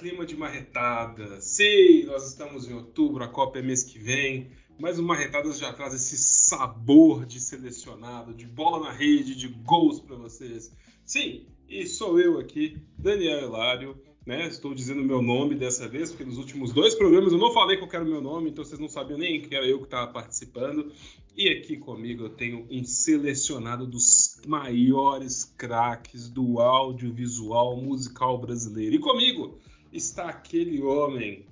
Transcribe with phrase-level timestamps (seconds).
[0.00, 1.42] clima de marretada.
[1.42, 5.74] Sim, nós estamos em outubro, a Copa é mês que vem, mas o Marretadas já
[5.74, 10.74] traz esse sabor de selecionado, de bola na rede, de gols para vocês.
[11.04, 13.94] Sim, e sou eu aqui, Daniel Hilário,
[14.24, 14.46] né?
[14.46, 17.90] Estou dizendo meu nome dessa vez, porque nos últimos dois programas eu não falei qual
[17.92, 20.90] era o meu nome, então vocês não sabiam nem que era eu que estava participando.
[21.36, 28.94] E aqui comigo eu tenho um selecionado dos maiores craques do audiovisual musical brasileiro.
[28.94, 29.58] E comigo
[29.92, 31.46] está aquele homem,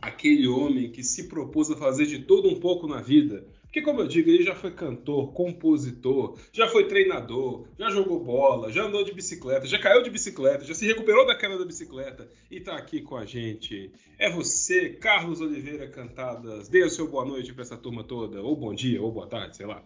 [0.00, 3.46] aquele homem que se propôs a fazer de todo um pouco na vida.
[3.72, 8.70] Porque, como eu digo, ele já foi cantor, compositor, já foi treinador, já jogou bola,
[8.70, 12.28] já andou de bicicleta, já caiu de bicicleta, já se recuperou da queda da bicicleta
[12.50, 13.90] e está aqui com a gente.
[14.18, 16.68] É você, Carlos Oliveira Cantadas.
[16.68, 19.56] Dê o seu boa noite para essa turma toda, ou bom dia, ou boa tarde,
[19.56, 19.82] sei lá.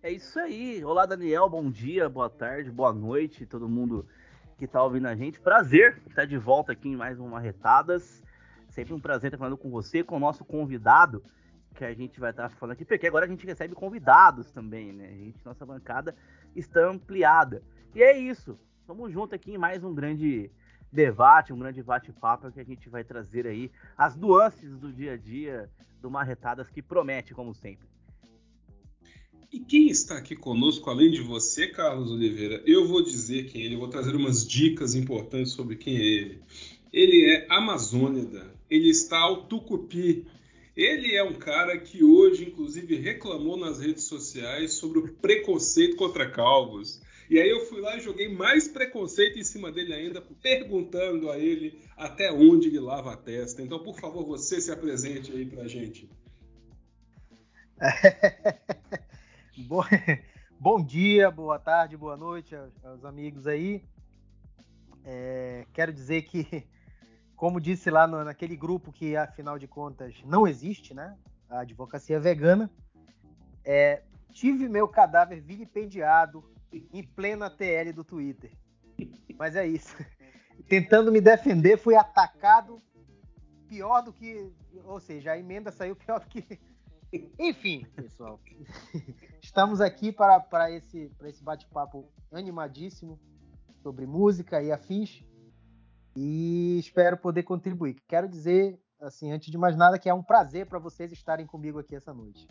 [0.00, 0.84] É isso aí.
[0.84, 1.48] Olá, Daniel.
[1.48, 4.06] Bom dia, boa tarde, boa noite, todo mundo
[4.56, 5.40] que está ouvindo a gente.
[5.40, 8.22] Prazer estar de volta aqui em mais uma Retadas.
[8.70, 11.22] Sempre um prazer estar falando com você, com o nosso convidado,
[11.74, 15.08] que a gente vai estar falando aqui, porque agora a gente recebe convidados também, né?
[15.08, 16.14] A gente, nossa bancada
[16.54, 17.62] está ampliada.
[17.94, 18.58] E é isso.
[18.80, 20.50] Estamos juntos aqui em mais um grande
[20.90, 25.16] debate, um grande bate-papo que a gente vai trazer aí as nuances do dia a
[25.16, 25.70] dia
[26.00, 27.86] do Marretadas que promete, como sempre.
[29.56, 33.64] E quem está aqui conosco, além de você, Carlos Oliveira, eu vou dizer quem é
[33.64, 36.42] ele, vou trazer umas dicas importantes sobre quem é ele.
[36.92, 40.26] Ele é amazônida, ele está ao Tucupi.
[40.76, 46.30] Ele é um cara que hoje, inclusive, reclamou nas redes sociais sobre o preconceito contra
[46.30, 47.00] calvos.
[47.30, 51.38] E aí eu fui lá e joguei mais preconceito em cima dele ainda, perguntando a
[51.38, 53.62] ele até onde ele lava a testa.
[53.62, 56.10] Então, por favor, você se apresente aí pra gente.
[60.60, 63.82] Bom, dia, boa tarde, boa noite aos, aos amigos aí.
[65.02, 66.66] É, quero dizer que,
[67.34, 71.16] como disse lá no, naquele grupo que, afinal de contas, não existe, né?
[71.48, 72.70] A advocacia vegana.
[73.64, 76.44] É, tive meu cadáver vilipendiado
[76.92, 78.52] em plena TL do Twitter.
[79.38, 79.96] Mas é isso.
[80.68, 82.76] Tentando me defender, fui atacado
[83.66, 84.52] pior do que.
[84.84, 86.58] Ou seja, a emenda saiu pior do que
[87.38, 88.40] enfim, pessoal,
[89.42, 93.18] estamos aqui para, para esse, para esse bate-papo animadíssimo
[93.82, 95.22] sobre música e afins
[96.16, 97.96] e espero poder contribuir.
[98.08, 101.78] Quero dizer, assim, antes de mais nada, que é um prazer para vocês estarem comigo
[101.78, 102.48] aqui essa noite.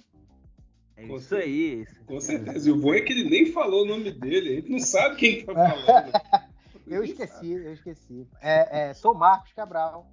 [0.95, 1.81] É isso aí.
[1.81, 2.05] Isso.
[2.05, 2.69] Com certeza.
[2.69, 5.17] E o bom é que ele nem falou o nome dele, a gente não sabe
[5.17, 6.11] quem está falando.
[6.87, 8.27] eu esqueci, eu esqueci.
[8.41, 10.09] É, é, sou Marcos Cabral,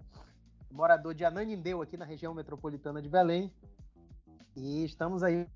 [0.71, 3.53] morador de Ananindeu, aqui na região metropolitana de Belém.
[4.57, 5.47] E estamos aí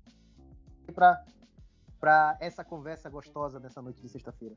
[1.99, 4.55] para essa conversa gostosa dessa noite de sexta-feira.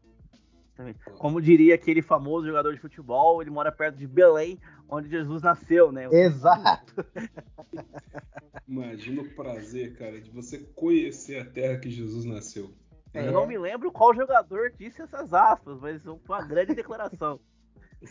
[1.19, 4.59] Como diria aquele famoso jogador de futebol, ele mora perto de Belém,
[4.89, 6.09] onde Jesus nasceu, né?
[6.11, 7.05] Exato.
[8.67, 12.73] Imagina o prazer, cara, de você conhecer a terra que Jesus nasceu.
[13.13, 13.27] É.
[13.27, 17.41] Eu não me lembro qual jogador disse essas aspas, mas foi uma grande declaração.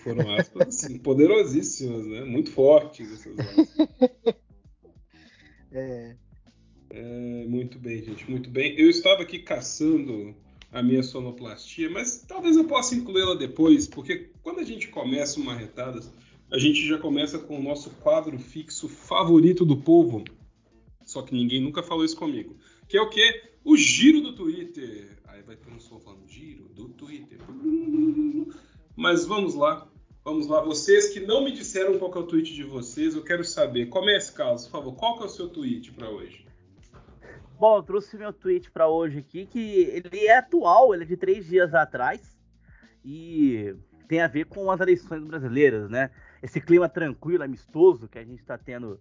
[0.04, 2.24] Foram aspas assim, poderosíssimas, né?
[2.24, 4.36] Muito fortes essas aspas.
[5.72, 6.16] É.
[6.90, 7.46] é.
[7.48, 8.80] Muito bem, gente, muito bem.
[8.80, 10.36] Eu estava aqui caçando
[10.72, 15.56] a minha sonoplastia, mas talvez eu possa incluí-la depois, porque quando a gente começa uma
[15.56, 16.00] retada,
[16.52, 20.24] a gente já começa com o nosso quadro fixo favorito do povo.
[21.06, 22.56] Só que ninguém nunca falou isso comigo.
[22.88, 23.42] Que é o quê?
[23.64, 25.18] O giro do Twitter.
[25.26, 27.40] Aí vai ter um som falando giro do Twitter.
[28.96, 29.89] Mas vamos lá.
[30.24, 33.44] Vamos lá, vocês que não me disseram qual é o tweet de vocês, eu quero
[33.44, 33.88] saber.
[33.88, 34.96] Comece, Carlos, por favor.
[34.96, 36.46] Qual é o seu tweet para hoje?
[37.58, 41.18] Bom, eu trouxe meu tweet para hoje aqui, que ele é atual, ele é de
[41.18, 42.38] três dias atrás
[43.04, 43.76] e
[44.08, 46.12] tem a ver com as eleições brasileiras, né?
[46.42, 49.00] Esse clima tranquilo, amistoso que a gente está tendo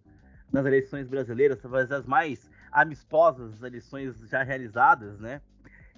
[0.52, 5.40] nas eleições brasileiras, talvez as mais amistosas as eleições já realizadas, né?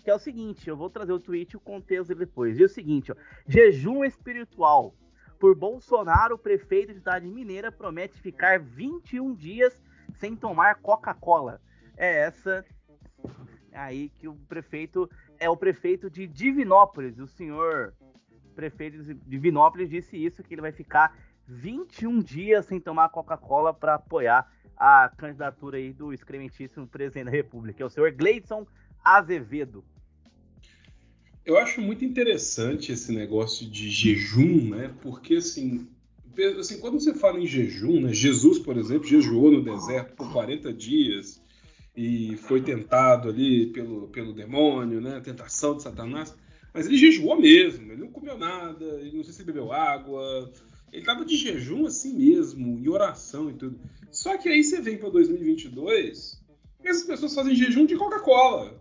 [0.03, 2.59] Que é o seguinte, eu vou trazer o tweet e o contexto depois.
[2.59, 3.15] E é o seguinte, ó,
[3.47, 4.95] jejum espiritual.
[5.41, 9.83] Por Bolsonaro, o prefeito de cidade mineira promete ficar 21 dias
[10.19, 11.63] sem tomar Coca-Cola.
[11.97, 12.63] É essa
[13.73, 15.09] aí que o prefeito
[15.39, 17.19] é o prefeito de Divinópolis.
[17.19, 17.95] O senhor
[18.55, 21.17] prefeito de Divinópolis disse isso que ele vai ficar
[21.47, 24.47] 21 dias sem tomar Coca-Cola para apoiar
[24.77, 28.67] a candidatura aí do excrementíssimo presidente da República, é o senhor Gleidson
[29.03, 29.85] Azevedo.
[31.45, 34.95] Eu acho muito interessante esse negócio de jejum, né?
[35.03, 35.89] Porque assim,
[36.59, 38.13] assim, quando você fala em jejum, né?
[38.13, 41.43] Jesus, por exemplo, jejuou no deserto por 40 dias
[41.97, 45.21] e foi tentado ali pelo, pelo demônio, né?
[45.21, 46.35] Tentação de Satanás.
[46.73, 50.53] Mas ele jejuou mesmo, ele não comeu nada, ele não sei se bebeu água.
[50.93, 53.81] Ele tava de jejum assim mesmo, em oração e tudo.
[54.11, 56.41] Só que aí você vem para 2022
[56.83, 58.80] e essas pessoas fazem jejum de Coca-Cola.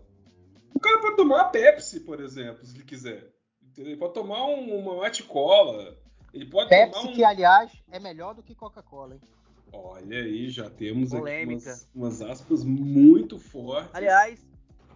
[0.74, 3.30] O cara pode tomar uma Pepsi, por exemplo, se ele quiser.
[3.76, 5.96] Ele pode tomar um, uma mate cola.
[6.32, 7.14] Ele pode Pepsi, tomar um...
[7.14, 9.20] que aliás é melhor do que Coca-Cola, hein?
[9.72, 11.70] Olha aí, já temos Polêmica.
[11.72, 13.94] aqui umas, umas aspas muito fortes.
[13.94, 14.44] Aliás,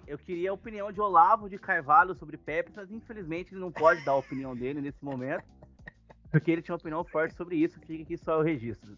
[0.06, 4.04] eu queria a opinião de Olavo de Carvalho sobre Pepsi, mas infelizmente ele não pode
[4.04, 5.44] dar a opinião dele nesse momento.
[6.30, 8.96] Porque ele tinha uma opinião forte sobre isso, fica aqui só o registro.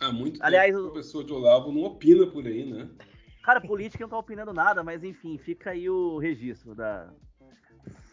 [0.00, 2.88] Há muito Aliás, tempo o- a pessoa de Olavo não opina por aí, né?
[3.46, 7.08] Cara, política não tá opinando nada, mas enfim, fica aí o registro da...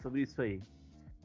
[0.00, 0.62] sobre isso aí.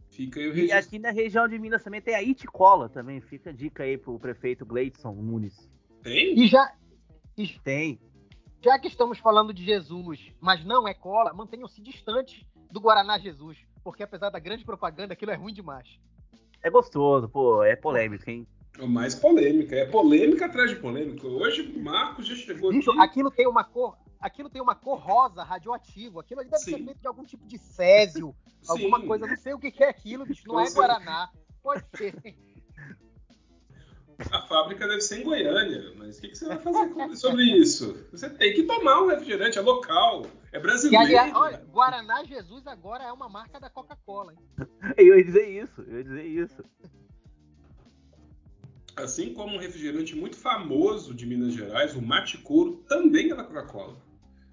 [0.09, 0.79] Fica aí o E registro.
[0.79, 4.17] aqui na região de Minas também tem a Iticola também, fica a dica aí pro
[4.17, 5.69] prefeito Gleidson Nunes.
[6.01, 6.39] Tem?
[6.39, 6.73] E já,
[7.63, 8.01] Tem.
[8.63, 13.59] já que estamos falando de Jesus, mas não é cola, mantenham-se distantes do Guaraná Jesus.
[13.83, 15.87] Porque apesar da grande propaganda, aquilo é ruim demais.
[16.63, 18.47] É gostoso, pô, é polêmico, hein?
[18.79, 19.75] É mais polêmica.
[19.75, 21.27] É polêmica atrás de polêmica.
[21.27, 23.01] Hoje o Marcos já chegou Bicho, aqui.
[23.01, 23.97] aquilo tem uma cor.
[24.19, 26.19] Aquilo tem uma cor rosa, radioativo.
[26.19, 26.71] Aquilo ali deve Sim.
[26.71, 28.71] ser feito de algum tipo de césio, Sim.
[28.71, 29.27] alguma coisa.
[29.27, 30.43] Não sei o que é aquilo, bicho.
[30.47, 30.87] Não é certeza.
[30.87, 31.29] Guaraná.
[31.61, 32.15] Pode ser.
[34.33, 35.93] A fábrica deve ser em Goiânia.
[35.95, 38.05] Mas o que, que você vai fazer com- sobre isso?
[38.11, 41.05] Você tem que tomar um refrigerante, é local, é brasileiro.
[41.05, 44.33] aliás, olha, Guaraná Jesus agora é uma marca da Coca-Cola.
[44.97, 46.63] Eu ia dizer isso, eu ia dizer isso.
[49.03, 53.43] Assim como um refrigerante muito famoso de Minas Gerais, o Mate Couro, também é da
[53.43, 53.97] Coca-Cola.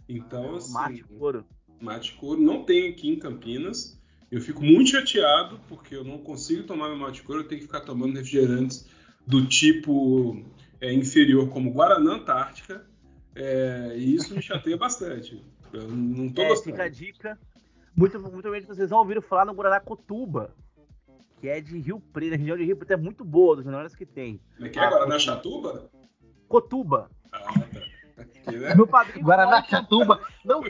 [0.08, 1.44] Então, assim, Mate couro.
[1.80, 4.00] Mate Couro não tem aqui em Campinas.
[4.30, 7.66] Eu fico muito chateado porque eu não consigo tomar meu mate couro, eu tenho que
[7.66, 8.88] ficar tomando refrigerantes
[9.24, 10.42] do tipo
[10.80, 12.84] é, inferior, como Guaraná Antártica,
[13.36, 15.40] é, e isso me chateia bastante.
[15.72, 16.72] Eu não tô É, gostando.
[16.72, 17.38] fica a dica.
[17.94, 20.52] Muito, muito bem, vocês não ouviram falar no Guaraná Cotuba,
[21.46, 23.94] que é de Rio Preto, a região de Rio Preto é muito boa, dos melhores
[23.94, 24.40] que tem.
[24.56, 24.90] Como é que é?
[24.90, 25.88] Guaraná Chatuba?
[26.48, 27.08] Cotuba.
[27.30, 28.22] Ah, tá.
[28.22, 28.74] Aqui, né?
[28.74, 30.20] Meu padrinho Guaraná mora em Chatuba.
[30.44, 30.60] Não,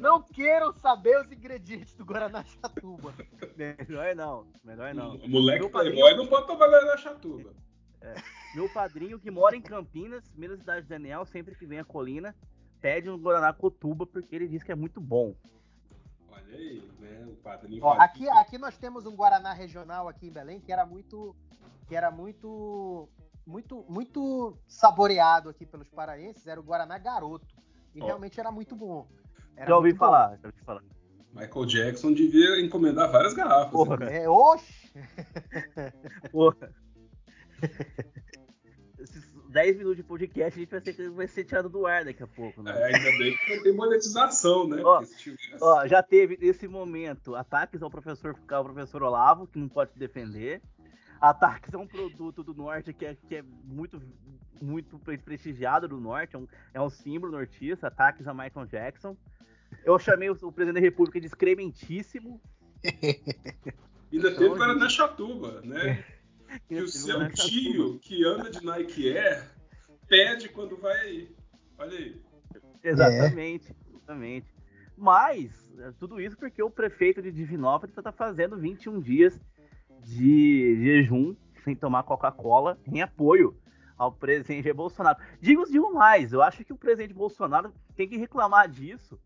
[0.00, 3.14] não queiram saber os ingredientes do Guaraná Chatuba.
[3.56, 5.14] Melhor não, melhor não.
[5.14, 7.54] O moleque Meu padrinho- playboy não pode tomar Guaraná Chatuba.
[8.56, 12.34] Meu padrinho que mora em Campinas, mesma cidade de Daniel, sempre que vem a colina,
[12.80, 15.36] pede um Guaraná Cotuba porque ele diz que é muito bom.
[16.46, 17.26] Olha aí, né?
[17.28, 20.86] O padrinho Ó, aqui, aqui nós temos um Guaraná regional aqui em Belém que era
[20.86, 21.34] muito,
[21.88, 23.08] que era muito,
[23.46, 26.46] muito, muito saboreado aqui pelos paraenses.
[26.46, 27.46] Era o Guaraná Garoto
[27.94, 28.06] e Ó.
[28.06, 29.08] realmente era muito bom.
[29.56, 30.04] Era já ouvi muito bom.
[30.06, 30.82] falar, já ouvi falar.
[31.32, 33.70] Michael Jackson devia encomendar várias garrafas.
[33.70, 33.96] Porra.
[33.98, 34.22] né?
[34.22, 34.90] É, oxe,
[36.32, 36.72] Porra.
[39.56, 42.22] Esses 10 minutos de podcast a gente vai ser, vai ser tirado do ar daqui
[42.22, 42.72] a pouco, né?
[42.74, 44.82] É, ainda bem que não tem monetização, né?
[44.84, 49.68] Ó, tivesse- Ó, já teve nesse momento ataques ao professor, ao professor Olavo, que não
[49.68, 50.60] pode se defender.
[51.20, 54.00] Ataques a um produto do norte que é, que é muito,
[54.60, 57.86] muito pre- prestigiado do norte, é um, é um símbolo nortista.
[57.86, 59.16] Ataques a Michael Jackson.
[59.84, 62.40] Eu chamei o, o presidente da república de excrementíssimo.
[64.12, 66.04] Ainda teve Então, Guaraná Chatuba, né?
[66.68, 69.50] Que o Esse seu Guaraná tio, que anda de Nike Air,
[70.08, 71.36] pede quando vai aí.
[71.78, 72.22] Olha aí.
[72.82, 74.46] Exatamente, exatamente.
[74.96, 79.38] Mas, é, tudo isso porque o prefeito de Divinópolis está fazendo 21 dias
[80.02, 83.56] de jejum sem tomar Coca-Cola em apoio
[83.98, 85.18] ao presidente Bolsonaro.
[85.40, 89.18] Digo, digo mais, eu acho que o presidente Bolsonaro tem que reclamar disso,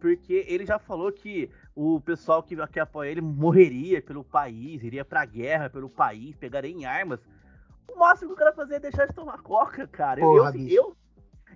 [0.00, 5.04] porque ele já falou que o pessoal que, que apoia ele morreria pelo país, iria
[5.04, 7.20] pra guerra pelo país, pegaria em armas.
[7.86, 10.18] O máximo que o cara fazer é deixar de tomar Coca, cara.
[10.20, 10.74] Eu- Porra, eu, bicho.
[10.74, 10.96] eu,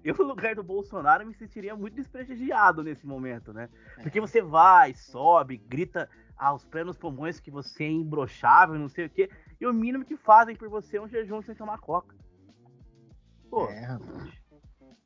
[0.05, 3.71] eu, no lugar do Bolsonaro, me sentiria muito desprestigiado nesse momento, né?
[4.03, 9.11] Porque você vai, sobe, grita aos plenos pulmões que você é imbrochável, não sei o
[9.11, 12.15] quê, e o mínimo que fazem por você é um jejum sem tomar coca.
[13.51, 14.40] Pô, É, rapaz.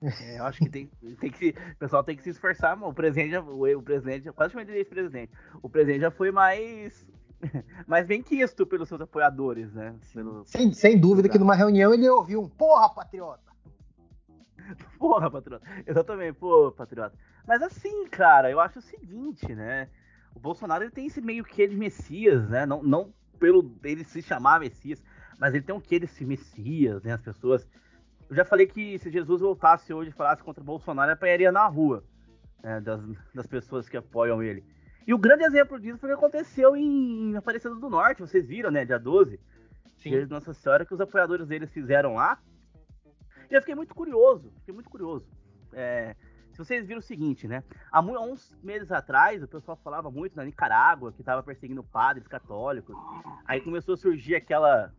[0.05, 2.93] É, eu acho que tem, tem que o pessoal tem que se esforçar, mano.
[2.93, 5.33] O presidente, já, o, o presidente, eu quase chamei de ex-presidente.
[5.63, 7.07] O presidente já foi mais,
[7.87, 9.95] mais bem quisto pelos seus apoiadores, né?
[10.13, 13.43] Pelo, Sem, sem dúvida que numa reunião ele ouviu um porra, patriota.
[14.99, 15.67] Porra, patriota.
[15.87, 17.15] Exatamente, pô, patriota.
[17.47, 19.89] Mas assim, cara, eu acho o seguinte, né?
[20.35, 22.67] O Bolsonaro ele tem esse meio que de Messias, né?
[22.67, 25.03] Não, não pelo ele se chamar Messias,
[25.39, 27.13] mas ele tem um quê desse Messias, né?
[27.13, 27.67] As pessoas.
[28.28, 31.52] Eu já falei que se Jesus voltasse hoje e falasse contra o Bolsonaro, ele apanharia
[31.52, 32.04] na rua
[32.62, 32.81] né?
[32.81, 33.00] das,
[33.35, 34.64] das pessoas que apoiam ele.
[35.07, 38.71] E o grande exemplo disso foi o que aconteceu em Aparecida do Norte, vocês viram,
[38.71, 38.85] né?
[38.85, 39.38] Dia 12.
[39.99, 42.38] Dia de Nossa Senhora, que os apoiadores deles fizeram lá.
[43.50, 45.26] E eu fiquei muito curioso, fiquei muito curioso.
[45.73, 46.16] É,
[46.52, 47.62] se vocês viram o seguinte, né?
[47.90, 52.97] Há, uns meses atrás, o pessoal falava muito na Nicarágua que estava perseguindo padres católicos.
[53.45, 54.93] Aí começou a surgir aquela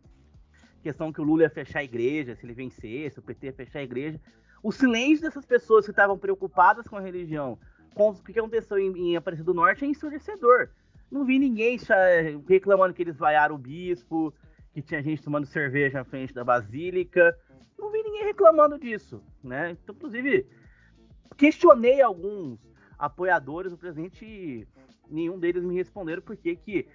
[0.86, 3.80] questão que o Lula ia fechar a igreja, se ele vencesse, o PT ia fechar
[3.80, 4.20] a igreja.
[4.62, 7.58] O silêncio dessas pessoas que estavam preocupadas com a religião,
[7.92, 10.68] com o que aconteceu em, em Aparecida do Norte, é ensurdecedor.
[11.10, 11.76] Não vi ninguém
[12.48, 14.32] reclamando que eles vaiaram o bispo,
[14.72, 17.36] que tinha gente tomando cerveja na frente da basílica.
[17.76, 19.72] Não vi ninguém reclamando disso, né?
[19.72, 20.46] Então, inclusive,
[21.36, 22.60] questionei alguns
[22.96, 24.68] apoiadores do presidente
[25.10, 26.86] nenhum deles me responderam porque que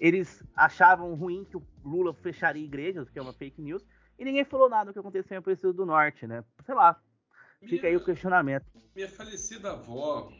[0.00, 3.84] eles achavam ruim que o Lula fecharia igrejas, que é uma fake news,
[4.18, 6.42] e ninguém falou nada do que aconteceu em Aparecido do Norte, né?
[6.64, 6.98] Sei lá.
[7.60, 8.64] Fica minha, aí o questionamento.
[8.96, 10.32] Minha falecida avó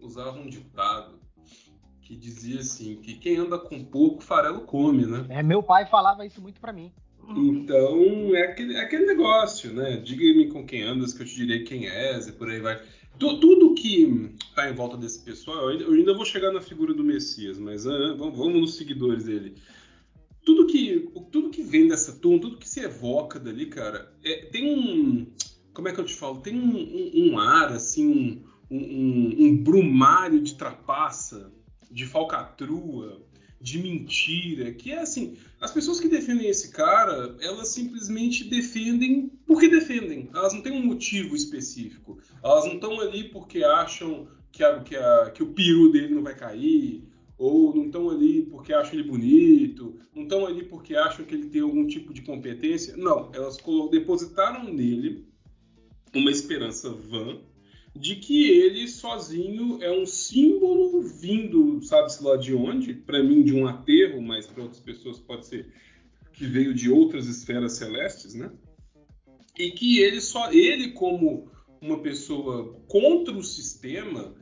[0.00, 1.20] usava um ditado
[2.00, 5.26] que dizia assim, que quem anda com pouco, farelo come, né?
[5.28, 6.92] É, meu pai falava isso muito para mim.
[7.28, 9.98] Então, é aquele, é aquele negócio, né?
[9.98, 12.82] Diga-me com quem andas, que eu te direi quem és, e por aí vai.
[13.18, 17.04] Tu, tudo que tá em volta desse pessoal, eu ainda, vou chegar na figura do
[17.04, 19.56] Messias, mas uh, vamos, vamos nos seguidores dele.
[20.44, 24.74] Tudo que, tudo que vem dessa turma, tudo que se evoca dali, cara, é, tem
[24.74, 25.26] um.
[25.72, 26.40] Como é que eu te falo?
[26.40, 31.52] Tem um, um, um ar, assim, um, um, brumário de trapaça,
[31.90, 33.22] de falcatrua,
[33.60, 39.68] de mentira, que é assim, as pessoas que defendem esse cara, elas simplesmente defendem porque
[39.68, 40.28] defendem.
[40.34, 42.18] Elas não têm um motivo específico.
[42.42, 46.22] Elas não estão ali porque acham que, a, que, a, que o peru dele não
[46.22, 47.02] vai cair,
[47.38, 51.48] ou não estão ali porque acham ele bonito, não estão ali porque acham que ele
[51.48, 52.96] tem algum tipo de competência.
[52.96, 53.56] Não, elas
[53.90, 55.26] depositaram nele
[56.14, 57.40] uma esperança vã
[57.94, 63.54] de que ele sozinho é um símbolo vindo, sabe-se lá de onde, para mim de
[63.54, 65.72] um aterro, mas para outras pessoas pode ser
[66.32, 68.50] que veio de outras esferas celestes, né?
[69.58, 74.34] E que ele só ele como uma pessoa contra o sistema,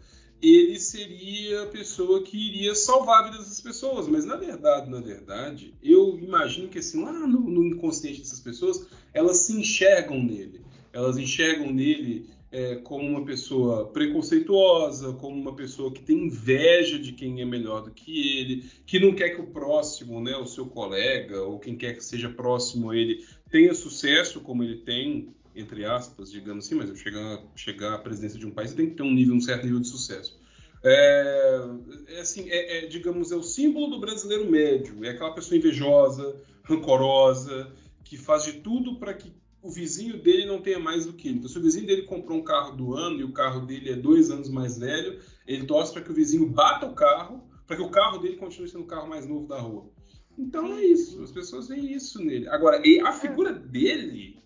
[0.42, 4.08] ele seria a pessoa que iria salvar a vida dessas pessoas.
[4.08, 8.86] Mas na verdade, na verdade, eu imagino que assim, lá no, no inconsciente dessas pessoas,
[9.12, 10.60] elas se enxergam nele.
[10.92, 17.12] Elas enxergam nele é, como uma pessoa preconceituosa, como uma pessoa que tem inveja de
[17.12, 20.66] quem é melhor do que ele, que não quer que o próximo, né, o seu
[20.66, 25.84] colega ou quem quer que seja próximo a ele, tenha sucesso como ele tem, entre
[25.84, 29.02] aspas, digamos assim, mas chegar, chegar à presidência de um país, você tem que ter
[29.02, 30.38] um nível, um certo nível de sucesso.
[30.82, 31.60] É,
[32.08, 36.36] é assim, é, é, digamos, é o símbolo do brasileiro médio, é aquela pessoa invejosa,
[36.62, 37.72] rancorosa,
[38.04, 41.38] que faz de tudo para que o vizinho dele não tenha mais do que ele.
[41.38, 43.96] Então, se o vizinho dele comprou um carro do ano e o carro dele é
[43.96, 47.82] dois anos mais velho, ele torce para que o vizinho bata o carro, para que
[47.82, 49.90] o carro dele continue sendo o carro mais novo da rua.
[50.38, 52.48] Então é isso, as pessoas veem isso nele.
[52.48, 54.42] Agora, a figura dele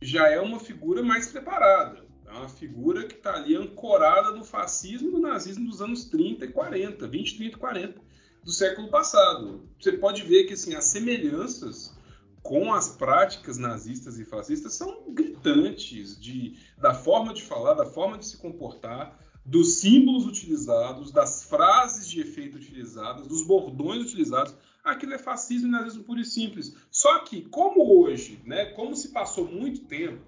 [0.00, 2.06] já é uma figura mais preparada.
[2.26, 6.44] É uma figura que está ali ancorada no fascismo e no nazismo dos anos 30
[6.44, 8.00] e 40, 20, 30 e 40
[8.44, 9.68] do século passado.
[9.80, 11.96] Você pode ver que assim, as semelhanças
[12.42, 18.16] com as práticas nazistas e fascistas são gritantes de, da forma de falar, da forma
[18.16, 24.54] de se comportar, dos símbolos utilizados, das frases de efeito utilizadas, dos bordões utilizados.
[24.84, 26.74] Aquilo é fascismo e nazismo puro e simples.
[26.98, 30.18] Só que, como hoje, né, como se passou muito tempo,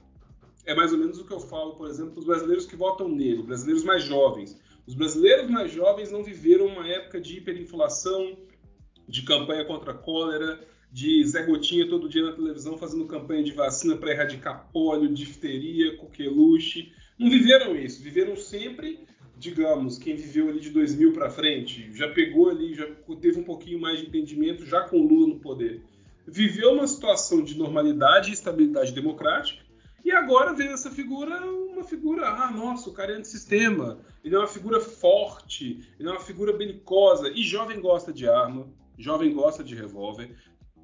[0.65, 3.09] é mais ou menos o que eu falo, por exemplo, para os brasileiros que votam
[3.09, 4.57] nele, brasileiros mais jovens.
[4.87, 8.39] Os brasileiros mais jovens não viveram uma época de hiperinflação,
[9.09, 10.61] de campanha contra a cólera,
[10.93, 15.97] de Zé Gotinha todo dia na televisão fazendo campanha de vacina para erradicar polio, difteria,
[15.97, 16.93] coqueluche.
[17.19, 19.01] Não viveram isso, viveram sempre,
[19.37, 22.87] digamos, quem viveu ali de 2000 para frente, já pegou ali, já
[23.21, 25.90] teve um pouquinho mais de entendimento já com Lula no poder.
[26.31, 29.65] Viveu uma situação de normalidade e estabilidade democrática,
[30.05, 34.39] e agora vê essa figura, uma figura, ah, nossa, o cara é antissistema, ele é
[34.39, 39.63] uma figura forte, ele é uma figura belicosa, e jovem gosta de arma, jovem gosta
[39.63, 40.35] de revólver,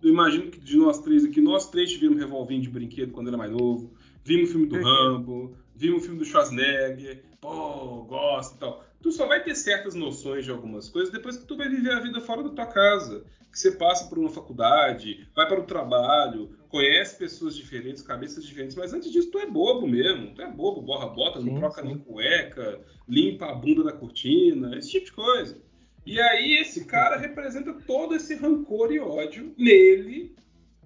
[0.02, 3.36] eu imagino que de nós três aqui, nós três tivemos revolvinho de brinquedo quando era
[3.36, 3.94] mais novo.
[4.24, 8.84] Vimos o filme do Rambo, vimos o filme do Schwarzenegger, pô, gosto e tal.
[9.02, 12.00] Tu só vai ter certas noções de algumas coisas depois que tu vai viver a
[12.00, 13.24] vida fora da tua casa.
[13.56, 18.76] Que você passa por uma faculdade, vai para o trabalho, conhece pessoas diferentes, cabeças diferentes,
[18.76, 20.34] mas antes disso tu é bobo mesmo.
[20.34, 21.88] Tu é bobo, borra bota, não troca sim.
[21.88, 25.58] nem cueca, limpa a bunda da cortina, esse tipo de coisa.
[26.04, 30.36] E aí esse cara representa todo esse rancor e ódio nele,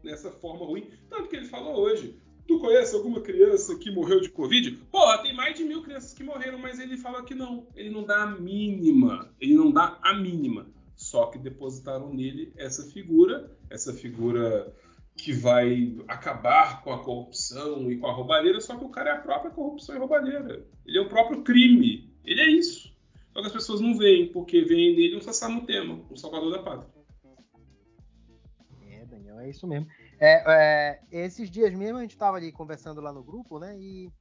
[0.04, 0.88] nessa forma ruim.
[1.08, 2.20] Tanto que ele falou hoje.
[2.46, 4.70] Tu conhece alguma criança que morreu de Covid?
[4.92, 7.66] Porra, tem mais de mil crianças que morreram, mas ele fala que não.
[7.74, 9.28] Ele não dá a mínima.
[9.40, 10.68] Ele não dá a mínima.
[11.00, 14.70] Só que depositaram nele essa figura, essa figura
[15.16, 19.12] que vai acabar com a corrupção e com a roubalheira, só que o cara é
[19.14, 20.62] a própria corrupção e roubalheira.
[20.84, 22.12] Ele é o próprio crime.
[22.22, 22.94] Ele é isso.
[23.32, 26.92] Só que as pessoas não veem, porque veem nele um Sassamutema, um salvador da pátria.
[28.90, 29.86] É, Daniel, é isso mesmo.
[30.18, 33.74] É, é, esses dias mesmo a gente estava ali conversando lá no grupo, né?
[33.80, 34.12] E,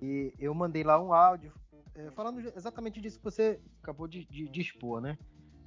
[0.00, 1.52] e eu mandei lá um áudio
[1.94, 5.18] é, falando exatamente disso que você acabou de, de, de expor, né?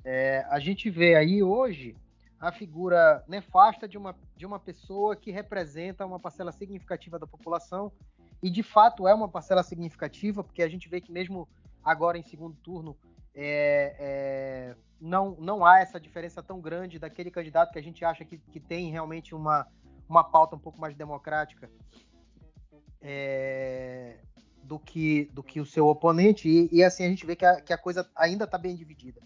[0.03, 1.95] É, a gente vê aí hoje
[2.39, 7.91] a figura nefasta de uma, de uma pessoa que representa uma parcela significativa da população,
[8.41, 11.47] e de fato é uma parcela significativa, porque a gente vê que mesmo
[11.83, 12.97] agora em segundo turno
[13.35, 18.25] é, é, não, não há essa diferença tão grande daquele candidato que a gente acha
[18.25, 19.67] que, que tem realmente uma,
[20.09, 21.69] uma pauta um pouco mais democrática.
[23.03, 24.17] É,
[24.63, 27.59] do que, do que o seu oponente, e, e assim a gente vê que a,
[27.59, 29.19] que a coisa ainda está bem dividida.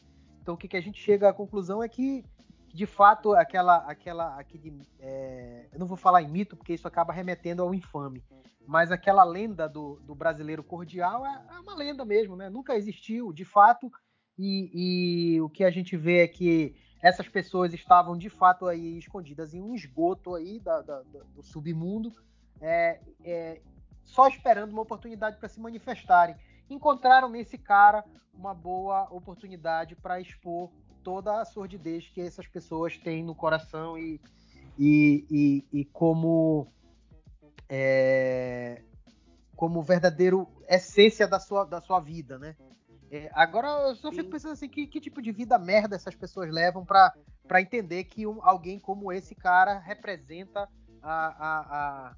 [0.46, 2.24] Então o que, que a gente chega à conclusão é que,
[2.72, 3.78] de fato, aquela.
[3.78, 8.24] aquela aquele, é, eu não vou falar em mito, porque isso acaba remetendo ao infame,
[8.68, 12.48] mas aquela lenda do, do brasileiro cordial é, é uma lenda mesmo, né?
[12.48, 13.92] Nunca existiu, de fato,
[14.38, 19.00] e, e o que a gente vê é que essas pessoas estavam de fato aí
[19.00, 22.14] escondidas em um esgoto aí da, da, do submundo,
[22.62, 23.62] é, é,
[24.04, 26.36] só esperando uma oportunidade para se manifestarem.
[26.70, 28.04] Encontraram nesse cara
[28.34, 30.70] uma boa oportunidade para expor
[31.04, 34.20] toda a sordidez que essas pessoas têm no coração e,
[34.78, 36.68] e, e, e como
[37.70, 38.82] é,
[39.56, 42.56] como verdadeiro essência da sua, da sua vida, né?
[43.12, 46.52] É, agora eu só fico pensando assim, que, que tipo de vida merda essas pessoas
[46.52, 50.68] levam para entender que um, alguém como esse cara representa
[51.02, 52.16] a, a, a,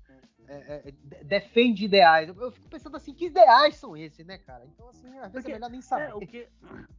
[0.47, 2.29] é, é, é defende ideais.
[2.29, 4.65] Eu, fico pensando assim, que ideais são esses, né, cara?
[4.65, 6.09] Então, assim, às vezes Porque, é melhor nem saber.
[6.09, 6.47] É, o, que,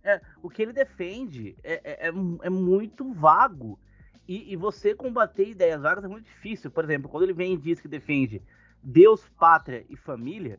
[0.04, 3.78] é, o que ele defende é, é, é muito vago.
[4.26, 6.70] E, e, você combater ideias vagas é muito difícil.
[6.70, 8.42] Por exemplo, quando ele vem e diz que defende
[8.82, 10.58] Deus, pátria e família,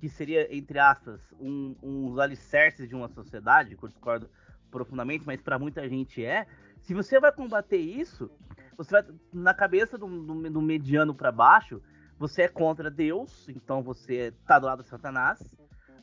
[0.00, 4.30] que seria, entre aspas, um, uns alicerces de uma sociedade, que eu discordo
[4.70, 6.46] profundamente, mas para muita gente é.
[6.80, 8.30] Se você vai combater isso,
[8.76, 11.82] você vai na cabeça do, do, do mediano para baixo,
[12.20, 15.42] você é contra Deus, então você tá do lado de Satanás.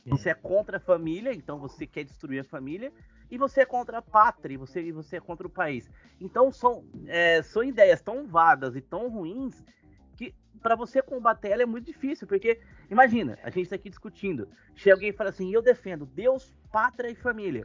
[0.04, 2.92] Você é contra a família, então você quer destruir a família.
[3.30, 5.88] E você é contra a pátria, você, você é contra o país.
[6.20, 9.62] Então são, é, são ideias tão vagas e tão ruins
[10.16, 12.26] que para você combater ela é muito difícil.
[12.26, 14.48] Porque, imagina, a gente está aqui discutindo.
[14.74, 17.64] Chega alguém e fala assim: eu defendo Deus, pátria e família.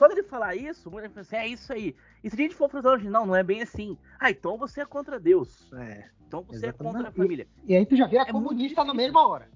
[0.00, 1.94] Só dele falar isso, muita gente assim: é isso aí.
[2.24, 3.98] E se a gente for para os não, não é bem assim.
[4.18, 5.70] Ah, então você é contra Deus.
[5.74, 6.08] É.
[6.26, 6.80] Então você Exatamente.
[6.80, 7.46] é contra a família.
[7.64, 9.50] E, e aí tu já vira é comunista na mesma hora.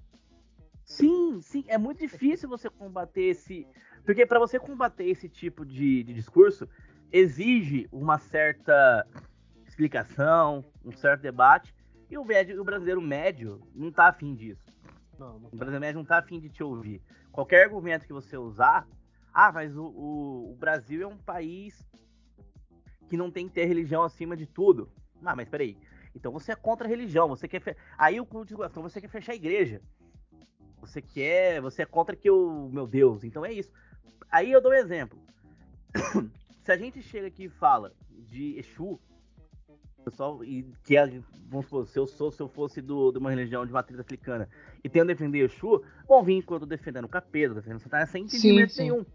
[0.83, 3.67] Sim, sim, é muito difícil você combater esse.
[4.05, 6.69] Porque para você combater esse tipo de, de, discurso,
[7.11, 9.03] exige uma certa
[9.65, 11.73] explicação, um certo debate.
[12.07, 14.77] E o, médio, o brasileiro médio não tá afim disso.
[15.17, 17.01] Não, não o brasileiro médio não tá afim de te ouvir.
[17.31, 18.87] Qualquer argumento que você usar,
[19.35, 21.85] ah, mas o, o, o Brasil é um país
[23.09, 24.89] que não tem que ter religião acima de tudo.
[25.25, 25.77] Ah, mas peraí.
[26.15, 27.59] Então você é contra a religião, você quer.
[27.59, 27.75] Fe...
[27.97, 29.81] Aí o culto então você quer fechar a igreja.
[30.79, 31.59] Você quer.
[31.59, 32.69] Você é contra que o.
[32.69, 33.69] Meu Deus, então é isso.
[34.31, 35.19] Aí eu dou um exemplo.
[36.63, 38.97] Se a gente chega aqui e fala de Exu,
[40.05, 41.05] pessoal, e que é,
[41.47, 44.49] vamos supor, se eu sou, se eu fosse do, de uma religião de matriz africana
[44.83, 48.75] e tenho defender Exu, vão vir enquanto defendendo o capeta, defendendo Satanás, sem entendimento sim,
[48.77, 48.81] sim.
[48.83, 49.05] nenhum.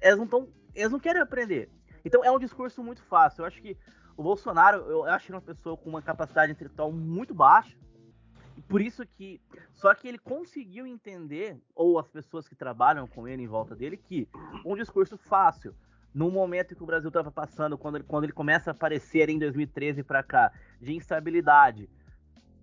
[0.00, 1.70] Eles não, tão, eles não querem aprender.
[2.04, 3.42] Então é um discurso muito fácil.
[3.42, 3.76] Eu acho que
[4.16, 7.76] o Bolsonaro, eu acho uma pessoa com uma capacidade intelectual muito baixa.
[8.56, 9.40] E por isso que.
[9.74, 13.96] Só que ele conseguiu entender, ou as pessoas que trabalham com ele em volta dele,
[13.96, 14.26] que
[14.64, 15.74] um discurso fácil,
[16.14, 19.38] no momento que o Brasil estava passando, quando ele, quando ele começa a aparecer em
[19.38, 21.90] 2013 para cá, de instabilidade,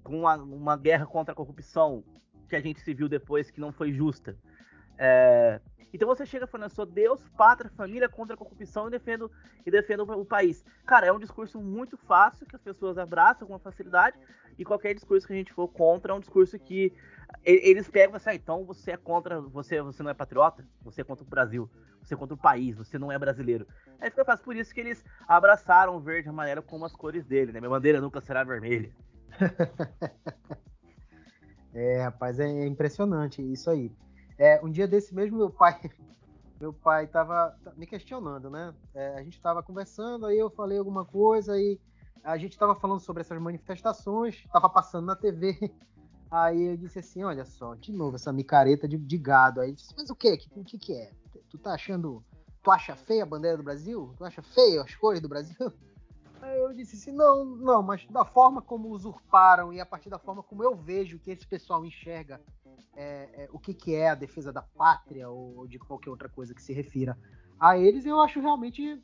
[0.03, 2.03] com uma, uma, guerra contra a corrupção,
[2.49, 4.35] que a gente se viu depois que não foi justa.
[4.97, 5.59] É,
[5.93, 9.31] então você chega falando, sou Deus, pátria, família contra a corrupção e defendo,
[9.63, 10.65] e defendo o país.
[10.87, 14.17] Cara, é um discurso muito fácil que as pessoas abraçam com facilidade
[14.57, 16.91] e qualquer discurso que a gente for contra é um discurso que
[17.43, 21.03] eles pegam assim, ah, então você é contra, você, você não é patriota, você é
[21.03, 21.69] contra o Brasil,
[22.01, 23.67] você é contra o país, você não é brasileiro.
[23.99, 27.25] Aí fica fácil, por isso que eles abraçaram o verde e amarelo como as cores
[27.25, 27.59] dele, né?
[27.59, 28.91] Minha bandeira nunca será vermelha.
[31.73, 33.91] é, rapaz, é impressionante isso aí.
[34.43, 35.79] É, um dia desse mesmo, meu pai,
[36.59, 38.73] meu pai tava me questionando, né?
[38.93, 41.79] É, a gente estava conversando, aí eu falei alguma coisa, aí
[42.21, 45.57] a gente estava falando sobre essas manifestações, estava passando na TV.
[46.29, 49.61] Aí eu disse assim, olha só, de novo essa micareta de, de gado.
[49.61, 50.39] Aí disse, mas o quê?
[50.55, 51.11] O que, que é?
[51.47, 52.25] Tu tá achando.
[52.63, 54.15] Tu acha feia a bandeira do Brasil?
[54.17, 55.55] Tu acha feia as cores do Brasil?
[56.43, 60.19] Aí eu disse assim, não, não, mas da forma como usurparam e a partir da
[60.19, 62.41] forma como eu vejo que esse pessoal enxerga
[62.95, 66.53] é, é, o que, que é a defesa da pátria ou de qualquer outra coisa
[66.53, 67.17] que se refira
[67.57, 69.01] a eles, eu acho realmente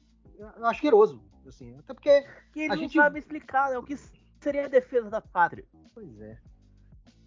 [0.63, 1.23] asqueroso.
[1.47, 3.95] Assim, até porque que a não gente sabe explicar né, o que
[4.41, 5.65] seria a defesa da pátria.
[5.93, 6.37] Pois é.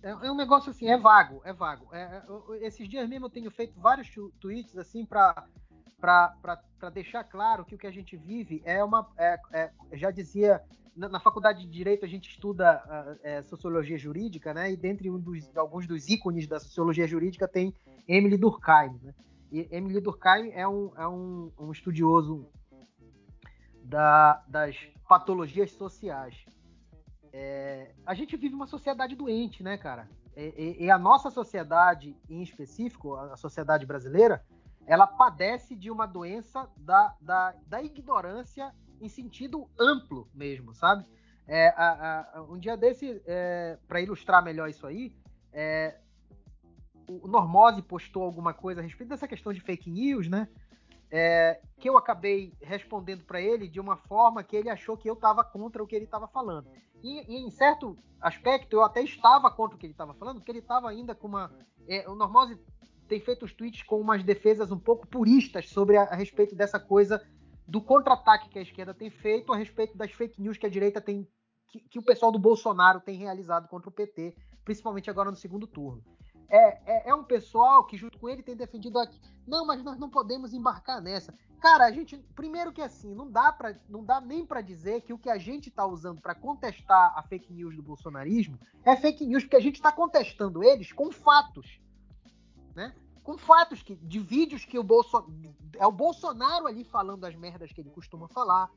[0.03, 1.89] É, é um negócio assim, é vago, é vago.
[1.95, 5.47] É, é, esses dias mesmo eu tenho feito vários tweets assim para
[6.03, 9.09] para deixar claro que o que a gente vive é uma.
[9.17, 10.61] É, é, já dizia,
[10.97, 12.83] na, na, faculdade de Direito a gente estuda
[13.23, 14.73] é, sociologia jurídica, né?
[14.73, 17.73] E dentre um dos, alguns dos ícones da sociologia jurídica tem
[18.09, 18.99] Emily Durkheim.
[19.01, 19.15] Né?
[19.53, 22.49] E Emily Durkheim é um, é um, um estudioso
[23.85, 24.77] da, das
[25.09, 26.35] patologias sociais.
[27.33, 30.09] É, a gente vive uma sociedade doente, né, cara?
[30.37, 34.45] E, e, e, a nossa sociedade, em específico, a sociedade brasileira,
[34.87, 41.05] ela padece de uma doença da, da, da ignorância em sentido amplo mesmo, sabe?
[41.47, 45.15] É, a, a, um dia desse, é, para ilustrar melhor isso aí,
[45.53, 45.99] é,
[47.07, 50.49] o Normose postou alguma coisa a respeito dessa questão de fake news, né?
[51.11, 55.13] É, que eu acabei respondendo para ele de uma forma que ele achou que eu
[55.13, 56.71] estava contra o que ele estava falando.
[57.03, 60.51] E, e, em certo aspecto eu até estava contra o que ele estava falando, porque
[60.51, 61.53] ele estava ainda com uma.
[61.87, 62.59] É, o Normose
[63.09, 66.81] tem feito os tweets com umas defesas um pouco puristas sobre a, a respeito dessa
[66.81, 67.23] coisa
[67.67, 71.01] do contra-ataque que a esquerda tem feito a respeito das fake news que a direita
[71.01, 71.27] tem.
[71.69, 75.67] Que, que o pessoal do Bolsonaro tem realizado contra o PT, principalmente agora no segundo
[75.67, 76.03] turno.
[76.51, 79.19] É, é, é, um pessoal que, junto com ele, tem defendido aqui.
[79.47, 81.33] Não, mas nós não podemos embarcar nessa.
[81.63, 82.19] Cara, a gente.
[82.37, 85.39] Primeiro que assim, não dá, pra, não dá nem para dizer que o que a
[85.39, 89.61] gente está usando para contestar a fake news do bolsonarismo é fake news, porque a
[89.61, 91.81] gente está contestando eles com fatos.
[92.75, 92.95] Né?
[93.23, 95.33] Com fatos que, de vídeos que o Bolsonaro.
[95.77, 98.71] É o Bolsonaro ali falando as merdas que ele costuma falar.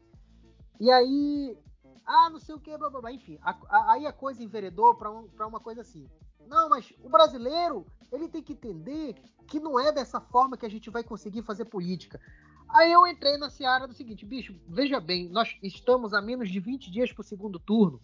[0.80, 1.58] E aí.
[2.06, 3.12] Ah, não sei o que, blá, blá, blá.
[3.12, 3.40] enfim.
[3.42, 6.08] A, a, aí a coisa enveredou para um, uma coisa assim.
[6.48, 9.16] Não, mas o brasileiro, ele tem que entender
[9.48, 12.20] que não é dessa forma que a gente vai conseguir fazer política.
[12.70, 16.60] Aí eu entrei na seara do seguinte, bicho, veja bem, nós estamos a menos de
[16.60, 18.02] 20 dias para o segundo turno.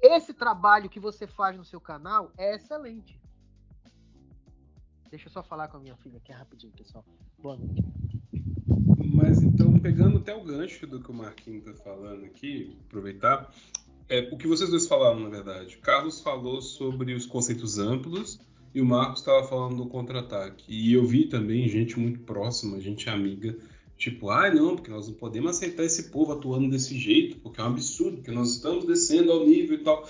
[0.00, 3.18] Esse trabalho que você faz no seu canal é excelente.
[5.14, 7.04] Deixa eu só falar com a minha filha aqui rapidinho, pessoal.
[7.40, 7.84] Boa noite.
[9.14, 13.54] Mas então, pegando até o gancho do que o Marquinhos está falando aqui, aproveitar,
[14.08, 15.76] é, o que vocês dois falaram, na verdade.
[15.76, 18.40] Carlos falou sobre os conceitos amplos
[18.74, 20.64] e o Marcos estava falando do contra-ataque.
[20.66, 23.56] E eu vi também gente muito próxima, gente amiga,
[23.96, 27.62] tipo, ah, não, porque nós não podemos aceitar esse povo atuando desse jeito, porque é
[27.62, 30.08] um absurdo, porque nós estamos descendo ao nível e tal.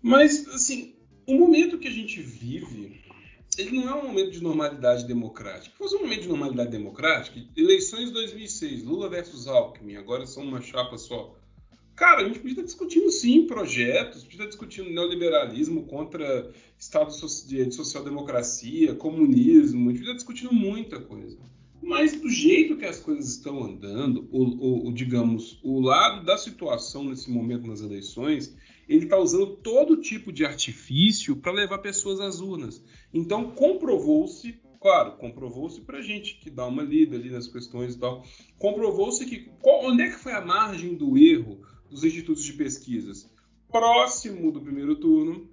[0.00, 0.94] Mas, assim,
[1.26, 3.02] o momento que a gente vive,
[3.58, 5.70] ele não é um momento de normalidade democrática.
[5.70, 10.62] Se fosse um momento de normalidade democrática, eleições 2006, Lula versus Alckmin, agora são uma
[10.62, 11.36] chapa só.
[11.94, 17.12] Cara, a gente podia estar discutindo sim projetos, podia estar discutindo neoliberalismo contra Estado
[17.46, 21.36] de social-democracia, comunismo, a gente podia estar discutindo muita coisa.
[21.82, 26.38] Mas do jeito que as coisas estão andando, o, o, o digamos, o lado da
[26.38, 28.56] situação nesse momento nas eleições,
[28.94, 32.82] ele está usando todo tipo de artifício para levar pessoas às urnas.
[33.12, 38.24] Então comprovou-se claro, comprovou-se para gente que dá uma lida ali nas questões e tal,
[38.58, 43.30] comprovou-se que qual, onde é que foi a margem do erro dos institutos de pesquisas.
[43.70, 45.48] Próximo do primeiro turno,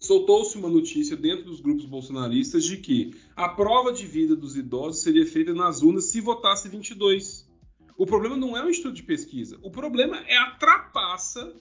[0.00, 5.02] soltou-se uma notícia dentro dos grupos bolsonaristas de que a prova de vida dos idosos
[5.02, 7.48] seria feita nas urnas se votasse 22.
[7.96, 11.54] O problema não é o instituto de pesquisa, o problema é a trapaça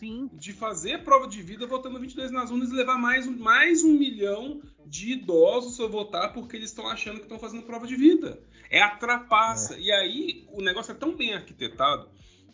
[0.00, 0.30] Sim.
[0.32, 4.62] de fazer prova de vida votando 22 nas urnas e levar mais, mais um milhão
[4.86, 8.42] de idosos a votar porque eles estão achando que estão fazendo prova de vida.
[8.70, 9.74] É a trapaça.
[9.74, 9.80] É.
[9.80, 12.08] E aí o negócio é tão bem arquitetado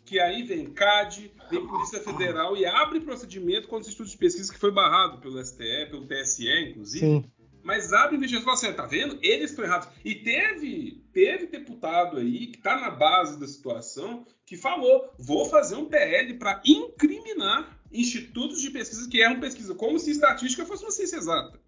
[0.05, 4.53] que aí vem CAD, vem Polícia Federal e abre procedimento contra os estudos de pesquisa
[4.53, 7.07] que foi barrado pelo STE, pelo TSE, inclusive.
[7.07, 7.25] Sim.
[7.63, 9.19] Mas abre investigação e fala assim, tá vendo?
[9.21, 9.89] Eles estão errados.
[10.05, 15.75] E teve, teve deputado aí que está na base da situação que falou, vou fazer
[15.75, 20.93] um PL para incriminar institutos de pesquisa que erram pesquisa, como se estatística fosse uma
[20.93, 21.61] ciência exata.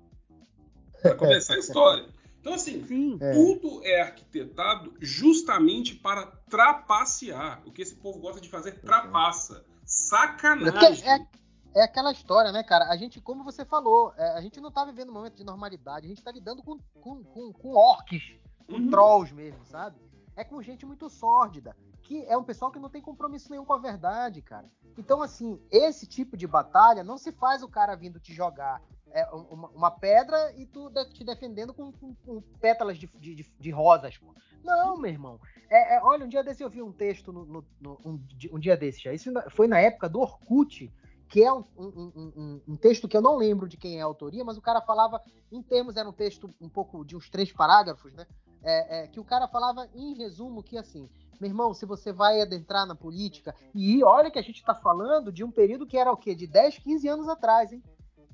[1.02, 2.08] Para começar a história.
[2.40, 3.32] Então, assim, Sim, é.
[3.32, 7.60] tudo é arquitetado justamente para trapacear.
[7.66, 9.64] O que esse povo gosta de fazer, trapaça.
[9.84, 11.04] Sacanagem.
[11.04, 11.26] É, é,
[11.74, 12.84] é, aquela história, né, cara?
[12.90, 16.06] A gente, como você falou, é, a gente não tá vivendo um momento de normalidade,
[16.06, 18.22] a gente tá lidando com, com, com, com orcs,
[18.68, 18.90] com uhum.
[18.90, 19.96] trolls mesmo, sabe?
[20.36, 21.76] É com gente muito sórdida,
[22.08, 24.66] que é um pessoal que não tem compromisso nenhum com a verdade, cara.
[24.96, 29.26] Então, assim, esse tipo de batalha não se faz o cara vindo te jogar é,
[29.26, 34.16] uma, uma, pedra e tu te defendendo com, com, com pétalas de, de, de, rosas,
[34.16, 34.34] pô.
[34.64, 35.38] Não, meu irmão.
[35.68, 38.18] É, é, olha, um dia desse eu vi um texto, no, no, no um,
[38.52, 39.12] um, dia desse já.
[39.12, 40.90] Isso foi na época do Orkut,
[41.28, 44.46] que é um, um, um, texto que eu não lembro de quem é a autoria,
[44.46, 48.14] mas o cara falava, em termos, era um texto um pouco de uns três parágrafos,
[48.14, 48.26] né?
[48.62, 51.08] É, é, que o cara falava, em resumo, que assim,
[51.40, 55.32] meu irmão, se você vai adentrar na política, e olha que a gente está falando
[55.32, 56.34] de um período que era o quê?
[56.34, 57.82] De 10, 15 anos atrás, hein?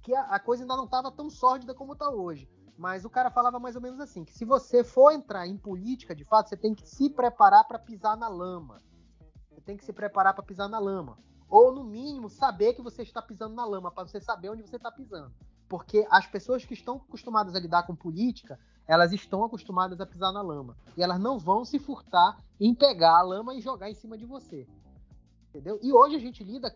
[0.03, 2.49] Que a, a coisa ainda não estava tão sórdida como está hoje.
[2.77, 6.15] Mas o cara falava mais ou menos assim: que se você for entrar em política,
[6.15, 8.79] de fato, você tem que se preparar para pisar na lama.
[9.51, 11.19] Você tem que se preparar para pisar na lama.
[11.49, 14.77] Ou, no mínimo, saber que você está pisando na lama, para você saber onde você
[14.77, 15.33] está pisando.
[15.69, 20.33] Porque as pessoas que estão acostumadas a lidar com política, elas estão acostumadas a pisar
[20.33, 20.77] na lama.
[20.97, 24.27] E elas não vão se furtar em pegar a lama e jogar em cima de
[24.27, 24.67] você.
[25.49, 25.79] Entendeu?
[25.83, 26.75] E hoje a gente lida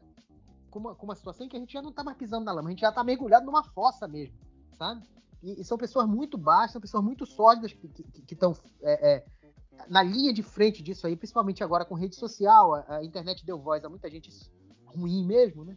[0.70, 2.52] com uma, com uma situação em que a gente já não está mais pisando na
[2.52, 4.36] lama, a gente já está mergulhado numa fossa mesmo,
[4.76, 5.02] sabe?
[5.42, 9.24] E, e, são pessoas muito baixas, são pessoas muito sólidas que estão é, é,
[9.88, 12.74] na linha de frente disso aí, principalmente agora com rede social.
[12.74, 14.30] A, a internet deu voz a muita gente
[14.84, 15.76] ruim mesmo, né?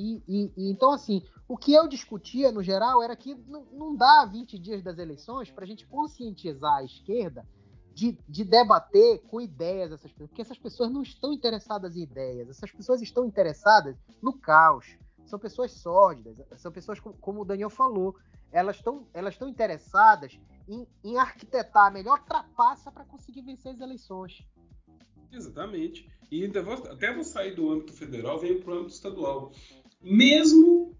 [0.00, 4.24] E, e, e, então, assim, o que eu discutia no geral era que não, dá
[4.24, 7.46] 20 dias das eleições para a gente conscientizar a esquerda
[7.92, 12.48] de, de, debater com ideias essas pessoas, porque essas pessoas não estão interessadas em ideias,
[12.48, 14.96] essas pessoas estão interessadas no caos.
[15.26, 18.16] São pessoas sórdidas, são pessoas, como, como o Daniel falou,
[18.50, 24.46] elas estão elas interessadas em, em arquitetar a melhor trapaça para conseguir vencer as eleições.
[25.30, 26.08] Exatamente.
[26.30, 29.52] E até vou sair do âmbito federal, venho para o âmbito estadual.
[30.02, 30.96] Mesmo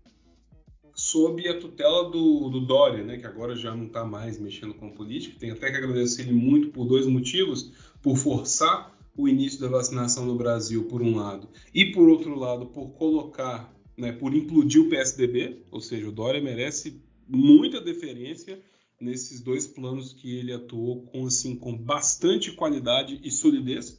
[0.95, 4.91] sob a tutela do, do Dória, né, que agora já não está mais mexendo com
[4.91, 9.69] política, tem até que agradecer ele muito por dois motivos, por forçar o início da
[9.69, 14.83] vacinação no Brasil, por um lado, e por outro lado, por colocar, né, por implodir
[14.83, 18.61] o PSDB, ou seja, o Dória merece muita deferência
[19.01, 23.99] nesses dois planos que ele atuou com assim com bastante qualidade e solidez.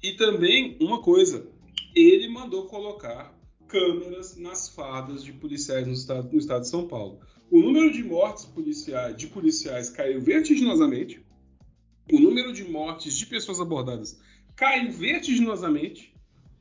[0.00, 1.48] E também uma coisa,
[1.94, 3.35] ele mandou colocar
[3.68, 7.20] câmeras nas fadas de policiais no estado, no estado de São Paulo.
[7.50, 11.24] O número de mortes policiais, de policiais caiu vertiginosamente.
[12.12, 14.20] O número de mortes de pessoas abordadas
[14.54, 16.14] caiu vertiginosamente,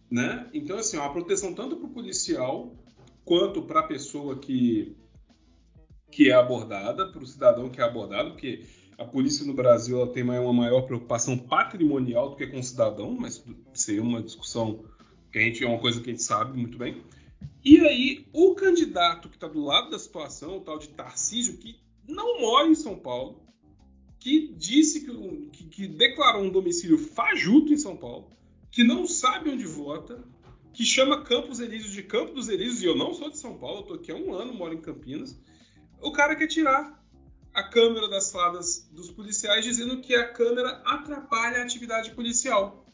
[0.09, 0.49] né?
[0.53, 2.75] Então assim, uma proteção tanto para o policial
[3.23, 4.95] quanto para a pessoa que
[6.11, 8.63] que é abordada, para o cidadão que é abordado, porque
[8.97, 13.43] a polícia no Brasil tem uma maior preocupação patrimonial do que com o cidadão, mas
[13.89, 14.85] é uma discussão
[15.35, 17.03] que a gente é uma coisa que a gente sabe muito bem.
[17.61, 21.77] E aí, o candidato que está do lado da situação, o tal de Tarcísio, que
[22.07, 23.43] não mora em São Paulo,
[24.17, 28.29] que disse que, que, que declarou um domicílio fajuto em São Paulo,
[28.71, 30.23] que não sabe onde vota,
[30.71, 33.85] que chama Campos Elíseos de Campo dos Elíseos, e eu não sou de São Paulo,
[33.89, 35.37] eu aqui há um ano, moro em Campinas,
[36.01, 37.03] o cara quer tirar
[37.53, 42.84] a câmera das fadas dos policiais, dizendo que a câmera atrapalha a atividade policial.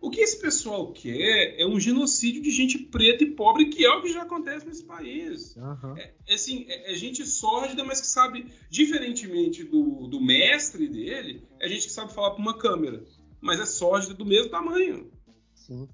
[0.00, 3.90] O que esse pessoal quer é um genocídio de gente preta e pobre, que é
[3.90, 5.54] o que já acontece nesse país.
[5.56, 5.96] Uhum.
[5.96, 11.68] É, assim, é, é, gente sórdida, mas que sabe, diferentemente do, do mestre dele, é
[11.68, 13.04] gente que sabe falar para uma câmera.
[13.42, 15.10] Mas é sórdida do mesmo tamanho.
[15.54, 15.86] Sim.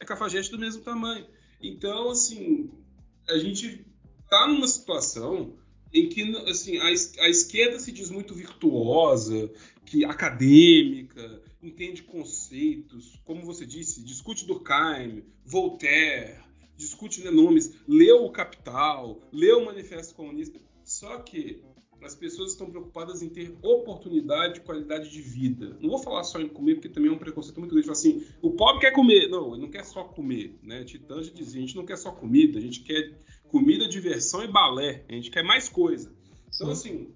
[0.00, 1.26] É cafajeste do mesmo tamanho.
[1.62, 2.68] Então, assim,
[3.28, 3.86] a gente
[4.28, 5.56] tá numa situação
[5.94, 9.50] em que assim, a, a esquerda se diz muito virtuosa,
[9.84, 16.38] que acadêmica, entende conceitos, como você disse, discute Durkheim, Voltaire,
[16.76, 20.60] discute né, nomes, leu o Capital, leu o Manifesto Comunista.
[20.84, 21.62] Só que
[22.02, 25.76] as pessoas estão preocupadas em ter oportunidade e qualidade de vida.
[25.80, 27.90] Não vou falar só em comer, porque também é um preconceito muito grande.
[27.90, 29.28] Assim, o pobre quer comer.
[29.28, 30.58] Não, ele não quer só comer.
[30.62, 30.84] Né?
[30.84, 34.48] Titã já dizia, a gente não quer só comida, a gente quer comida, diversão e
[34.48, 35.04] balé.
[35.08, 36.14] A gente quer mais coisa.
[36.54, 37.08] Então, assim,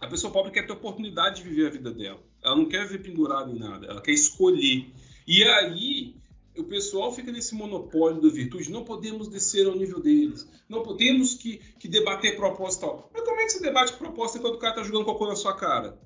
[0.00, 2.22] a pessoa pobre quer ter oportunidade de viver a vida dela.
[2.42, 4.90] Ela não quer viver pendurada em nada, ela quer escolher.
[5.26, 6.14] E aí,
[6.56, 8.70] o pessoal fica nesse monopólio da virtude.
[8.70, 10.48] Não podemos descer ao nível deles.
[10.68, 13.10] Não podemos que, que debater proposta tal.
[13.12, 15.54] Mas como é que você debate proposta quando o cara tá jogando cocô na sua
[15.56, 15.98] cara?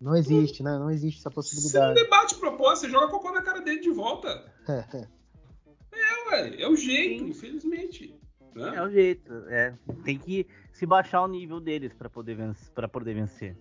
[0.00, 0.78] Não existe, né?
[0.78, 1.94] Não existe essa possibilidade.
[1.94, 4.28] Você não debate proposta, você joga cocô na cara dele de volta.
[4.66, 5.08] É, é.
[5.92, 7.30] É, ué, é o jeito, Sim.
[7.30, 8.14] infelizmente.
[8.54, 8.76] Né?
[8.76, 9.32] É o jeito.
[9.48, 9.74] É.
[10.04, 13.56] Tem que se baixar o nível deles para poder, vencer, poder vencer.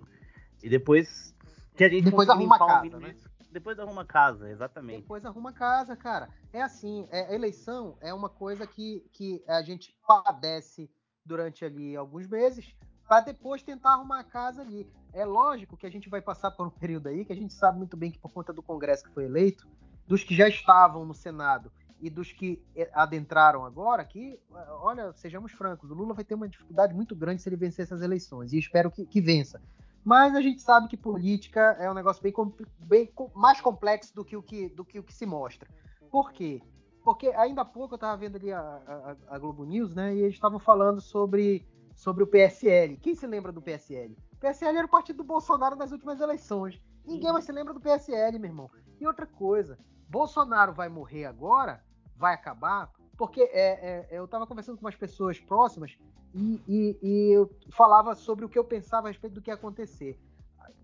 [0.63, 1.35] E depois
[1.75, 3.15] que a gente depois arruma casa, né?
[3.51, 5.01] Depois arruma casa, exatamente.
[5.01, 6.29] Depois arruma casa, cara.
[6.53, 10.89] É assim, é, eleição é uma coisa que, que a gente padece
[11.25, 12.75] durante ali alguns meses
[13.07, 14.87] para depois tentar arrumar a casa ali.
[15.11, 17.79] É lógico que a gente vai passar por um período aí que a gente sabe
[17.79, 19.67] muito bem que por conta do Congresso que foi eleito,
[20.07, 24.39] dos que já estavam no Senado e dos que eh, adentraram agora, que,
[24.81, 28.01] olha, sejamos francos, o Lula vai ter uma dificuldade muito grande se ele vencer essas
[28.01, 29.61] eleições, e espero que, que vença.
[30.03, 32.33] Mas a gente sabe que política é um negócio bem,
[32.79, 35.69] bem mais complexo do que, o que, do que o que se mostra.
[36.09, 36.61] Por quê?
[37.03, 40.15] Porque ainda há pouco eu estava vendo ali a, a, a, Globo News, né?
[40.15, 42.97] E eles estavam falando sobre, sobre o PSL.
[42.97, 44.17] Quem se lembra do PSL?
[44.33, 46.81] O PSL era o partido do Bolsonaro nas últimas eleições.
[47.05, 48.69] Ninguém mais se lembra do PSL, meu irmão.
[48.99, 51.83] E outra coisa, Bolsonaro vai morrer agora,
[52.15, 55.91] vai acabar, porque é, é, eu estava conversando com umas pessoas próximas
[56.33, 59.55] e, e, e, eu falava sobre o que eu pensava a respeito do que ia
[59.55, 60.17] acontecer.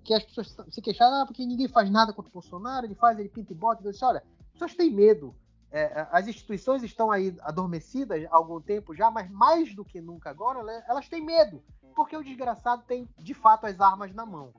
[0.03, 3.17] Que as pessoas se queixaram, ah, porque ninguém faz nada contra o Bolsonaro, ele faz,
[3.17, 3.81] ele pinta e bota.
[3.81, 5.33] Eu disse, olha, as pessoas têm medo.
[5.71, 10.01] É, é, as instituições estão aí adormecidas há algum tempo já, mas mais do que
[10.01, 11.63] nunca agora, elas têm medo,
[11.95, 14.53] porque o desgraçado tem de fato as armas na mão.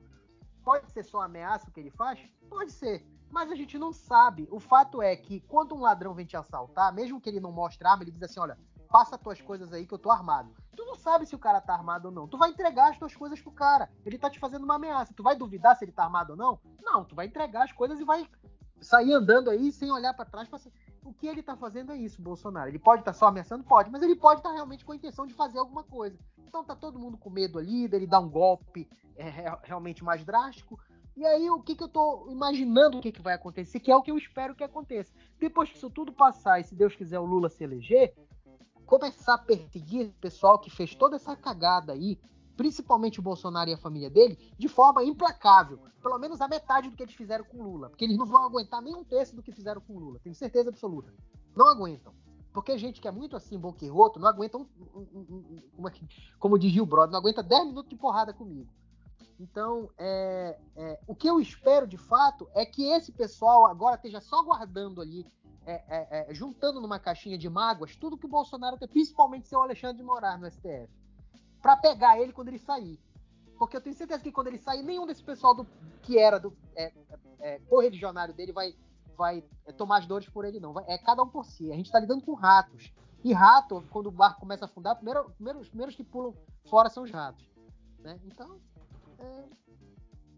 [0.67, 2.19] Pode ser só ameaça o que ele faz?
[2.49, 3.01] Pode ser.
[3.31, 4.49] Mas a gente não sabe.
[4.51, 7.87] O fato é que quando um ladrão vem te assaltar, mesmo que ele não mostre
[7.87, 8.57] arma, ele diz assim: olha,
[8.89, 10.53] passa as tuas coisas aí que eu tô armado.
[10.75, 12.27] Tu não sabe se o cara tá armado ou não.
[12.27, 13.89] Tu vai entregar as tuas coisas pro cara.
[14.05, 15.13] Ele tá te fazendo uma ameaça.
[15.13, 16.59] Tu vai duvidar se ele tá armado ou não?
[16.81, 18.29] Não, tu vai entregar as coisas e vai
[18.81, 20.49] sair andando aí sem olhar para trás.
[20.49, 20.59] Pra...
[21.07, 22.69] O que ele tá fazendo é isso, Bolsonaro.
[22.69, 23.63] Ele pode estar tá só ameaçando?
[23.63, 26.19] Pode, mas ele pode estar tá realmente com a intenção de fazer alguma coisa.
[26.45, 30.77] Então tá todo mundo com medo ali, dele dar um golpe é, realmente mais drástico.
[31.15, 33.95] E aí, o que, que eu tô imaginando o que, que vai acontecer, que é
[33.95, 35.13] o que eu espero que aconteça.
[35.39, 38.13] Depois que isso tudo passar, e se Deus quiser o Lula se eleger,
[38.85, 42.19] começar a perseguir o pessoal que fez toda essa cagada aí,
[42.57, 45.79] principalmente o Bolsonaro e a família dele, de forma implacável.
[46.01, 47.89] Pelo menos a metade do que eles fizeram com Lula.
[47.89, 50.19] Porque eles não vão aguentar nem um terço do que fizeram com Lula.
[50.23, 51.13] Tenho certeza absoluta.
[51.55, 52.13] Não aguentam.
[52.51, 55.91] Porque gente que é muito assim, boquirroto, não aguenta um, um, um, como, é
[56.39, 58.67] como diz o brother, não aguenta 10 minutos de porrada comigo.
[59.39, 64.19] Então, é, é, o que eu espero de fato é que esse pessoal agora esteja
[64.19, 65.23] só guardando ali,
[65.67, 69.61] é, é, é juntando numa caixinha de mágoas tudo que o Bolsonaro tem, principalmente seu
[69.61, 70.89] Alexandre de Moraes no STF,
[71.67, 72.97] para pegar ele quando ele sair.
[73.59, 75.67] Porque eu tenho certeza que quando ele sair, nenhum desse pessoal do,
[76.01, 76.93] que era do é,
[77.41, 78.73] é, correligionário dele vai,
[79.17, 79.43] vai
[79.75, 80.71] tomar as dores por ele, não.
[80.71, 81.69] Vai, é cada um por si.
[81.69, 82.93] A gente está lidando com ratos.
[83.21, 86.33] E rato, quando o barco começa a afundar, primeiro, primeiro, os primeiros que pulam
[86.69, 87.45] fora são os ratos.
[87.99, 88.17] Né?
[88.25, 88.61] Então,
[89.19, 89.43] é,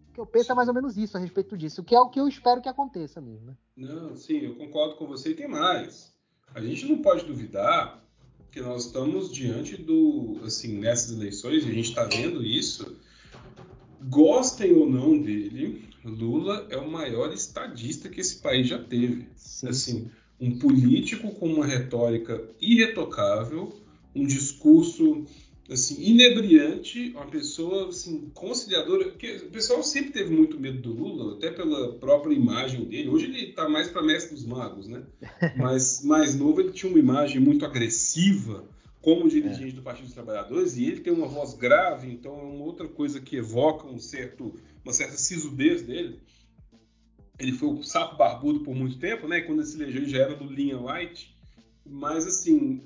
[0.09, 2.09] o que eu penso é mais ou menos isso a respeito disso, que é o
[2.09, 3.45] que eu espero que aconteça mesmo.
[3.45, 3.57] Né?
[3.77, 6.11] Não, sim, eu concordo com você e tem mais.
[6.55, 8.08] A gente não pode duvidar
[8.51, 12.95] que nós estamos diante do, assim, nessas eleições, e a gente está vendo isso,
[14.09, 19.27] gostem ou não dele, Lula é o maior estadista que esse país já teve.
[19.35, 19.67] Sim.
[19.67, 23.77] Assim, um político com uma retórica irretocável,
[24.15, 25.25] um discurso
[25.71, 29.05] assim, inebriante, uma pessoa assim, conciliadora.
[29.09, 33.09] Porque o pessoal sempre teve muito medo do Lula, até pela própria imagem dele.
[33.09, 35.03] Hoje ele está mais para mestre dos magos, né?
[35.57, 38.67] Mas mais novo ele tinha uma imagem muito agressiva
[39.01, 39.75] como dirigente é.
[39.75, 43.21] do Partido dos Trabalhadores e ele tem uma voz grave, então é uma outra coisa
[43.21, 44.53] que evoca um certo,
[44.83, 46.19] uma certa sisudez dele.
[47.39, 49.39] Ele foi o sapo barbudo por muito tempo, né?
[49.41, 51.33] Quando ele se elegeu ele já era do linha light.
[51.85, 52.81] Mas assim,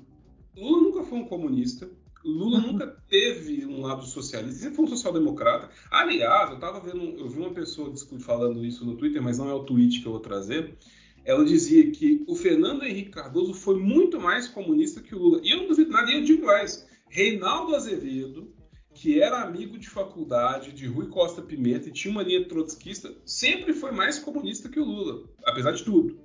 [0.56, 1.90] Lula nunca foi um comunista
[2.24, 5.68] Lula nunca teve um lado socialista, sempre foi um social-democrata.
[5.90, 9.54] Aliás, eu tava vendo, eu vi uma pessoa falando isso no Twitter, mas não é
[9.54, 10.76] o tweet que eu vou trazer.
[11.24, 15.40] Ela dizia que o Fernando Henrique Cardoso foi muito mais comunista que o Lula.
[15.42, 16.86] E eu não duvido nada, e eu digo mais.
[17.08, 18.52] Reinaldo Azevedo,
[18.94, 23.72] que era amigo de faculdade de Rui Costa Pimenta e tinha uma linha trotskista, sempre
[23.72, 26.20] foi mais comunista que o Lula, apesar de tudo.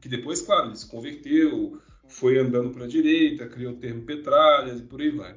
[0.00, 4.80] Que depois, claro, ele se converteu, foi andando para a direita, criou o termo petralhas
[4.80, 5.36] e por aí vai.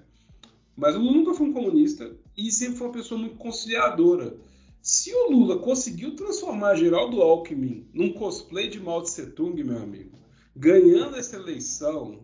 [0.76, 4.36] Mas o Lula nunca foi um comunista e sempre foi uma pessoa muito conciliadora.
[4.82, 10.18] Se o Lula conseguiu transformar Geraldo Alckmin num cosplay de Mao Tse Tung, meu amigo,
[10.56, 12.22] ganhando essa eleição,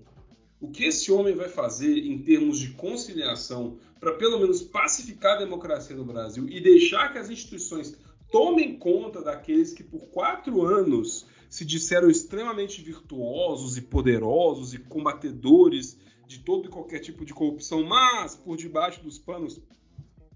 [0.59, 5.39] o que esse homem vai fazer em termos de conciliação para pelo menos pacificar a
[5.39, 7.95] democracia no Brasil e deixar que as instituições
[8.31, 15.97] tomem conta daqueles que por quatro anos se disseram extremamente virtuosos e poderosos e combatedores
[16.27, 19.61] de todo e qualquer tipo de corrupção, mas por debaixo dos panos,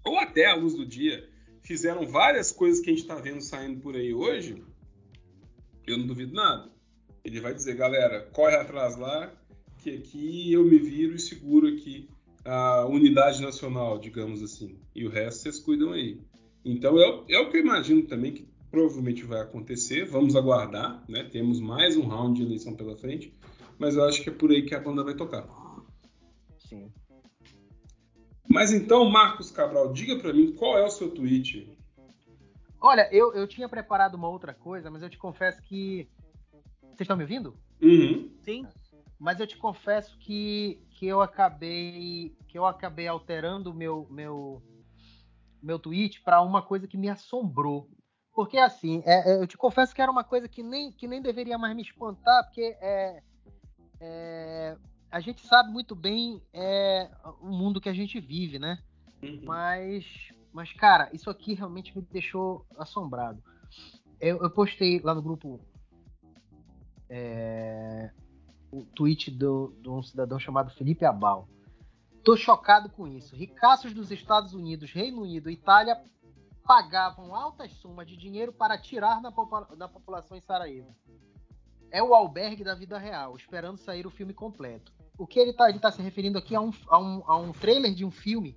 [0.04, 1.28] ou até à luz do dia,
[1.60, 4.62] fizeram várias coisas que a gente está vendo saindo por aí hoje,
[5.86, 6.70] eu não duvido nada.
[7.24, 9.32] Ele vai dizer, galera, corre atrás lá,
[9.78, 12.08] que aqui eu me viro e seguro aqui
[12.44, 14.78] a unidade nacional, digamos assim.
[14.94, 16.20] E o resto vocês cuidam aí.
[16.64, 20.06] Então é, é o que eu imagino também que provavelmente vai acontecer.
[20.06, 21.24] Vamos aguardar, né?
[21.24, 23.32] Temos mais um round de eleição pela frente,
[23.78, 25.46] mas eu acho que é por aí que a banda vai tocar.
[26.58, 26.90] Sim.
[28.48, 31.70] Mas então, Marcos Cabral, diga para mim qual é o seu tweet.
[32.80, 36.08] Olha, eu, eu tinha preparado uma outra coisa, mas eu te confesso que.
[36.80, 37.54] Vocês estão me ouvindo?
[37.80, 38.30] Uhum.
[38.42, 38.66] Sim.
[39.18, 44.62] Mas eu te confesso que, que eu acabei que eu acabei alterando o meu meu
[45.62, 47.88] meu tweet para uma coisa que me assombrou.
[48.34, 51.20] Porque assim, é, é, eu te confesso que era uma coisa que nem, que nem
[51.20, 53.22] deveria mais me espantar, porque é,
[54.00, 54.76] é,
[55.10, 57.10] a gente sabe muito bem é,
[57.40, 58.78] o mundo que a gente vive, né?
[59.22, 59.42] Uhum.
[59.44, 63.42] Mas, mas, cara, isso aqui realmente me deixou assombrado.
[64.18, 65.60] Eu, eu postei lá no grupo
[67.10, 68.10] é,
[68.70, 71.46] o tweet do, de um cidadão chamado Felipe Abal.
[72.24, 73.36] Tô chocado com isso.
[73.36, 76.00] Ricaços dos Estados Unidos, Reino Unido e Itália
[76.64, 79.32] pagavam altas sumas de dinheiro para atirar na,
[79.76, 80.94] na população em Sarajevo.
[81.90, 84.92] É o albergue da vida real, esperando sair o filme completo.
[85.18, 87.94] O que ele está tá se referindo aqui a um, a, um, a um trailer
[87.94, 88.56] de um filme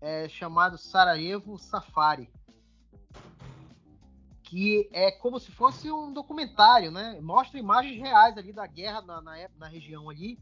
[0.00, 2.30] é, chamado Sarajevo Safari.
[4.42, 7.18] Que é como se fosse um documentário, né?
[7.20, 10.38] Mostra imagens reais ali da guerra na, na, na região ali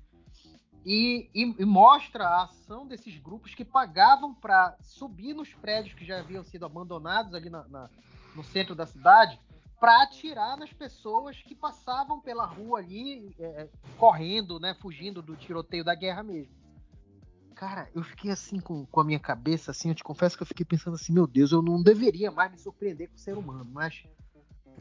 [0.91, 6.03] e, e, e, mostra a ação desses grupos que pagavam para subir nos prédios que
[6.03, 7.91] já haviam sido abandonados ali na, na,
[8.35, 9.39] no centro da cidade
[9.79, 13.69] para atirar nas pessoas que passavam pela rua ali, é, é,
[13.99, 16.55] correndo, né, fugindo do tiroteio da guerra mesmo.
[17.55, 20.47] Cara, eu fiquei assim com, com a minha cabeça, assim, eu te confesso que eu
[20.47, 23.69] fiquei pensando assim, meu Deus, eu não deveria mais me surpreender com o ser humano,
[23.75, 24.03] mas,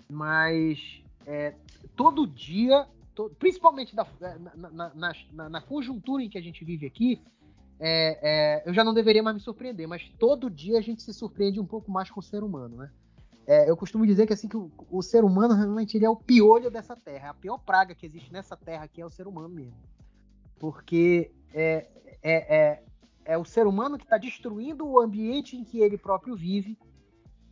[0.10, 1.54] mas é,
[1.98, 2.88] todo dia
[3.40, 7.22] principalmente da, é, na, na, na, na, conjuntura em que a gente vive aqui,
[7.80, 8.20] é,
[8.64, 11.60] é, eu já não deveria mais me surpreender, mas todo dia a gente se surpreende
[11.60, 12.92] um pouco mais com o ser humano, né?
[13.46, 16.18] É, eu costumo dizer que assim que o, o, ser humano realmente ele é o
[16.18, 19.50] piolho dessa terra, a pior praga que existe nessa terra aqui é o ser humano
[19.50, 19.78] mesmo,
[20.60, 21.88] porque é,
[22.22, 22.84] é, é,
[23.24, 26.78] é o ser humano que está destruindo o ambiente em que ele próprio vive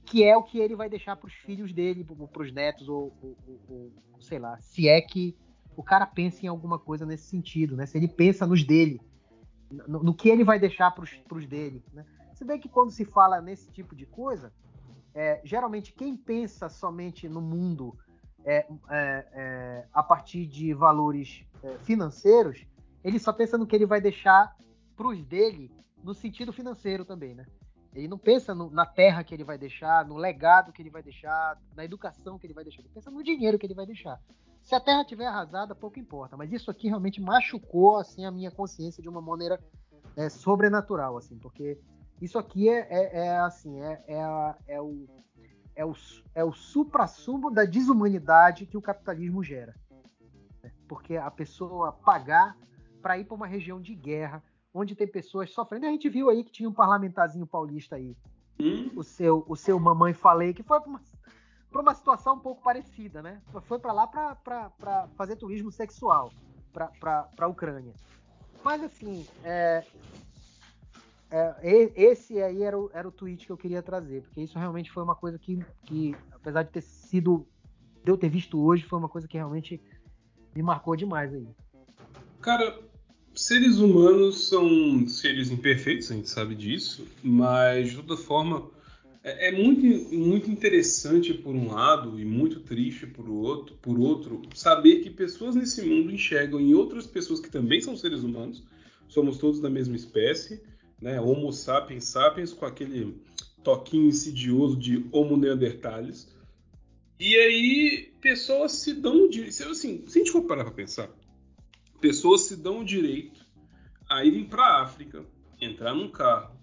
[0.06, 3.12] que é o que ele vai deixar para os filhos dele, para os netos, ou,
[3.22, 3.38] ou,
[3.68, 5.36] ou, ou, sei lá, se é que
[5.76, 7.86] o cara pensa em alguma coisa nesse sentido, né?
[7.86, 9.02] Se ele pensa nos dele,
[9.88, 12.06] no, no que ele vai deixar para os dele, né?
[12.34, 14.52] Se bem que quando se fala nesse tipo de coisa,
[15.14, 17.98] é, geralmente quem pensa somente no mundo
[18.44, 22.66] é, é, é a partir de valores é, financeiros,
[23.04, 24.56] ele só pensa no que ele vai deixar
[24.96, 25.72] para os dele
[26.04, 27.46] no sentido financeiro também, né?
[27.94, 31.02] Ele não pensa no, na terra que ele vai deixar, no legado que ele vai
[31.02, 32.82] deixar, na educação que ele vai deixar.
[32.82, 34.20] Ele pensa no dinheiro que ele vai deixar.
[34.66, 36.36] Se a Terra tiver arrasada, pouco importa.
[36.36, 39.64] Mas isso aqui realmente machucou assim a minha consciência de uma maneira
[40.18, 41.80] é, sobrenatural, assim, porque
[42.20, 45.08] isso aqui é, é, é assim, é, é, é, o
[45.76, 45.94] é o,
[46.34, 49.76] é o supra-sumo da desumanidade que o capitalismo gera.
[50.64, 50.72] Né?
[50.88, 52.58] Porque a pessoa pagar
[53.02, 54.42] para ir para uma região de guerra,
[54.74, 55.86] onde tem pessoas sofrendo.
[55.86, 58.18] A gente viu aí que tinha um parlamentarzinho paulista aí.
[58.60, 58.90] Hum?
[58.96, 61.02] O seu, o seu mamãe falei que foi para uma
[61.76, 63.42] para uma situação um pouco parecida, né?
[63.64, 66.32] Foi para lá para fazer turismo sexual
[66.72, 67.94] para a Ucrânia.
[68.64, 69.84] Mas assim, é,
[71.30, 74.90] é, esse aí era o, era o tweet que eu queria trazer, porque isso realmente
[74.90, 77.46] foi uma coisa que, que, apesar de ter sido,
[78.06, 79.82] de eu ter visto hoje, foi uma coisa que realmente
[80.56, 81.46] me marcou demais aí.
[82.40, 82.80] Cara,
[83.34, 88.74] seres humanos são seres imperfeitos, a gente sabe disso, mas de toda forma
[89.26, 89.84] é, é, muito,
[90.16, 95.56] muito interessante por um lado e muito triste por outro, por outro, saber que pessoas
[95.56, 98.64] nesse mundo enxergam em outras pessoas que também são seres humanos,
[99.08, 100.62] somos todos da mesma espécie,
[101.02, 101.20] né?
[101.20, 103.20] Homo sapiens sapiens com aquele
[103.64, 106.32] toquinho insidioso de Homo neanderthalis.
[107.20, 111.10] E aí pessoas se dão de, assim, se a gente for parar para pensar,
[112.00, 113.44] pessoas se dão o direito
[114.08, 115.26] a irem para a África,
[115.60, 116.56] entrar num carro,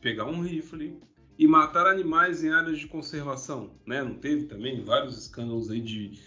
[0.00, 0.98] pegar um rifle,
[1.38, 4.02] e matar animais em áreas de conservação, né?
[4.02, 6.18] Não teve também vários escândalos aí de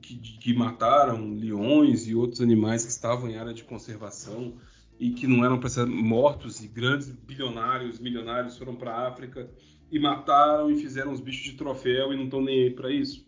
[0.00, 4.54] que, de, que mataram leões e outros animais que estavam em área de conservação
[4.98, 9.50] e que não eram para ser mortos e grandes bilionários, milionários foram para a África
[9.90, 13.26] e mataram e fizeram os bichos de troféu e não estão nem aí para isso.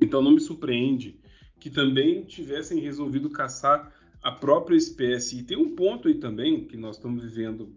[0.00, 1.18] Então não me surpreende
[1.58, 3.92] que também tivessem resolvido caçar
[4.22, 5.38] a própria espécie.
[5.38, 7.74] E tem um ponto aí também que nós estamos vivendo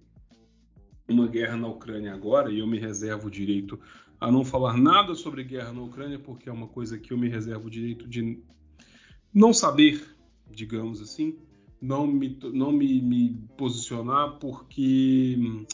[1.14, 3.80] uma guerra na Ucrânia agora, e eu me reservo o direito
[4.20, 7.28] a não falar nada sobre guerra na Ucrânia, porque é uma coisa que eu me
[7.28, 8.42] reservo o direito de
[9.34, 10.02] não saber,
[10.50, 11.38] digamos assim,
[11.82, 15.66] não me, não me, me posicionar, porque hum,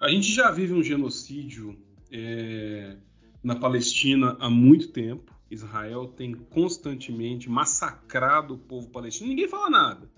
[0.00, 1.78] a gente já vive um genocídio
[2.10, 2.96] é,
[3.42, 5.32] na Palestina há muito tempo.
[5.48, 9.28] Israel tem constantemente massacrado o povo palestino.
[9.28, 10.10] Ninguém fala nada,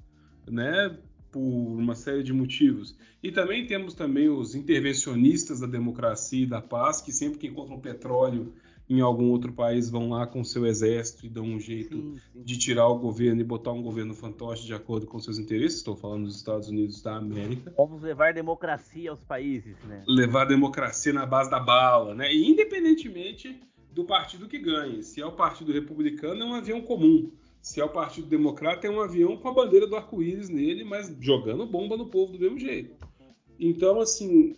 [0.49, 0.99] né?
[1.35, 2.97] Por uma série de motivos.
[3.20, 7.80] E também temos também os intervencionistas da democracia e da paz, que sempre que encontram
[7.80, 8.55] petróleo
[8.89, 12.43] em algum outro país vão lá com seu exército e dão um jeito sim, sim.
[12.45, 15.78] de tirar o governo e botar um governo fantoche de acordo com seus interesses.
[15.78, 17.74] Estou falando dos Estados Unidos da América.
[17.76, 20.05] Vamos levar democracia aos países, né?
[20.07, 22.32] Levar democracia na base da bala, né?
[22.32, 23.61] E independentemente
[23.91, 25.03] do partido que ganhe.
[25.03, 27.32] Se é o Partido Republicano, é um avião comum.
[27.65, 31.17] Se é o Partido Democrata, é um avião com a bandeira do arco-íris nele, mas
[31.19, 32.95] jogando bomba no povo do mesmo jeito.
[33.59, 34.55] Então, assim,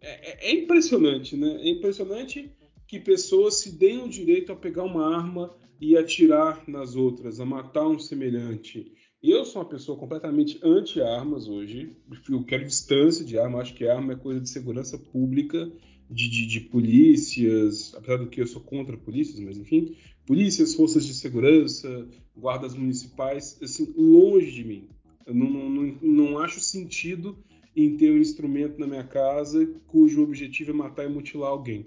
[0.00, 1.56] é, é, é impressionante, né?
[1.62, 2.52] É impressionante
[2.86, 7.44] que pessoas se deem o direito a pegar uma arma e atirar nas outras, a
[7.44, 8.92] matar um semelhante.
[9.20, 11.96] Eu sou uma pessoa completamente anti-armas hoje.
[12.30, 13.62] Eu quero distância de arma.
[13.62, 15.72] Acho que arma é coisa de segurança pública,
[16.08, 19.96] de, de, de, polícias, apesar do que eu sou contra polícias, mas enfim,
[20.26, 22.06] polícias, forças de segurança,
[22.36, 24.88] guardas municipais, assim, longe de mim.
[25.26, 27.38] Eu não, não, não acho sentido
[27.76, 31.86] em ter um instrumento na minha casa cujo objetivo é matar e mutilar alguém.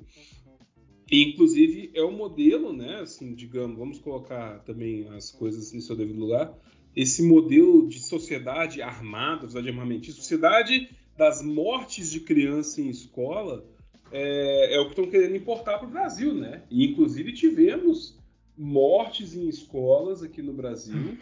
[1.09, 2.99] E, inclusive, é o um modelo, né?
[3.01, 6.53] Assim, digamos, vamos colocar também as coisas no seu devido lugar.
[6.93, 13.65] Esse modelo de sociedade armada, sociedade armamentista, sociedade das mortes de criança em escola,
[14.11, 16.63] é, é o que estão querendo importar para o Brasil, né?
[16.69, 18.16] E, inclusive, tivemos
[18.57, 21.17] mortes em escolas aqui no Brasil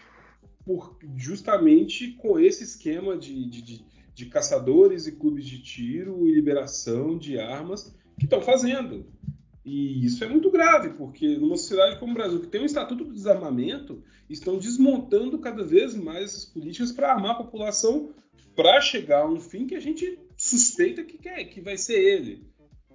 [0.65, 6.33] por, justamente com esse esquema de, de, de, de caçadores e clubes de tiro e
[6.33, 9.05] liberação de armas que estão fazendo.
[9.63, 13.03] E isso é muito grave, porque numa sociedade como o Brasil, que tem um estatuto
[13.03, 18.13] do desarmamento, estão desmontando cada vez mais essas políticas para armar a população
[18.55, 22.47] para chegar a um fim que a gente suspeita que quer, que vai ser ele,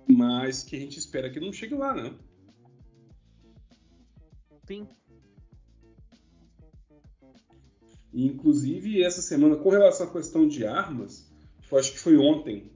[0.09, 2.15] mas que a gente espera que não chegue lá, né?
[4.71, 4.87] Sim.
[8.15, 11.29] inclusive, essa semana, com relação à questão de armas,
[11.73, 12.71] acho que foi ontem,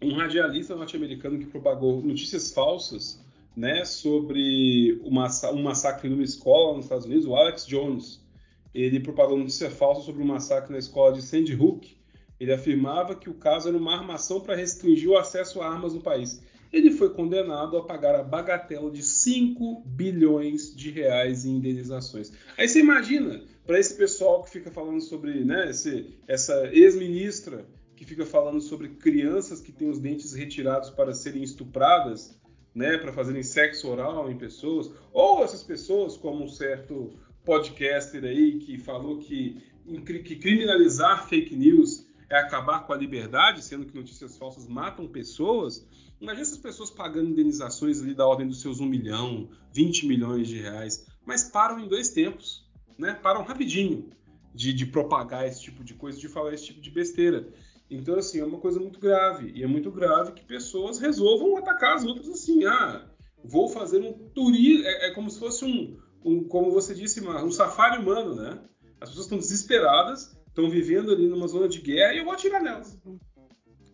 [0.00, 3.20] um radialista norte-americano que propagou notícias falsas
[3.56, 8.24] né, sobre um massacre numa escola nos Estados Unidos, o Alex Jones.
[8.72, 11.96] Ele propagou notícia falsa sobre um massacre na escola de Sandy Hook.
[12.38, 16.00] Ele afirmava que o caso era uma armação para restringir o acesso a armas no
[16.00, 16.40] país.
[16.72, 22.32] Ele foi condenado a pagar a bagatela de 5 bilhões de reais em indenizações.
[22.56, 28.04] Aí você imagina, para esse pessoal que fica falando sobre né, esse, essa ex-ministra que
[28.04, 32.38] fica falando sobre crianças que têm os dentes retirados para serem estupradas,
[32.74, 38.58] né, para fazerem sexo oral em pessoas, ou essas pessoas, como um certo podcaster aí
[38.58, 39.62] que falou que,
[40.04, 45.86] que criminalizar fake news é acabar com a liberdade, sendo que notícias falsas matam pessoas.
[46.20, 50.58] Imagina essas pessoas pagando indenizações ali da ordem dos seus 1 milhão, 20 milhões de
[50.58, 52.66] reais, mas param em dois tempos,
[52.98, 53.14] né?
[53.14, 54.10] Param rapidinho
[54.54, 57.46] de, de propagar esse tipo de coisa, de falar esse tipo de besteira.
[57.90, 59.52] Então, assim, é uma coisa muito grave.
[59.54, 62.64] E é muito grave que pessoas resolvam atacar as outras assim.
[62.64, 63.06] Ah,
[63.44, 64.86] vou fazer um turismo.
[64.86, 68.58] É, é, como se fosse um, um, como você disse, um safari humano, né?
[69.00, 72.62] As pessoas estão desesperadas, estão vivendo ali numa zona de guerra e eu vou atirar
[72.62, 72.98] nelas.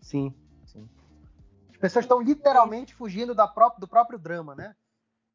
[0.01, 0.33] Sim,
[1.83, 4.75] pessoas estão literalmente fugindo própria, do próprio drama, né?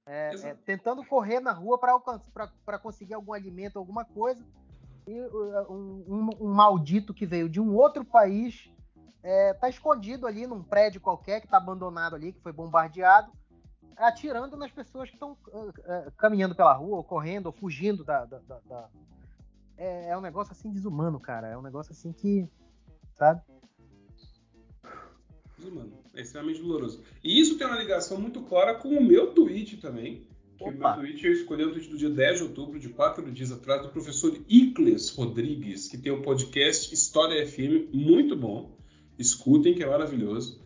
[0.07, 4.41] É, é, tentando correr na rua para conseguir algum alimento, alguma coisa
[5.07, 8.69] uh, um, um, um, maldito que veio de um outro país
[9.23, 13.31] está é, escondido ali num prédio qualquer que está abandonado ali, que foi bombardeado,
[13.97, 18.25] atirando nas pessoas que estão uh, uh, caminhando pela rua, ou correndo, ou fugindo da.
[18.25, 18.89] da, da, da...
[19.77, 21.47] É, é, um negócio assim desumano, cara.
[21.47, 22.49] É um negócio assim que.
[23.15, 23.41] Sabe?
[25.67, 25.93] Desumano.
[26.15, 27.03] É extremamente doloroso.
[27.23, 30.93] E isso tem uma ligação muito clara com o meu tweet também que o meu
[30.95, 33.89] tweet eu escolhi o tweet do dia 10 de outubro, de quatro dias atrás, do
[33.89, 38.75] professor Icles Rodrigues, que tem o um podcast História FM, muito bom.
[39.19, 40.59] Escutem, que é maravilhoso.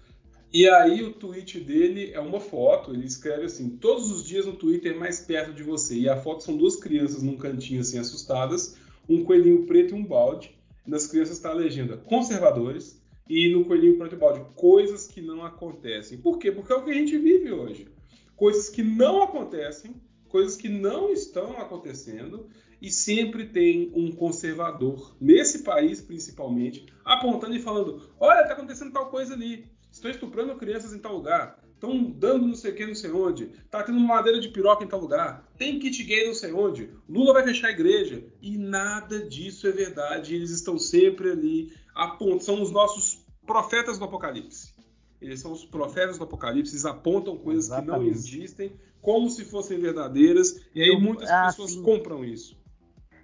[0.53, 4.53] E aí o tweet dele é uma foto, ele escreve assim, todos os dias no
[4.53, 5.95] Twitter mais perto de você.
[5.95, 8.77] E a foto são duas crianças num cantinho assim assustadas,
[9.09, 10.55] um coelhinho preto e um balde.
[10.85, 14.45] Nas crianças está a legenda conservadores e no coelhinho preto e balde.
[14.55, 16.17] Coisas que não acontecem.
[16.17, 16.51] Por quê?
[16.51, 17.87] Porque é o que a gente vive hoje.
[18.35, 19.95] Coisas que não acontecem,
[20.27, 22.49] coisas que não estão acontecendo,
[22.81, 29.11] e sempre tem um conservador, nesse país principalmente, apontando e falando: olha, está acontecendo tal
[29.11, 32.95] coisa ali, estão estuprando crianças em tal lugar, estão dando não sei o que, não
[32.95, 36.51] sei onde, está tendo madeira de piroca em tal lugar, tem kit gay não sei
[36.53, 41.71] onde, Lula vai fechar a igreja, e nada disso é verdade, eles estão sempre ali,
[41.95, 44.73] apontando, são os nossos profetas do Apocalipse.
[45.21, 47.91] Eles são os profetas do Apocalipse, eles apontam coisas Exatamente.
[47.91, 51.81] que não existem como se fossem verdadeiras, e aí muitas ah, pessoas sim.
[51.81, 52.55] compram isso.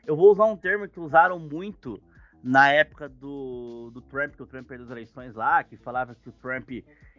[0.06, 2.02] Eu vou usar um termo que usaram muito
[2.44, 6.30] na época do, do Trump, que o Trump perdeu as eleições lá, que falava que
[6.30, 6.70] o Trump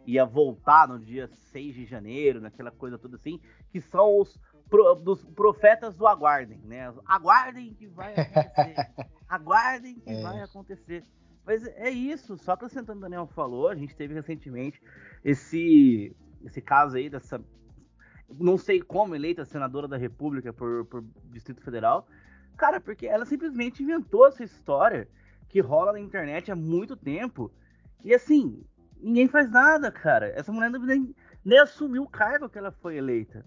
[0.07, 3.41] ia voltar no dia 6 de janeiro, naquela coisa toda assim,
[3.71, 4.39] que são os
[4.69, 6.93] pro, dos profetas do aguardem, né?
[7.07, 8.75] Aguardem que vai acontecer.
[9.29, 10.23] aguardem que é.
[10.23, 11.05] vai acontecer.
[11.49, 14.83] Mas é isso, só acrescentando o Daniel falou, a gente teve recentemente
[15.25, 17.43] esse, esse caso aí dessa.
[18.39, 22.07] Não sei como eleita senadora da República por, por Distrito Federal.
[22.55, 25.09] Cara, porque ela simplesmente inventou essa história
[25.49, 27.51] que rola na internet há muito tempo.
[28.05, 28.63] E assim,
[29.01, 30.27] ninguém faz nada, cara.
[30.39, 33.43] Essa mulher nem, nem assumiu o cargo que ela foi eleita.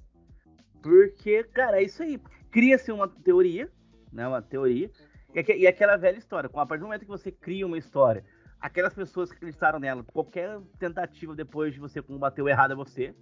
[0.81, 2.19] Porque, cara, é isso aí.
[2.49, 3.71] Cria-se uma teoria,
[4.11, 4.27] né?
[4.27, 4.89] Uma teoria
[5.33, 8.23] e, aquela velha história, a partir do momento que você cria uma história,
[8.59, 13.15] aquelas pessoas que acreditaram nela, qualquer tentativa depois de você combater o errado é você.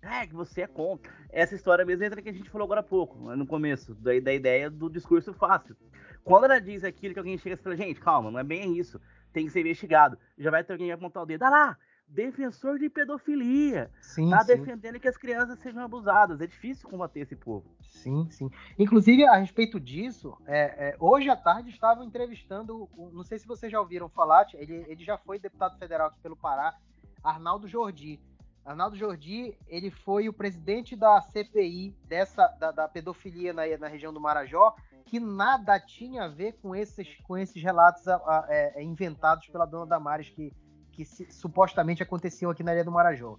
[0.00, 1.12] É, que você é contra.
[1.28, 4.32] Essa história mesmo entra que a gente falou agora há pouco, no começo, da, da
[4.32, 5.76] ideia do discurso fácil.
[6.22, 9.00] Quando ela diz aquilo que alguém chega e fala, gente, calma, não é bem isso,
[9.32, 10.18] tem que ser investigado.
[10.36, 11.78] Já vai ter alguém apontar o dedo, ah lá,
[12.08, 13.90] defensor de pedofilia.
[14.00, 14.56] Sim, tá sim.
[14.56, 16.40] defendendo que as crianças sejam abusadas.
[16.40, 17.64] É difícil combater esse povo.
[17.82, 18.50] Sim, sim.
[18.78, 23.70] Inclusive, a respeito disso, é, é, hoje à tarde estava entrevistando, não sei se vocês
[23.70, 26.74] já ouviram falar, ele, ele já foi deputado federal aqui pelo Pará,
[27.22, 28.20] Arnaldo Jordi.
[28.64, 34.12] Arnaldo Jordi, ele foi o presidente da CPI dessa da, da pedofilia na, na, região
[34.12, 34.74] do Marajó,
[35.06, 39.64] que nada tinha a ver com esses, com esses relatos a, a, é, inventados pela
[39.64, 40.52] dona Damares, que
[40.98, 43.38] que se, supostamente aconteciam aqui na Ilha do Marajó.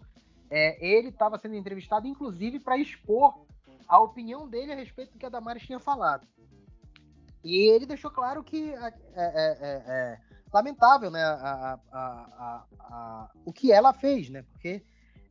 [0.49, 3.45] É, ele estava sendo entrevistado, inclusive, para expor
[3.85, 6.25] a opinião dele a respeito do que a Damares tinha falado.
[7.43, 10.19] E ele deixou claro que é, é, é, é
[10.53, 14.43] lamentável né, a, a, a, o que ela fez, né?
[14.53, 14.81] Porque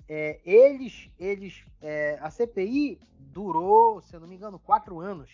[0.07, 5.31] é, eles, eles é, a CPI durou, se eu não me engano, quatro anos.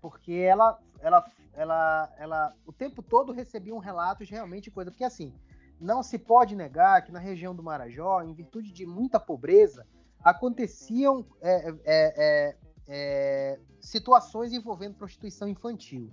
[0.00, 4.92] porque ela, ela, ela, ela, o tempo todo recebiam relatos realmente coisa.
[4.92, 5.34] Porque assim,
[5.80, 9.86] não se pode negar que na região do Marajó, em virtude de muita pobreza,
[10.22, 12.56] aconteciam é, é, é,
[12.88, 16.10] é situações envolvendo prostituição infantil.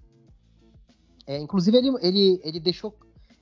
[1.25, 2.97] É, inclusive ele, ele, ele deixou,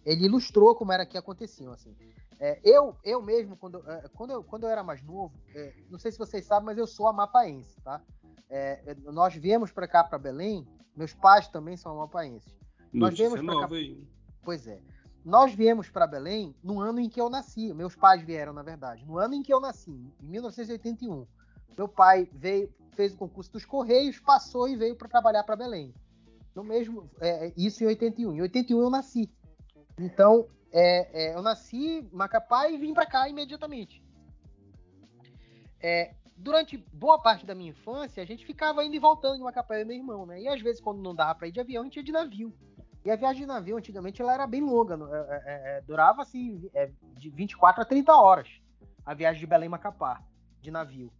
[0.05, 1.95] ele ilustrou como era que aconteciam assim.
[2.39, 3.83] É, eu, eu mesmo quando,
[4.15, 5.33] quando, eu, quando eu era mais novo,
[5.89, 8.01] não sei se vocês sabem, mas eu sou amapaense, tá?
[9.05, 12.53] nós viemos para cá para Belém, meus pais também são amapaenses.
[12.93, 13.75] Nós viemos para cá.
[13.75, 14.05] Aí.
[14.43, 14.81] Pois é.
[15.23, 17.73] Nós viemos para Belém no ano em que eu nasci.
[17.73, 19.91] Meus pais vieram, na verdade, no ano em que eu nasci,
[20.21, 21.27] em 1981.
[21.77, 25.93] Meu pai veio, fez o concurso dos Correios, passou e veio para trabalhar para Belém.
[26.55, 28.33] No mesmo, é, é, isso em 81.
[28.33, 29.31] Em 81 eu nasci.
[29.97, 34.03] Então, é, é, eu nasci em Macapá e vim para cá imediatamente.
[35.79, 39.79] É, durante boa parte da minha infância, a gente ficava indo e voltando em Macapá
[39.79, 40.41] e meu irmão, né?
[40.41, 42.53] E às vezes, quando não dava para ir de avião, a gente ia de navio.
[43.03, 44.95] E a viagem de navio, antigamente, ela era bem longa.
[44.95, 48.47] É, é, é, durava, assim, é, de 24 a 30 horas.
[49.03, 50.21] A viagem de Belém Macapá,
[50.61, 51.11] de navio.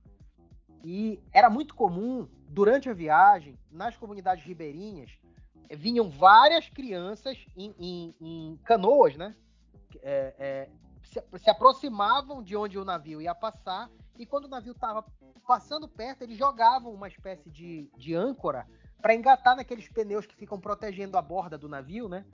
[0.84, 5.12] E era muito comum, durante a viagem, nas comunidades ribeirinhas,
[5.70, 9.36] eh, vinham várias crianças em, em, em canoas, né?
[10.02, 10.70] É, é,
[11.04, 15.06] se, se, aproximavam de onde o navio ia passar, e quando o navio estava
[15.48, 18.68] passando perto, eles jogavam uma espécie de, de âncora
[19.02, 22.26] para engatar naqueles pneus que ficam protegendo a borda do navio, né?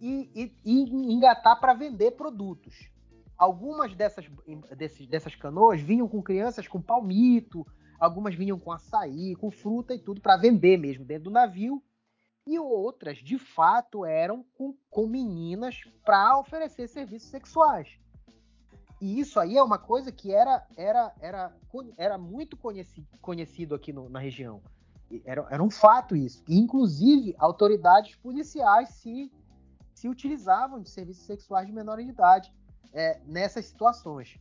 [0.00, 2.90] E, e, e engatar para vender produtos.
[3.36, 4.26] Algumas dessas,
[4.76, 7.66] desses, dessas canoas vinham com crianças com palmito,
[7.98, 11.82] algumas vinham com açaí, com fruta e tudo para vender mesmo dentro do navio.
[12.46, 17.98] E outras, de fato, eram com, com meninas para oferecer serviços sexuais.
[19.00, 21.56] E isso aí é uma coisa que era, era, era,
[21.98, 24.62] era muito conhecido, conhecido aqui no, na região.
[25.24, 26.42] Era, era um fato isso.
[26.48, 29.32] Inclusive, autoridades policiais se,
[29.94, 32.52] se utilizavam de serviços sexuais de menor idade
[32.92, 34.38] é, nessas situações.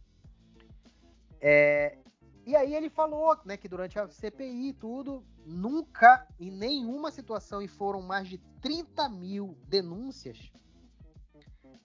[1.39, 1.97] É,
[2.45, 7.61] e aí ele falou né, que durante a CPI e tudo, nunca, em nenhuma situação,
[7.61, 10.51] e foram mais de 30 mil denúncias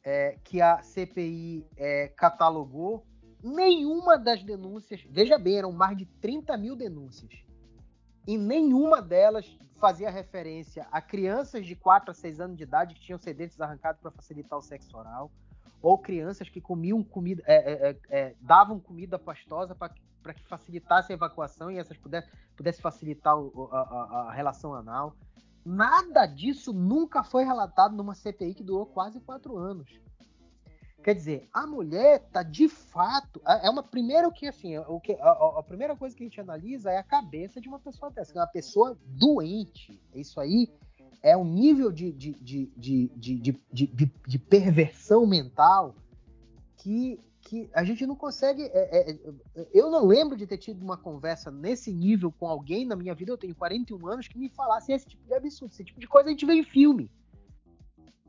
[0.02, 3.06] é, que a CPI é, catalogou,
[3.42, 7.49] nenhuma das denúncias, veja bem, eram mais de 30 mil denúncias
[8.30, 13.00] e nenhuma delas fazia referência a crianças de 4 a 6 anos de idade que
[13.00, 15.32] tinham seus dentes arrancados para facilitar o sexo oral,
[15.82, 21.10] ou crianças que comiam comida, é, é, é, é davam comida pastosa para que facilitasse
[21.10, 25.16] a evacuação e essas pudessem pudesse facilitar o, a, a, relação anal.
[25.64, 29.98] Nada disso nunca foi relatado numa CPI que durou quase quatro anos.
[31.02, 33.40] Quer dizer, a mulher tá de fato.
[33.62, 36.90] É uma primeira que assim, o que a, a, primeira coisa que a gente analisa
[36.90, 39.98] é a cabeça de uma pessoa dessa, é uma pessoa doente.
[40.14, 40.68] Isso aí
[41.22, 45.94] é um nível de, de, de, de, de, perversão mental
[46.76, 48.64] que, que a gente não consegue.
[48.64, 52.94] É, é, eu não lembro de ter tido uma conversa nesse nível com alguém na
[52.94, 53.32] minha vida.
[53.32, 55.72] Eu tenho 41 anos que me falasse esse tipo de absurdo.
[55.72, 57.10] Esse tipo de coisa a gente vê em filme.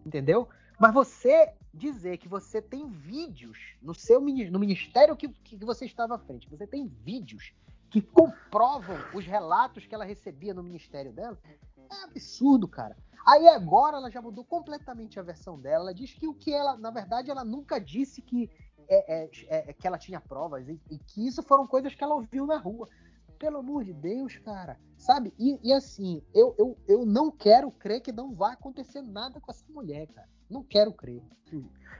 [0.05, 0.47] Entendeu?
[0.81, 6.15] Mas você dizer que você tem vídeos no seu no ministério que, que você estava
[6.15, 7.53] à frente, você tem vídeos
[7.91, 11.37] que comprovam os relatos que ela recebia no ministério dela,
[11.77, 12.97] é absurdo, cara.
[13.27, 15.83] Aí agora ela já mudou completamente a versão dela.
[15.83, 18.49] Ela diz que o que ela, na verdade, ela nunca disse que,
[18.89, 22.15] é, é, é, que ela tinha provas e, e, que isso foram coisas que ela
[22.15, 22.89] ouviu na rua.
[23.37, 24.79] Pelo amor de Deus, cara.
[25.01, 25.33] Sabe?
[25.39, 29.51] E, e assim, eu, eu, eu não quero crer que não vai acontecer nada com
[29.51, 30.29] essa mulher, cara.
[30.47, 31.23] Não quero crer.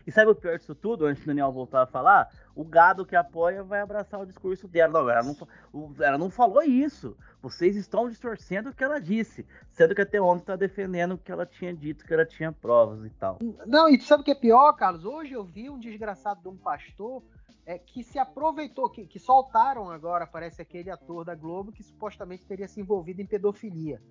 [0.06, 2.30] E sabe o pior disso tudo, antes do Daniel voltar a falar?
[2.56, 5.02] O gado que apoia vai abraçar o discurso dela.
[5.02, 7.18] Não, ela não, ela não falou isso.
[7.42, 9.48] Vocês estão distorcendo o que ela disse.
[9.72, 13.04] Sendo que até ontem está defendendo o que ela tinha dito, que ela tinha provas
[13.04, 13.40] e tal.
[13.66, 15.06] Não, e sabe o que é pior, Carlos?
[15.06, 17.24] Hoje eu vi um desgraçado de um pastor
[17.66, 22.46] é, que se aproveitou, que, que soltaram agora, parece aquele ator da Globo que supostamente
[22.46, 24.02] teria se envolvido em pedofilia.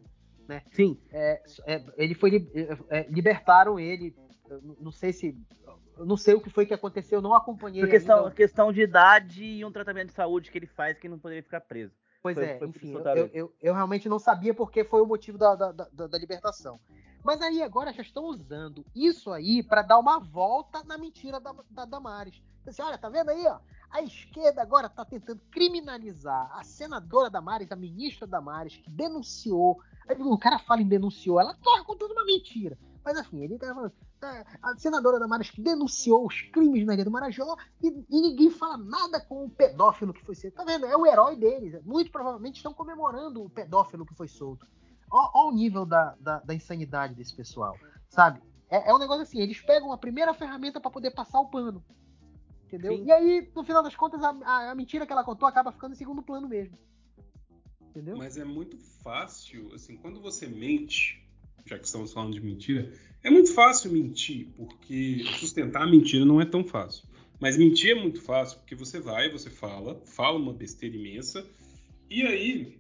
[0.49, 0.63] Né?
[0.73, 1.01] Sim.
[1.13, 2.49] É, é, ele foi
[2.89, 4.15] é, libertaram ele
[4.81, 5.37] não sei se.
[5.99, 7.83] Não sei o que foi que aconteceu, eu não acompanhei.
[7.83, 8.31] Por questão, ainda.
[8.31, 11.61] questão de idade e um tratamento de saúde que ele faz que não poderia ficar
[11.61, 11.93] preso.
[12.23, 15.07] Pois foi, é, foi enfim, eu, eu, eu, eu, realmente não sabia porque foi o
[15.07, 16.81] motivo da, da, da, da libertação.
[17.23, 21.55] Mas aí agora já estão usando isso aí para dar uma volta na mentira da,
[21.71, 22.43] da Damares.
[22.67, 23.59] Assim, olha, tá vendo aí, ó?
[23.91, 29.81] A esquerda agora está tentando criminalizar a senadora Damares, a ministra Damares, que denunciou.
[30.19, 32.79] O cara fala em denunciou, ela torna contando uma mentira.
[33.05, 33.93] Mas assim, ele tava.
[34.23, 38.51] É, a senadora Damares que denunciou os crimes na Ilha do Marajó e, e, ninguém
[38.51, 40.55] fala nada com o pedófilo que foi solto.
[40.55, 40.85] Tá vendo?
[40.85, 41.83] É o herói deles.
[41.85, 44.67] Muito provavelmente estão comemorando o pedófilo que foi solto.
[45.11, 47.77] Olha o nível da, da, da, insanidade desse pessoal,
[48.09, 48.41] sabe?
[48.69, 51.83] É, é, um negócio assim, eles pegam a primeira ferramenta para poder passar o pano.
[52.71, 52.97] Entendeu?
[52.97, 53.05] Sim.
[53.05, 55.93] E aí, no final das contas, a, a, a mentira que ela contou acaba ficando
[55.93, 56.79] em segundo plano mesmo.
[57.91, 58.17] Entendeu?
[58.17, 61.27] Mas é muito fácil, assim, quando você mente,
[61.67, 62.93] já que estamos falando de mentira,
[63.25, 67.09] é muito fácil mentir, porque sustentar a mentira não é tão fácil.
[67.41, 71.45] Mas mentir é muito fácil, porque você vai, você fala, fala uma besteira imensa,
[72.09, 72.79] e aí,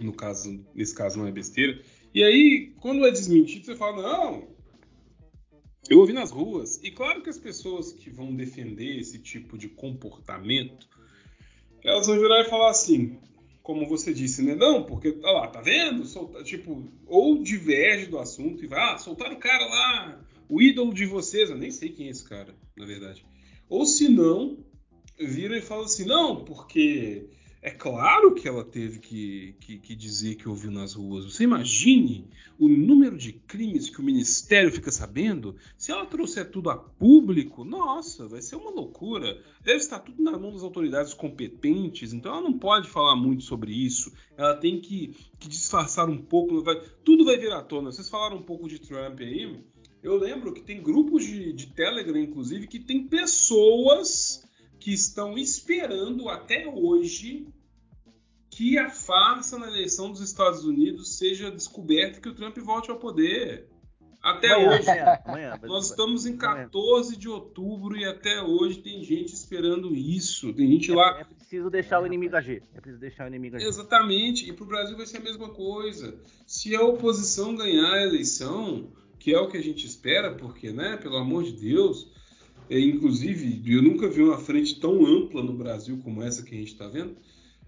[0.00, 1.82] no caso, nesse caso não é besteira,
[2.14, 4.48] e aí, quando é desmentido, você fala, não,
[5.88, 6.80] eu ouvi nas ruas.
[6.82, 10.88] E claro que as pessoas que vão defender esse tipo de comportamento,
[11.82, 13.18] elas vão virar e falar assim,
[13.62, 14.54] como você disse, né?
[14.54, 16.04] Não, porque, olha lá, tá vendo?
[16.06, 20.94] Solta, tipo, ou diverge do assunto e vai, ah, soltaram o cara lá, o ídolo
[20.94, 23.24] de vocês, eu nem sei quem é esse cara, na verdade.
[23.68, 24.58] Ou se não,
[25.18, 27.28] vira e fala assim, não, porque
[27.60, 31.24] é claro que ela teve que, que, que, dizer que ouviu nas ruas.
[31.24, 35.56] Você imagine o número de crimes que o Ministério fica sabendo?
[35.76, 39.42] Se ela trouxer tudo a público, nossa, vai ser uma loucura.
[39.60, 43.72] Deve estar tudo na mão das autoridades competentes, então ela não pode falar muito sobre
[43.72, 44.12] isso.
[44.36, 46.62] Ela tem que, que disfarçar um pouco.
[46.62, 47.90] Vai, tudo vai vir à tona.
[47.90, 49.60] Vocês falaram um pouco de Trump aí.
[50.00, 54.47] Eu lembro que tem grupos de, de Telegram, inclusive, que tem pessoas
[54.78, 57.46] que estão esperando até hoje
[58.50, 62.90] que a farsa na eleição dos Estados Unidos seja descoberta e que o Trump volte
[62.90, 63.68] ao poder.
[64.20, 64.90] Até amanhã, hoje.
[64.90, 70.52] Amanhã, amanhã, Nós estamos em 14 de outubro e até hoje tem gente esperando isso.
[70.52, 71.20] Tem gente é, lá.
[71.20, 72.62] É preciso deixar o inimigo agir.
[72.74, 73.66] É preciso deixar o inimigo agir.
[73.66, 74.48] Exatamente.
[74.48, 76.20] E para o Brasil vai ser a mesma coisa.
[76.46, 80.96] Se a oposição ganhar a eleição, que é o que a gente espera, porque, né,
[80.96, 82.17] pelo amor de Deus, é,
[82.70, 86.72] inclusive, eu nunca vi uma frente tão ampla no Brasil como essa que a gente
[86.72, 87.16] está vendo.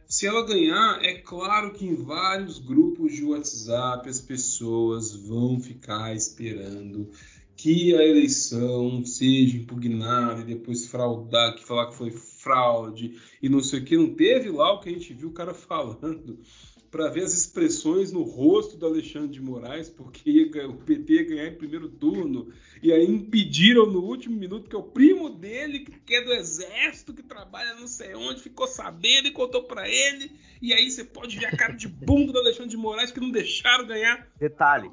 [0.07, 6.15] Se ela ganhar, é claro que em vários grupos de WhatsApp as pessoas vão ficar
[6.15, 7.09] esperando
[7.57, 13.63] que a eleição seja impugnada e depois fraudar, que falar que foi fraude e não
[13.63, 13.97] sei o que.
[13.97, 16.41] Não teve lá o que a gente viu o cara falando
[16.91, 21.47] para ver as expressões no rosto do Alexandre de Moraes, porque o PT ia ganhar
[21.47, 26.15] em primeiro turno, e aí impediram no último minuto que é o primo dele, que
[26.15, 30.73] é do exército, que trabalha não sei onde, ficou sabendo e contou para ele, e
[30.73, 33.87] aí você pode ver a cara de bunda do Alexandre de Moraes que não deixaram
[33.87, 34.29] ganhar.
[34.37, 34.91] Detalhe,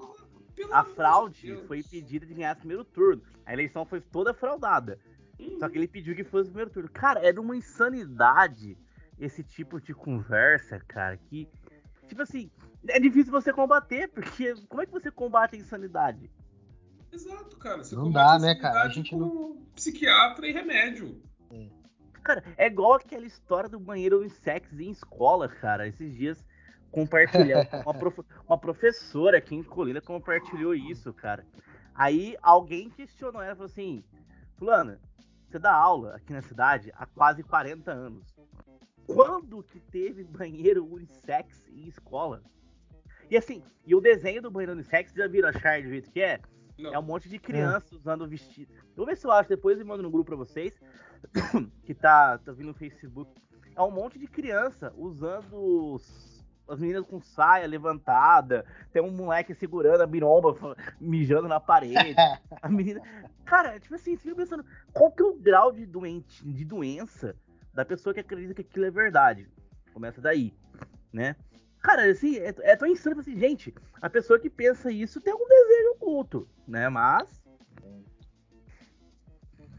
[0.56, 3.24] Pelo a fraude de foi impedida de ganhar o primeiro turno.
[3.43, 5.00] A eleição foi toda fraudada.
[5.39, 5.58] Hum.
[5.60, 6.89] Só que ele pediu que fosse o primeiro turno.
[6.89, 8.78] Cara, era uma insanidade
[9.20, 11.48] esse tipo de conversa, cara, que
[12.08, 12.49] Tipo assim,
[12.88, 16.30] é difícil você combater, porque como é que você combate a insanidade?
[17.12, 17.84] Exato, cara.
[17.84, 18.84] Você não dá, né, cara?
[18.84, 19.58] A gente não.
[19.76, 21.22] Psiquiatra e remédio.
[22.24, 25.88] Cara, é igual aquela história do banheiro em sexo em escola, cara.
[25.88, 26.43] Esses dias
[26.91, 27.66] compartilhou.
[27.86, 31.45] Uma, prof, uma professora aqui em Colina compartilhou isso, cara.
[31.95, 34.03] Aí alguém questionou ela e falou assim:
[34.58, 34.99] Fulana,
[35.47, 38.37] você dá aula aqui na cidade há quase 40 anos.
[39.08, 42.43] Quando que teve banheiro unissex em escola?
[43.30, 46.22] E assim, e o desenho do banheiro unissex, já viram a Char do jeito que
[46.22, 46.41] é?
[46.78, 46.93] Não.
[46.93, 47.95] É um monte de crianças é.
[47.95, 48.72] usando vestido.
[48.74, 50.80] Eu vou ver se eu acho depois e mando no grupo pra vocês.
[51.84, 53.32] que tá, tá vindo no Facebook.
[53.76, 55.99] É um monte de criança usando
[56.68, 61.95] as meninas com saia levantada, tem um moleque segurando a biromba, mijando na parede.
[62.62, 63.01] a menina.
[63.45, 67.36] Cara, tipo assim, você fica pensando, qual que é o grau de, doente, de doença
[67.78, 69.48] da pessoa que acredita que aquilo é verdade?
[69.94, 70.52] Começa daí,
[71.14, 71.36] né?
[71.80, 73.72] Cara, assim, é, é tão insano assim, gente,
[74.02, 76.90] a pessoa que pensa isso tem algum desejo oculto, né?
[76.90, 77.28] Mas.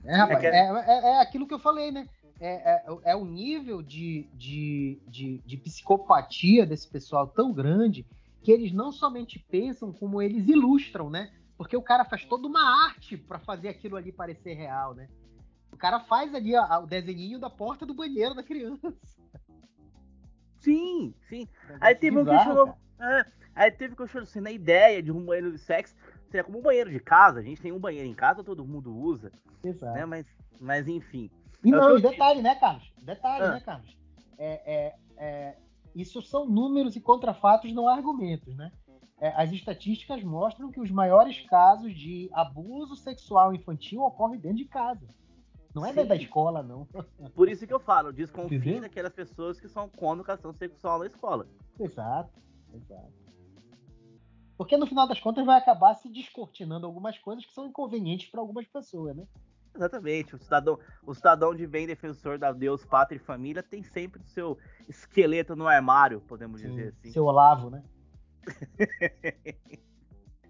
[0.05, 2.09] É, rapaz, é, é, é aquilo que eu falei, né?
[2.41, 8.07] é, é, é o nível de, de, de, de, psicopatia desse pessoal tão grande
[8.45, 11.33] que eles não somente pensam, como eles ilustram, né?
[11.57, 15.09] Porque o cara faz toda uma arte para fazer aquilo ali parecer real, né?
[15.79, 18.93] O cara faz ali ó, o desenho da porta do banheiro da criança.
[20.59, 21.47] Sim, sim.
[21.81, 22.79] Aí teve bizarro, um questionou.
[23.01, 25.95] É, aí teve um questionou assim, na ideia de um banheiro de sexo.
[26.33, 28.93] Seria como um banheiro de casa, a gente tem um banheiro em casa, todo mundo
[28.93, 29.31] usa.
[29.63, 29.95] Exato.
[29.95, 30.05] Né?
[30.05, 30.27] Mas,
[30.61, 31.31] mas enfim.
[31.65, 32.93] E é não, e detalhe, né, Carlos?
[33.01, 33.53] Detalhe, ah.
[33.53, 33.97] né, Carlos?
[34.37, 35.57] É, é, é,
[35.95, 38.73] isso são números e contrafatos, não argumentos, né?
[39.21, 44.65] É, as estatísticas mostram que os maiores casos de abuso sexual infantil ocorrem dentro de
[44.65, 45.07] casa.
[45.81, 46.87] Não é dentro da escola, não.
[47.35, 51.47] Por isso que eu falo, desconfie daquelas pessoas que são contra educação sexual na escola.
[51.79, 52.33] Exato,
[52.75, 53.13] exato.
[54.57, 58.41] Porque no final das contas vai acabar se descortinando algumas coisas que são inconvenientes para
[58.41, 59.25] algumas pessoas, né?
[59.75, 60.35] Exatamente.
[60.35, 64.27] O cidadão, o cidadão de bem defensor da Deus, pátria e família tem sempre o
[64.27, 64.59] seu
[64.89, 67.13] esqueleto no armário, podemos Sim, dizer assim.
[67.13, 67.85] Seu Olavo, né?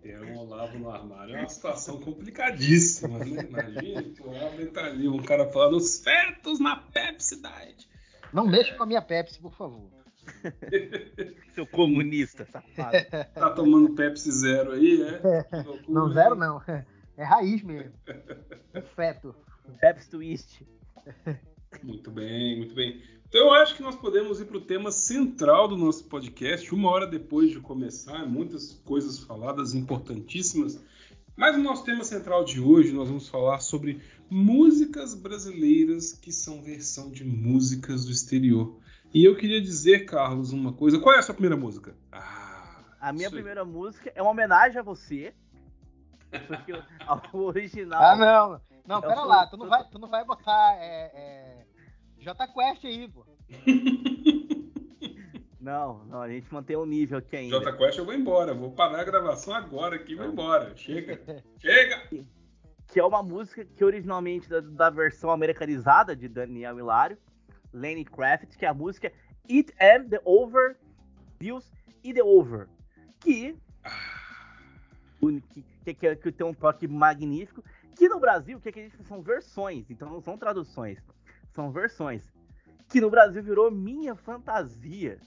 [0.09, 3.47] Ter um Olavo no armário é uma situação complicadíssima, né?
[3.47, 7.87] Imagina que o Olavo ali, um cara falando os fetos na Pepsi Diet.
[8.33, 9.91] Não mexa com a minha Pepsi, por favor.
[11.55, 12.97] Seu comunista, safado.
[13.35, 15.21] Tá tomando Pepsi zero aí, é?
[15.87, 16.63] Não, zero não.
[17.15, 17.93] É raiz mesmo.
[18.73, 19.37] É feto.
[19.79, 20.67] Pepsi Twist.
[21.83, 23.03] Muito bem, muito bem.
[23.29, 26.91] Então eu acho que nós podemos ir para o tema central do nosso podcast, uma
[26.91, 30.83] hora depois de começar, muitas coisas faladas importantíssimas.
[31.37, 34.01] Mas o nosso tema central de hoje nós vamos falar sobre
[34.31, 38.75] músicas brasileiras que são versão de músicas do exterior.
[39.13, 40.99] E eu queria dizer, Carlos, uma coisa.
[40.99, 41.95] Qual é a sua primeira música?
[42.11, 45.35] Ah, a minha primeira música é uma homenagem a você,
[46.47, 46.73] porque
[47.33, 48.03] o original.
[48.03, 48.61] Ah, não.
[48.87, 51.68] Não, pera lá, tu não vai, tu não vai botar é, é...
[52.19, 53.25] J Quest aí, pô.
[55.61, 57.59] Não, não, a gente mantém o um nível aqui ainda.
[57.59, 60.75] J Quest eu vou embora, vou parar a gravação agora aqui e vou embora.
[60.75, 61.21] Chega!
[61.61, 62.09] Chega!
[62.87, 67.19] Que é uma música que originalmente da, da versão americanizada de Daniel Hilário,
[67.71, 69.13] Lenny Kravitz, que é a música
[69.51, 70.79] It and the Over,
[71.39, 71.71] Bills
[72.03, 72.67] e the Over.
[73.21, 73.55] Que
[73.85, 74.19] ah
[75.85, 77.63] que, que, que, tem um toque magnífico.
[77.97, 81.03] Que no Brasil, que, que são versões, então não são traduções,
[81.59, 82.33] são versões.
[82.89, 85.19] Que no Brasil virou Minha Fantasia,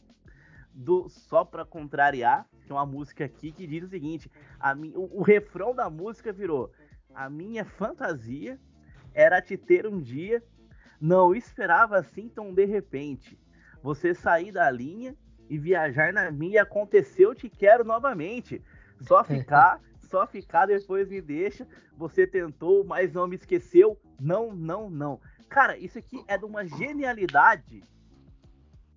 [0.74, 5.20] do Só Pra Contrariar, que é uma música aqui que diz o seguinte: a, o,
[5.20, 6.72] o refrão da música virou
[7.14, 8.58] A minha fantasia
[9.14, 10.42] era te ter um dia,
[11.02, 13.38] não esperava assim tão de repente.
[13.84, 15.14] Você sair da linha
[15.50, 18.64] e viajar na minha, aconteceu, te quero novamente.
[19.02, 21.68] Só ficar, só ficar, depois me deixa.
[21.98, 24.00] Você tentou, mas não me esqueceu.
[24.18, 25.20] Não, não, não.
[25.52, 27.84] Cara, isso aqui é de uma genialidade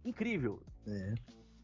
[0.04, 0.62] incrível.
[0.86, 1.14] É.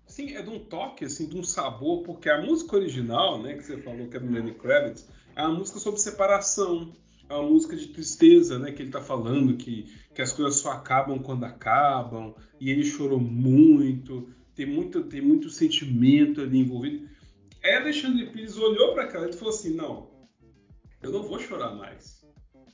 [0.04, 3.62] Sim, é de um toque, assim, de um sabor, porque a música original, né, que
[3.62, 6.92] você falou que é do Lenny Kravitz, é uma música sobre separação,
[7.28, 10.72] é uma música de tristeza, né, que ele tá falando que, que as coisas só
[10.72, 17.08] acabam quando acabam, e ele chorou muito, tem muito, tem muito sentimento ali envolvido.
[17.62, 20.10] Aí Alexandre Pires olhou para aquela e falou assim: Não,
[21.00, 22.24] eu não vou chorar mais.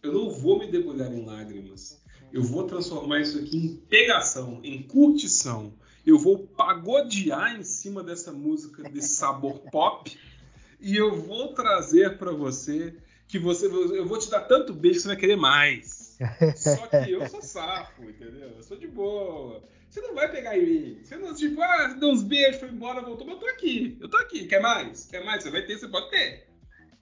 [0.02, 2.05] Eu não vou me debulhar em lágrimas.
[2.32, 5.72] Eu vou transformar isso aqui em pegação, em curtição.
[6.04, 10.16] Eu vou pagodear em cima dessa música, desse sabor pop.
[10.80, 12.94] E eu vou trazer para você
[13.26, 13.66] que você.
[13.66, 16.16] Eu vou te dar tanto beijo que você vai querer mais.
[16.56, 18.52] Só que eu sou safo, entendeu?
[18.56, 19.62] Eu sou de boa.
[19.88, 20.98] Você não vai pegar em mim.
[21.02, 23.26] Você não, tipo, ah, deu uns beijos, foi embora, voltou.
[23.26, 23.96] Mas eu tô aqui.
[24.00, 24.46] Eu tô aqui.
[24.46, 25.06] Quer mais?
[25.06, 25.42] Quer mais?
[25.42, 26.46] Você vai ter, você pode ter.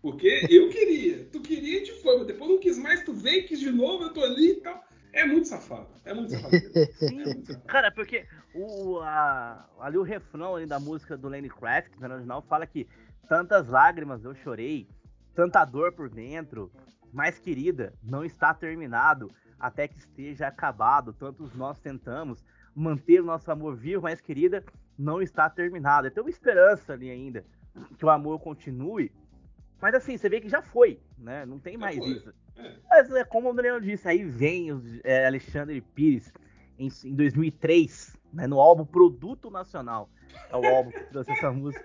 [0.01, 1.29] Porque eu queria.
[1.33, 2.19] Tu queria e te foi.
[2.19, 4.84] Mas depois não quis mais, tu veio, quis de novo, eu tô ali e tal.
[5.15, 5.87] É muito safado.
[6.05, 6.57] É muito safado.
[6.99, 7.67] Sim, é muito safado.
[7.67, 12.43] cara, porque o, a, ali o refrão ali da música do Lenny Kravitz, no original,
[12.43, 12.89] fala que
[13.29, 14.89] tantas lágrimas eu chorei,
[15.33, 16.71] tanta dor por dentro,
[17.13, 21.13] mais querida, não está terminado até que esteja acabado.
[21.13, 22.45] Tantos nós tentamos
[22.75, 24.65] manter o nosso amor vivo, mais querida,
[24.99, 26.11] não está terminado.
[26.11, 27.45] Tem uma esperança ali ainda
[27.97, 29.13] que o amor continue.
[29.81, 31.45] Mas assim, você vê que já foi, né?
[31.45, 32.33] Não tem mais isso.
[32.57, 32.73] É.
[32.89, 36.33] Mas é como o Daniel disse, aí vem o é, Alexandre Pires
[36.79, 40.09] em, em 2003, né, no álbum Produto Nacional.
[40.51, 41.85] É o álbum que trouxe essa música.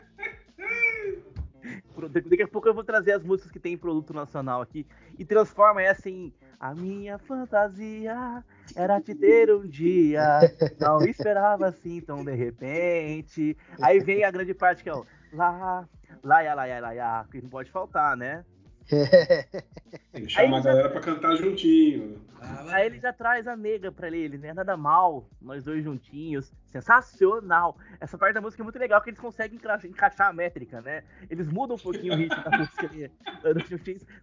[2.11, 4.85] Daqui a pouco eu vou trazer as músicas que tem em Produto Nacional aqui
[5.17, 8.43] e transforma essa em A minha fantasia
[8.75, 10.39] era te ter um dia,
[10.79, 13.57] não esperava assim tão de repente.
[13.81, 15.87] Aí vem a grande parte que é o Lá,
[16.23, 18.43] lá, lá, lá, lá, lá, que não pode faltar, né?
[20.11, 22.21] Tem que chamar a galera pra cantar juntinho.
[22.71, 24.53] Aí ele já traz a nega pra ele, né?
[24.53, 26.51] Nada mal, nós dois juntinhos.
[26.67, 27.77] Sensacional.
[27.99, 31.03] Essa parte da música é muito legal, porque eles conseguem encaixar a métrica, né?
[31.29, 33.11] Eles mudam um pouquinho o ritmo da música ali.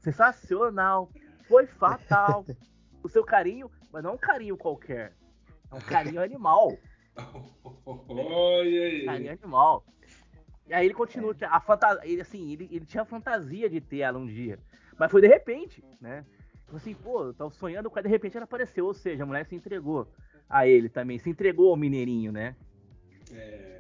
[0.01, 1.11] Sensacional.
[1.49, 2.45] Foi fatal.
[3.03, 5.13] O seu carinho, mas não é um carinho qualquer.
[5.71, 6.77] É um carinho animal.
[7.87, 9.05] Olha aí.
[9.05, 9.85] Carinho animal.
[10.69, 11.45] E aí ele continua, é.
[11.45, 14.59] a fantasia, ele, assim, ele, ele tinha a fantasia de ter ela um dia.
[14.99, 16.25] Mas foi de repente, né?
[16.65, 19.27] Tipo assim, pô, eu tava sonhando com ela, de repente ela apareceu, ou seja, a
[19.27, 20.09] mulher se entregou
[20.49, 22.57] a ele também, se entregou ao mineirinho, né?
[23.33, 23.77] É...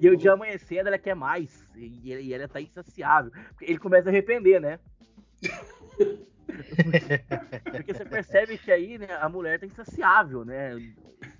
[0.00, 3.30] E o dia amanhecendo ela quer mais, e, e ela tá insaciável.
[3.60, 4.78] Ele começa a arrepender, né?
[7.70, 10.74] Porque você percebe que aí, né, a mulher tá insaciável, né?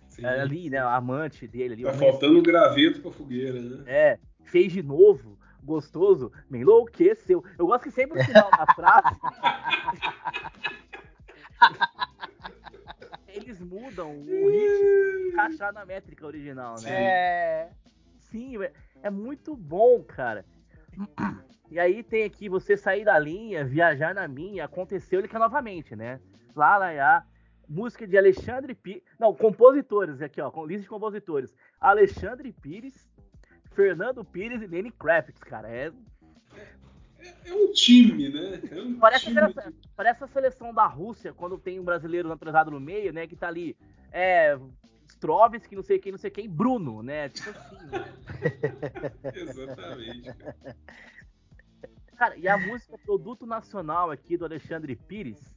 [0.09, 0.27] Sim.
[0.27, 1.83] Ali, né, a amante dele ali.
[1.85, 3.83] Tá faltando um graveto pra fogueira, né?
[3.87, 7.45] É fez de novo, gostoso, me enlouqueceu.
[7.59, 9.21] Eu gosto que sempre no final da frase.
[13.29, 16.91] eles mudam o ritmo encaixar na métrica original, né?
[16.91, 17.71] É.
[18.19, 18.73] Sim, é,
[19.03, 20.45] é muito bom, cara.
[21.71, 25.39] E aí tem aqui você sair da linha, viajar na minha, aconteceu ele que é
[25.39, 26.21] novamente, né?
[26.55, 27.27] Lá, lá, lá.
[27.69, 29.03] Música de Alexandre Pires.
[29.19, 30.51] Não, compositores aqui, ó.
[30.65, 31.55] Lista de compositores.
[31.81, 33.09] Alexandre Pires,
[33.81, 35.67] Fernando Pires e Lenny Kravitz, cara.
[35.67, 35.91] É...
[37.19, 38.61] É, é um time, né?
[38.71, 39.41] É um parece, time.
[39.41, 43.27] A parece a seleção da Rússia, quando tem um brasileiro naturalizado no meio, né?
[43.27, 43.75] Que tá ali.
[44.13, 44.59] É.
[45.67, 47.31] que não sei quem, não sei quem, Bruno, né?
[47.31, 47.87] Tipo assim.
[47.87, 48.05] Né?
[49.35, 50.35] Exatamente.
[50.35, 50.57] Cara.
[52.17, 55.57] cara, e a música Produto Nacional aqui do Alexandre Pires,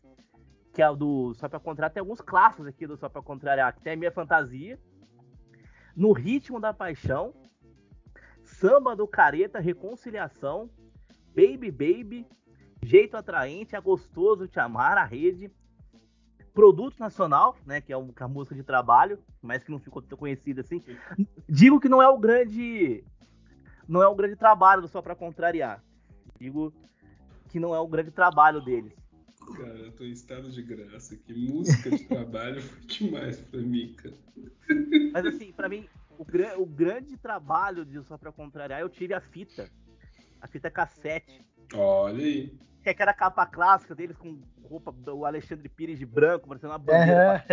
[0.73, 3.75] que é o do Só pra Contrariar, tem alguns clássicos aqui do Só pra Contrariar,
[3.75, 4.79] que tem a minha fantasia,
[5.93, 7.33] No Ritmo da Paixão,
[8.63, 10.69] Samba do Careta, Reconciliação,
[11.35, 12.25] Baby Baby,
[12.81, 15.51] Jeito Atraente, É Gostoso Te Amar, A Rede,
[16.53, 20.61] Produto Nacional, né, que é a música de trabalho, mas que não ficou tão conhecida
[20.61, 20.81] assim.
[21.49, 23.03] Digo que não é o grande
[23.85, 25.83] não é o grande trabalho só para contrariar.
[26.39, 26.73] Digo
[27.49, 28.93] que não é o grande trabalho deles.
[29.57, 31.17] Cara, eu tô em estado de graça.
[31.17, 34.15] Que música de trabalho foi demais pra mim, cara.
[35.11, 35.85] Mas assim, pra mim,
[36.17, 39.69] o, gra o grande trabalho de Só Pra Contrariar, eu tive a fita.
[40.41, 41.41] A fita cassete.
[41.73, 42.57] Olha aí.
[42.81, 46.79] Que é aquela capa clássica deles com roupa do Alexandre Pires de branco, parecendo uma
[46.79, 47.43] bandeira.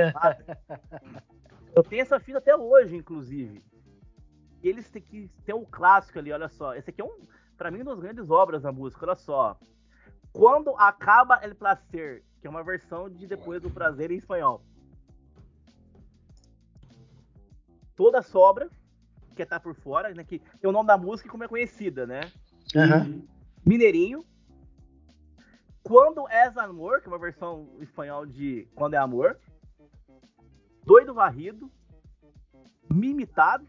[1.74, 3.62] eu tenho essa fita até hoje, inclusive.
[4.62, 6.74] E eles têm que ter um clássico ali, olha só.
[6.74, 9.58] Esse aqui é um, pra mim, uma das grandes obras da música, olha só.
[10.32, 14.62] Quando acaba El Placer, que é uma versão de Depois do Prazer em espanhol.
[18.00, 18.66] Toda a sobra,
[19.36, 20.24] que tá por fora, né?
[20.24, 22.22] Que tem o nome da música como é conhecida, né?
[22.74, 23.28] Uhum.
[23.62, 24.24] Mineirinho.
[25.82, 29.38] Quando és amor, que é uma versão em espanhol de Quando é amor.
[30.82, 31.70] Doido varrido.
[32.90, 33.66] Mimitado.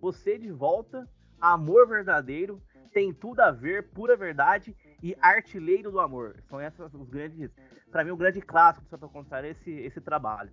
[0.00, 1.06] Você de volta.
[1.38, 2.62] Amor verdadeiro.
[2.90, 6.42] Tem tudo a ver, pura verdade e artilheiro do amor.
[6.48, 7.50] São essas os grandes,
[7.90, 10.50] para mim, o grande clássico, só para contar esse esse trabalho.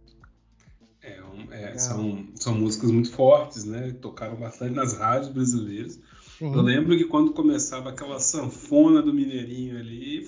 [1.04, 1.20] É,
[1.51, 3.91] é, são, são músicas muito fortes, né?
[4.01, 5.99] Tocaram bastante nas rádios brasileiras.
[6.38, 6.54] Sim.
[6.54, 10.26] Eu lembro que quando começava aquela sanfona do Mineirinho ali.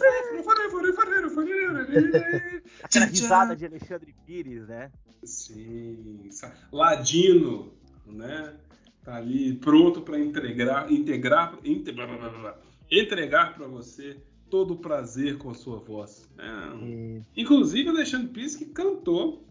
[2.83, 4.91] aquela risada de Alexandre Pires, né?
[5.23, 6.29] Sim.
[6.71, 7.73] Ladino,
[8.05, 8.53] né?
[9.03, 12.59] Tá ali pronto para integrar, integrar, integrar,
[12.91, 14.17] entregar para você
[14.49, 16.27] todo o prazer com a sua voz.
[16.37, 17.21] É.
[17.37, 19.44] Inclusive, Alexandre Pires que cantou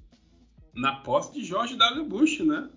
[0.75, 2.05] na posse de George W.
[2.05, 2.71] Bush, né?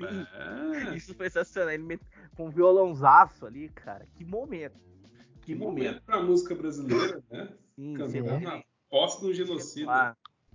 [0.00, 0.96] É.
[0.96, 1.70] Isso foi sensacional.
[1.70, 2.00] Ele
[2.36, 4.06] com um violãozaço ali, cara.
[4.14, 4.78] Que momento.
[5.40, 5.84] Que, que momento.
[5.84, 7.48] momento pra música brasileira, né?
[7.74, 9.88] Sim, Cantando na posse do genocídio.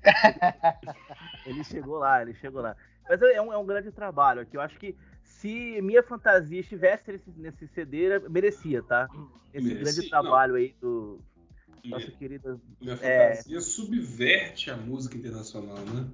[1.45, 2.75] ele chegou lá, ele chegou lá.
[3.07, 4.55] Mas é um, é um grande trabalho aqui.
[4.55, 9.09] Eu acho que se Minha Fantasia estivesse nesse, nesse CD, merecia, tá?
[9.53, 10.59] Esse merecia, grande trabalho não.
[10.59, 11.19] aí do
[11.83, 12.61] nosso minha, querido.
[12.79, 16.09] Minha é, Fantasia subverte a música internacional, né?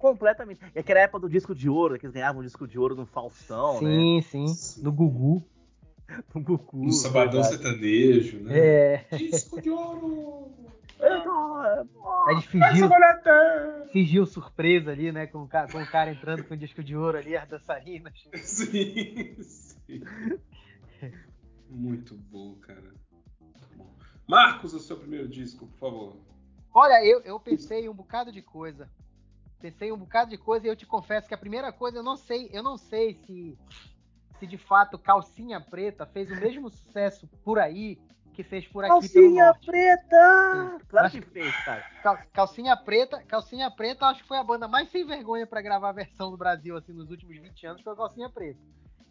[0.00, 0.60] Completamente.
[0.74, 3.04] E aquela época do disco de ouro, que eles ganhavam um disco de ouro no
[3.04, 4.22] Faustão, sim, né?
[4.22, 4.82] Sim, sim.
[4.82, 5.46] No Gugu.
[6.34, 6.86] No Gugu.
[6.86, 7.62] No Sabadão verdade.
[7.62, 8.58] Sertanejo, né?
[8.58, 9.06] É.
[9.16, 10.50] Disco de ouro!
[12.26, 12.90] Aí fingiu,
[13.92, 15.28] fingiu surpresa ali, né?
[15.28, 18.12] Com, com o cara entrando com o disco de ouro ali, as dançarinas.
[18.42, 20.02] Sim, sim.
[21.68, 22.92] Muito bom, cara.
[24.26, 26.16] Marcos, o seu primeiro disco, por favor.
[26.74, 28.88] Olha, eu, eu pensei um bocado de coisa.
[29.60, 32.16] Pensei um bocado de coisa e eu te confesso que a primeira coisa eu não
[32.16, 33.58] sei, eu não sei se
[34.38, 38.00] se de fato Calcinha Preta fez o mesmo sucesso por aí
[38.32, 40.78] que fez por aqui Calcinha Preta!
[40.88, 42.26] Claro que fez, cara.
[42.32, 45.92] Calcinha Preta, Calcinha Preta acho que foi a banda mais sem vergonha para gravar a
[45.92, 48.58] versão do Brasil assim nos últimos 20 anos, foi a Calcinha Preta.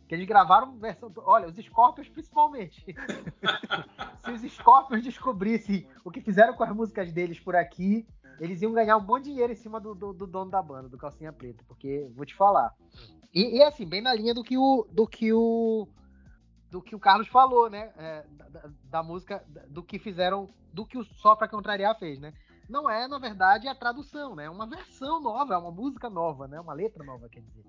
[0.08, 1.14] Que eles gravaram versão.
[1.18, 2.84] Olha, os Scorpions principalmente.
[4.26, 8.08] Se os Scorpions descobrissem o que fizeram com as músicas deles por aqui,
[8.40, 10.98] eles iam ganhar um bom dinheiro em cima do, do, do dono da banda, do
[10.98, 11.64] Calcinha Preta.
[11.68, 12.74] Porque, vou te falar.
[13.34, 14.88] E, e assim, bem na linha do que o.
[14.92, 15.88] Do que o
[16.70, 17.92] do que o Carlos falou, né?
[17.98, 22.32] É, da, da, música, do que fizeram, do que o Só Pra Contrariar fez, né?
[22.70, 24.46] Não é, na verdade, a tradução, né?
[24.46, 26.60] É uma versão nova, é uma música nova, né?
[26.60, 27.66] Uma letra nova, quer dizer.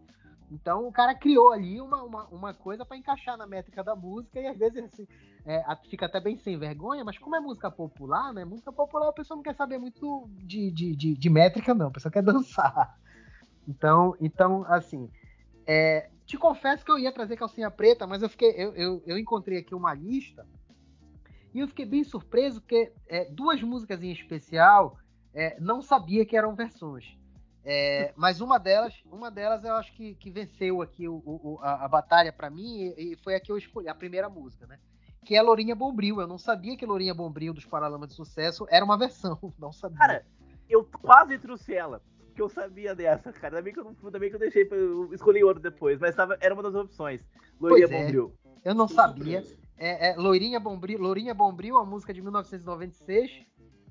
[0.50, 4.40] Então o cara criou ali uma, uma, uma coisa para encaixar na métrica da música
[4.40, 5.06] e às vezes assim,
[5.46, 8.44] é, fica até bem sem vergonha, mas como é música popular, né?
[8.44, 11.90] Música popular a pessoa não quer saber muito de, de, de, de métrica, não, a
[11.90, 12.98] pessoa quer dançar.
[13.68, 15.08] Então, então assim,
[15.64, 19.18] é, te confesso que eu ia trazer calcinha preta, mas eu fiquei, eu, eu, eu
[19.18, 20.44] encontrei aqui uma lista
[21.54, 24.96] e eu fiquei bem surpreso porque é, duas músicas em especial
[25.32, 27.19] é, não sabia que eram versões.
[27.72, 31.84] É, mas uma delas, uma delas eu acho que, que venceu aqui o, o, a,
[31.84, 34.76] a, batalha para mim e, e, foi a que eu escolhi, a primeira música, né?
[35.24, 36.20] Que é Lourinha Bombril.
[36.20, 39.98] Eu não sabia que Lourinha Bombril dos Paralamas de Sucesso era uma versão, não sabia.
[39.98, 40.26] Cara,
[40.68, 43.58] eu quase trouxe ela, porque eu sabia dessa, cara.
[43.58, 46.52] Ainda bem que eu, bem que eu deixei, eu escolhi outro depois, mas tava, era
[46.52, 47.20] uma das opções.
[47.60, 48.34] Lourinha pois é, Bombril.
[48.64, 49.44] Eu não sabia.
[49.78, 53.46] É, é, Lourinha Bombril, Lourinha Bombril, uma música de 1996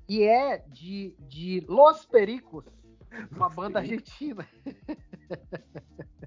[0.06, 2.66] e é de, de Los Pericos
[3.30, 4.46] uma banda argentina.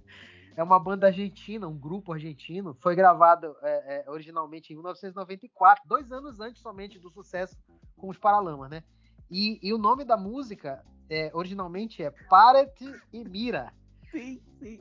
[0.55, 2.75] é uma banda argentina, um grupo argentino.
[2.79, 7.57] Foi gravado é, é, originalmente em 1994, dois anos antes somente do sucesso
[7.97, 8.83] com os Paralamas, né?
[9.29, 13.73] E, e o nome da música é, originalmente é Parete e Mira.
[14.11, 14.79] Sim, sim.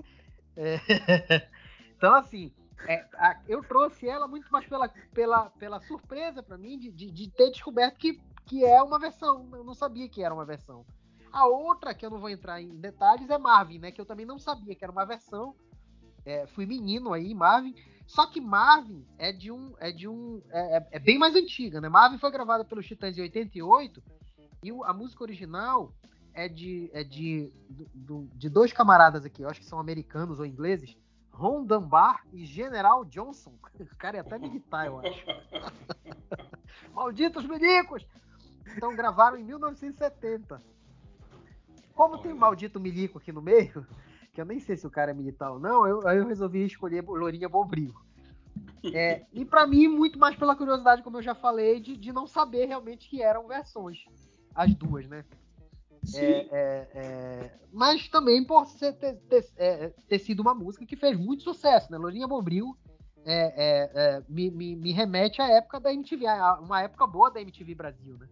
[0.56, 0.76] É,
[1.96, 2.52] então, assim,
[2.86, 7.10] é, a, eu trouxe ela muito mais pela, pela, pela surpresa para mim de, de,
[7.10, 9.48] de, ter descoberto que, que é uma versão.
[9.52, 10.84] Eu não sabia que era uma versão.
[11.32, 13.90] A outra, que eu não vou entrar em detalhes, é Marvin, né?
[13.90, 15.54] Que eu também não sabia que era uma versão.
[16.24, 17.74] É, fui menino aí, Marvin.
[18.06, 19.74] Só que Marvin é de um.
[19.78, 21.88] É, de um é, é, é bem mais antiga, né?
[21.88, 24.02] Marvin foi gravada pelos Titãs em 88.
[24.62, 25.92] E a música original
[26.34, 27.52] é de, é de,
[27.94, 30.96] do, de dois camaradas aqui, eu acho que são americanos ou ingleses.
[31.30, 33.52] Ron Dunbar e General Johnson.
[33.80, 35.24] O cara é até militar, eu acho.
[36.94, 38.06] Malditos milicos!
[38.76, 40.62] Então gravaram em 1970.
[41.94, 43.86] Como tem o maldito milico aqui no meio,
[44.32, 47.04] que eu nem sei se o cara é militar ou não, eu, eu resolvi escolher
[47.04, 47.94] Lourinha Bombril.
[48.92, 52.26] É, e para mim, muito mais pela curiosidade, como eu já falei, de, de não
[52.26, 54.04] saber realmente que eram versões.
[54.54, 55.24] As duas, né?
[56.14, 60.96] É, é, é, mas também por ser, ter, ter, é, ter, sido uma música que
[60.96, 61.96] fez muito sucesso, né?
[61.96, 62.76] Lourinha Bombril
[63.24, 66.24] é, me, me, me, remete à época da MTV,
[66.60, 68.26] uma época boa da MTV Brasil, né?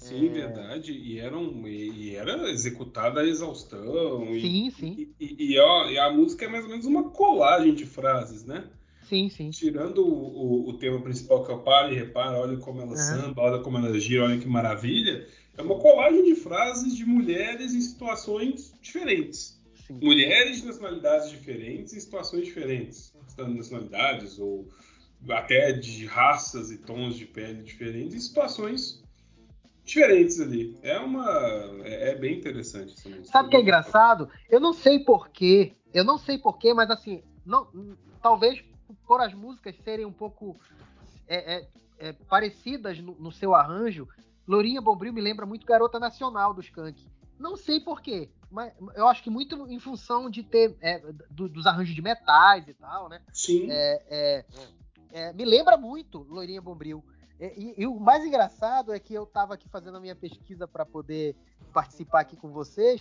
[0.00, 0.30] Sim, é...
[0.30, 0.92] verdade.
[0.92, 4.26] E era, um, e era executada a exaustão.
[4.40, 5.14] Sim, e, sim.
[5.20, 8.44] E, e, e, ó, e, a música é mais ou menos uma colagem de frases,
[8.44, 8.64] né?
[9.08, 9.50] Sim, sim.
[9.50, 12.90] Tirando o, o, o tema principal que é o para e repara, olha como ela
[12.90, 12.96] uhum.
[12.96, 15.26] samba, olha como ela gira, olha que maravilha.
[15.56, 19.60] É uma colagem de frases de mulheres em situações diferentes.
[19.86, 19.98] Sim.
[20.00, 23.12] Mulheres de nacionalidades diferentes em situações diferentes.
[23.36, 24.66] Nacionalidades ou
[25.28, 28.99] até de raças e tons de pele diferentes em situações
[29.90, 30.78] diferentes ali.
[30.82, 31.28] É uma.
[31.84, 33.32] É, é bem interessante essa música.
[33.32, 34.30] Sabe o que é engraçado?
[34.48, 35.74] Eu não sei porquê.
[35.92, 37.68] Eu não sei porquê, mas assim, não,
[38.22, 38.64] talvez
[39.06, 40.56] por as músicas serem um pouco
[41.26, 41.68] é, é,
[41.98, 44.08] é, parecidas no, no, seu arranjo,
[44.46, 47.04] Lourinha Bombril me lembra muito Garota Nacional do Skank.
[47.38, 51.00] Não sei porquê, mas eu acho que muito em função de ter é,
[51.30, 53.20] do, dos arranjos de metais e tal, né?
[53.32, 53.68] Sim.
[53.70, 54.44] É,
[55.34, 57.04] me lembra muito Lourinha Bombril.
[57.40, 60.84] E, e, o mais engraçado é que eu estava aqui fazendo a minha pesquisa para
[60.84, 61.34] poder
[61.72, 63.00] participar aqui com vocês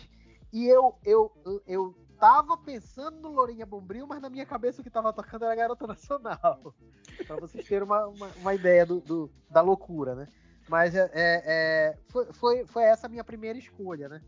[0.54, 4.90] e eu eu eu tava pensando no Lourinha Bombril, mas na minha cabeça o que
[4.90, 6.74] tava tocando era Garota Nacional.
[7.28, 10.28] para vocês terem uma, uma, uma ideia do, do, da loucura, né?
[10.68, 14.22] Mas é, é, é, foi, foi, foi essa a minha primeira escolha, né?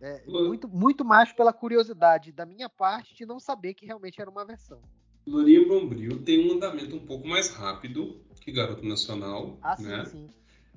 [0.00, 4.30] É, muito, muito mais pela curiosidade da minha parte de não saber que realmente era
[4.30, 4.80] uma versão.
[5.26, 10.04] Lourinha Bombril tem um andamento um pouco mais rápido que Garoto Nacional, ah, né?
[10.04, 10.26] Sim, sim.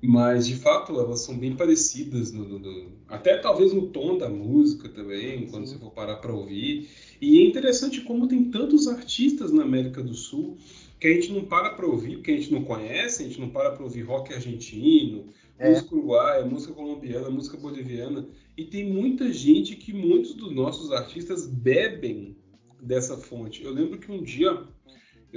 [0.02, 4.30] Mas de fato elas são bem parecidas, no, no, no, até talvez no tom da
[4.30, 5.74] música também, quando Sim.
[5.74, 6.88] você for parar para ouvir.
[7.20, 10.56] E é interessante como tem tantos artistas na América do Sul
[11.00, 13.50] que a gente não para para ouvir, porque a gente não conhece, a gente não
[13.50, 15.26] para para ouvir rock argentino,
[15.58, 15.72] é.
[15.72, 18.28] música uruguaia, música colombiana, música boliviana.
[18.56, 22.38] E tem muita gente que muitos dos nossos artistas bebem
[22.80, 23.64] dessa fonte.
[23.64, 24.64] Eu lembro que um dia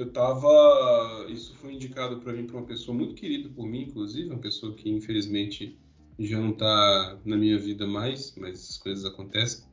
[0.01, 1.27] eu tava.
[1.29, 4.75] Isso foi indicado para mim por uma pessoa muito querida por mim, inclusive, uma pessoa
[4.75, 5.79] que infelizmente
[6.19, 9.65] já não está na minha vida mais, mas as coisas acontecem.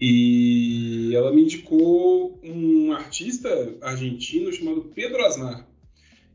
[0.00, 3.48] E ela me indicou um artista
[3.80, 5.66] argentino chamado Pedro Aznar.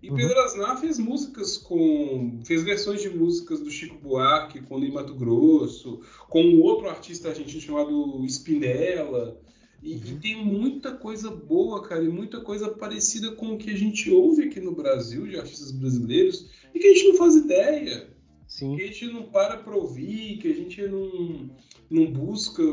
[0.01, 0.15] E uhum.
[0.15, 2.41] Pedro Aznar fez músicas com.
[2.43, 7.29] fez versões de músicas do Chico Buarque com Ney Mato Grosso, com um outro artista
[7.29, 9.39] argentino chamado Spinella.
[9.81, 10.01] E, uhum.
[10.05, 14.11] e, tem muita coisa boa, cara, e muita coisa parecida com o que a gente
[14.11, 18.09] ouve aqui no Brasil, de artistas brasileiros, e que a gente não faz ideia.
[18.47, 18.75] Sim.
[18.75, 21.49] Que a gente não para pra ouvir, que a gente não,
[21.89, 22.63] não busca.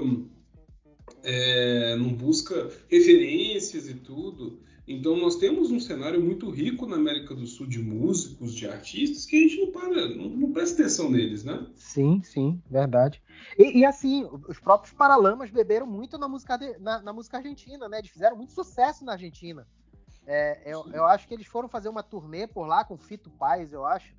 [1.22, 4.60] É, não busca referências e tudo.
[4.88, 9.26] Então nós temos um cenário muito rico na América do Sul de músicos, de artistas,
[9.26, 11.66] que a gente não para, não, não presta atenção neles, né?
[11.76, 13.22] Sim, sim, verdade.
[13.58, 17.86] E, e, assim, os próprios Paralamas beberam muito na música, de, na, na, música argentina,
[17.86, 17.98] né?
[17.98, 19.68] Eles fizeram muito sucesso na Argentina.
[20.26, 23.74] É, eu, eu, acho que eles foram fazer uma turnê por lá com Fito Paz,
[23.74, 24.14] eu acho.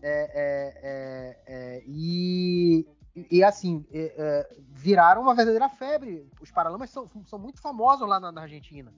[0.00, 2.86] É, é, é, é e,
[3.28, 6.28] e assim, é, viraram uma verdadeira febre.
[6.40, 8.92] Os Paralamas são, são muito famosos lá na, na Argentina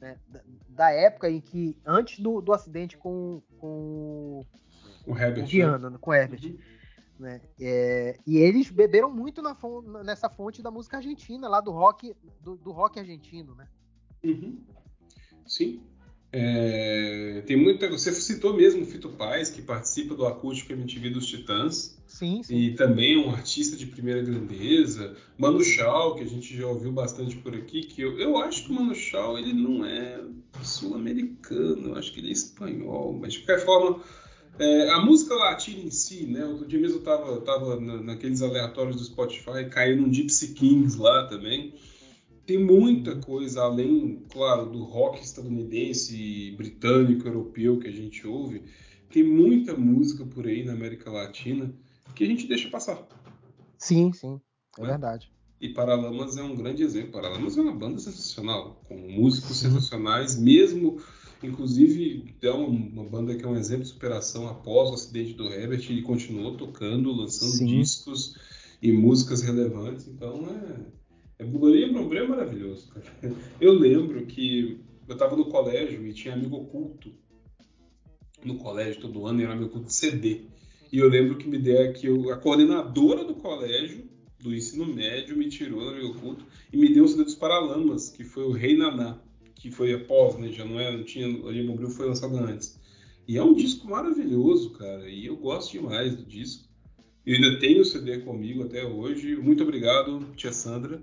[0.00, 4.44] né, da, da, época em que, antes do, do acidente com, com
[5.06, 5.98] o Herbert, o Viana, né?
[6.00, 6.44] com Herbert.
[6.44, 6.58] Uhum.
[7.18, 7.40] Né?
[7.58, 9.56] É, e eles beberam muito na,
[10.04, 13.66] nessa fonte da música argentina, lá do rock, do, do rock argentino, né?
[14.22, 14.62] Uhum.
[15.46, 15.82] Sim.
[16.38, 17.88] É, tem muita.
[17.88, 21.96] Você citou mesmo o Fito Paz, que participa do acústico MTV dos Titãs.
[22.06, 22.54] Sim, sim.
[22.54, 25.16] E também é um artista de primeira grandeza.
[25.38, 28.70] Manu Chao, que a gente já ouviu bastante por aqui, que eu, eu acho que
[28.70, 30.20] o Manu Chao ele não é
[30.62, 34.02] sul-americano, eu acho que ele é espanhol, mas de qualquer forma.
[34.58, 36.44] É, a música latina em si, né?
[36.44, 40.98] Outro dia mesmo eu tava, tava na, naqueles aleatórios do Spotify, caindo um Gypsy Kings
[40.98, 41.72] lá também.
[42.46, 48.62] Tem muita coisa além, claro, do rock estadunidense, britânico, europeu que a gente ouve.
[49.10, 51.74] Tem muita música por aí na América Latina
[52.14, 53.04] que a gente deixa passar.
[53.76, 54.40] Sim, sim,
[54.78, 54.88] é né?
[54.90, 55.30] verdade.
[55.60, 57.12] E Paralamas é um grande exemplo.
[57.12, 59.68] Paralamas é uma banda sensacional, com músicos sim.
[59.68, 61.00] sensacionais, mesmo,
[61.42, 65.46] inclusive, é uma, uma, banda que é um exemplo de superação após o acidente do
[65.46, 65.84] Herbert.
[65.90, 67.66] Ele continuou tocando, lançando sim.
[67.66, 68.36] discos
[68.80, 70.06] e músicas relevantes.
[70.06, 70.95] Então é
[71.38, 73.36] é, Bugoria Brombré é maravilhoso, cara.
[73.60, 77.12] Eu lembro que eu estava no colégio e tinha amigo oculto
[78.44, 80.42] no colégio todo ano, era amigo oculto de CD.
[80.90, 84.08] E eu lembro que me deu que a coordenadora do colégio,
[84.38, 88.08] do ensino médio, me tirou no amigo oculto e me deu o CD dos Paralamas,
[88.08, 89.18] que foi o Rei Naná,
[89.54, 90.50] que foi após, né?
[90.52, 92.80] Já não era, não tinha, o Brombril foi lançado antes.
[93.28, 96.66] E é um disco maravilhoso, cara, e eu gosto demais do disco.
[97.26, 99.34] Eu ainda tenho o CD comigo até hoje.
[99.34, 101.02] Muito obrigado, tia Sandra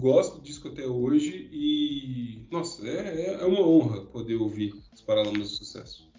[0.00, 5.50] gosto do disco até hoje e, nossa, é, é uma honra poder ouvir os Paralamas
[5.50, 6.10] do Sucesso.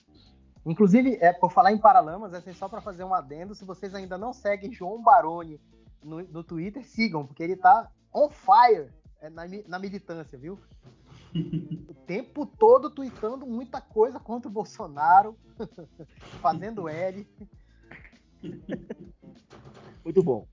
[0.65, 4.17] Inclusive, é, por falar em Paralamas, assim, só para fazer um adendo, se vocês ainda
[4.17, 5.59] não seguem João Baroni
[6.03, 8.89] no, no Twitter, sigam, porque ele tá on fire
[9.19, 10.59] é, na, na militância, viu?
[11.87, 15.37] o tempo todo tweetando muita coisa contra o Bolsonaro,
[16.41, 17.27] fazendo L.
[20.03, 20.47] Muito bom.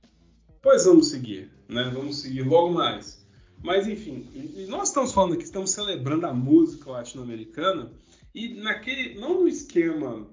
[0.69, 1.91] Pois vamos seguir, né?
[1.95, 3.27] Vamos seguir logo mais.
[3.63, 4.29] Mas enfim,
[4.69, 7.91] nós estamos falando aqui, estamos celebrando a música latino-americana
[8.35, 10.29] e naquele, não no esquema,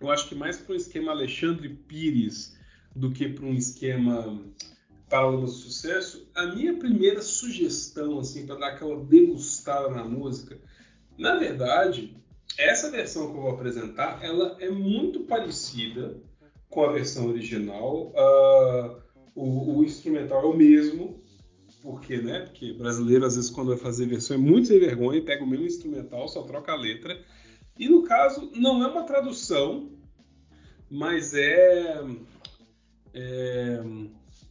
[0.00, 2.58] eu acho que mais para um esquema Alexandre Pires
[2.96, 4.42] do que para um esquema
[5.08, 10.58] Paralamas do Sucesso, a minha primeira sugestão, assim, para dar aquela degustada na música,
[11.16, 12.16] na verdade,
[12.58, 16.20] essa versão que eu vou apresentar, ela é muito parecida
[16.68, 18.08] com a versão original.
[18.08, 19.01] Uh,
[19.34, 21.22] o, o, instrumental é o mesmo,
[21.82, 22.40] porque, né?
[22.40, 25.66] Porque brasileiro, às vezes, quando vai fazer versão, é muito sem vergonha, pega o mesmo
[25.66, 27.20] instrumental, só troca a letra.
[27.78, 29.90] E no caso, não é uma tradução,
[30.90, 32.04] mas é.
[33.14, 33.82] É,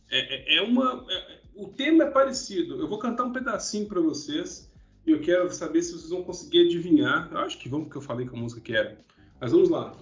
[0.09, 1.05] é, é uma.
[1.09, 2.79] É, o tema é parecido.
[2.79, 4.71] Eu vou cantar um pedacinho para vocês
[5.05, 7.29] e eu quero saber se vocês vão conseguir adivinhar.
[7.31, 8.97] Eu acho que vão, porque eu falei que a música que era.
[9.39, 9.95] Mas vamos lá.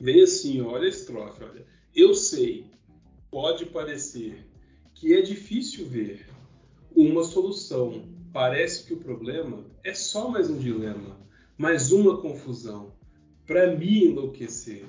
[0.00, 1.66] Vem assim, olha a estrofe, olha.
[1.94, 2.67] Eu sei,
[3.30, 4.46] pode parecer
[4.94, 6.26] que é difícil ver
[6.94, 8.04] uma solução.
[8.32, 11.18] Parece que o problema é só mais um dilema,
[11.56, 12.94] mais uma confusão
[13.46, 14.84] para me enlouquecer.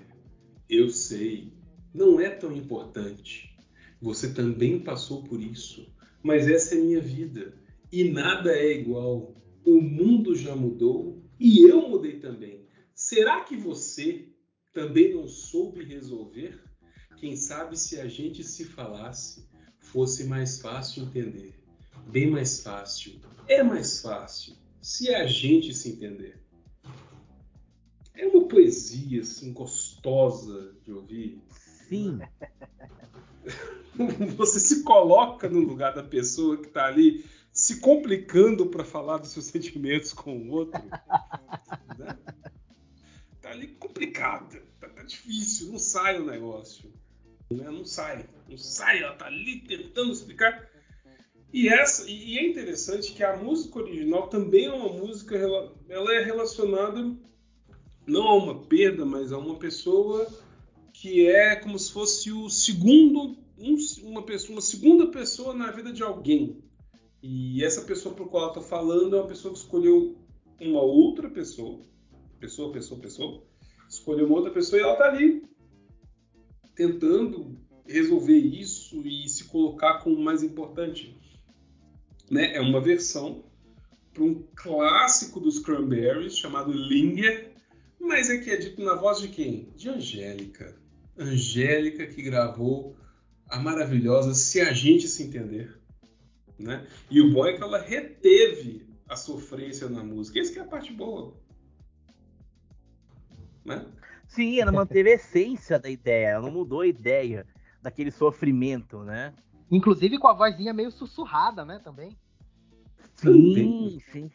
[0.70, 1.54] Eu sei,
[1.94, 3.56] não é tão importante.
[4.02, 5.88] Você também passou por isso,
[6.24, 7.54] mas essa é minha vida
[7.92, 9.36] e nada é igual.
[9.66, 12.66] O mundo já mudou e eu mudei também.
[12.94, 14.28] Será que você
[14.74, 16.69] também não soube resolver?
[17.20, 19.46] Quem sabe se a gente se falasse,
[19.80, 21.54] fosse mais fácil entender.
[22.08, 23.20] Bem mais fácil.
[23.48, 26.40] É mais fácil se a gente se entender.
[28.14, 31.42] É uma poesia assim gostosa de ouvir.
[31.88, 32.20] Sim.
[34.38, 39.32] Você se coloca no lugar da pessoa que está ali se complicando para falar dos
[39.32, 40.82] seus sentimentos com o outro.
[41.98, 42.18] né?
[43.42, 46.92] Tá ali complicado, tá, tá, difícil, não sai o negócio.
[47.52, 47.70] Né?
[47.70, 50.70] Não sai, não sai, ela tá ali tentando explicar.
[51.52, 56.24] E, essa, e é interessante que a música original também é uma música, ela é
[56.24, 57.16] relacionada
[58.06, 60.28] não a uma perda, mas a uma pessoa
[60.94, 65.92] que é como se fosse o segundo, um, uma, pessoa, uma segunda pessoa na vida
[65.92, 66.62] de alguém.
[67.22, 70.18] E essa pessoa por qual ela está falando é uma pessoa que escolheu
[70.60, 71.80] uma outra pessoa,
[72.40, 73.44] pessoa, pessoa, pessoa,
[73.90, 75.44] escolheu uma outra pessoa e ela está ali
[76.80, 81.14] tentando resolver isso e se colocar como mais importante.
[82.32, 82.56] Né?
[82.56, 83.44] É uma versão
[84.14, 87.52] para um clássico dos Cranberries chamado Linger,
[88.00, 89.74] mas é que é dito na voz de quem?
[89.76, 90.74] De Angélica.
[91.18, 92.96] Angélica que gravou
[93.50, 95.78] a maravilhosa Se a Gente Se Entender.
[96.58, 96.88] Né?
[97.12, 100.40] E o bom é que ela reteve a sofrência na música.
[100.40, 101.36] Essa é a parte boa.
[103.66, 103.86] Né?
[104.40, 107.46] Sim, ela manteve a essência da ideia, ela não mudou a ideia
[107.82, 109.34] daquele sofrimento, né?
[109.70, 112.18] Inclusive com a vozinha meio sussurrada, né, também.
[113.16, 114.32] Sim, sim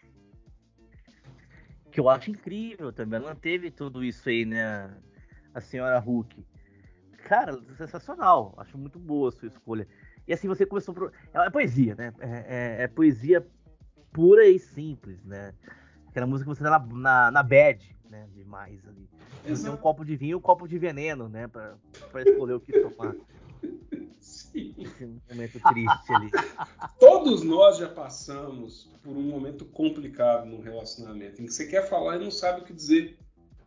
[1.95, 3.21] que eu acho incrível também.
[3.21, 4.93] Ela teve tudo isso aí, né?
[5.55, 6.45] A senhora Hulk.
[7.29, 8.53] Cara, sensacional.
[8.57, 9.87] Acho muito boa a sua escolha.
[10.27, 10.93] E assim você começou.
[10.93, 11.13] Pro...
[11.33, 12.13] É, é poesia, né?
[12.19, 13.47] É, é, é, poesia
[14.13, 15.55] pura e simples, né?
[16.15, 18.29] Aquela música que você tá na, na, na bad, né?
[18.33, 19.09] Demais ali.
[19.45, 21.49] Você tem um copo de vinho e um copo de veneno, né?
[21.49, 21.75] Pra,
[22.13, 23.17] pra escolher o que tomar.
[24.23, 26.31] Esse momento triste ali.
[27.01, 32.15] Todos nós já passamos por um momento complicado no relacionamento, em que você quer falar
[32.15, 33.19] e não sabe o que dizer.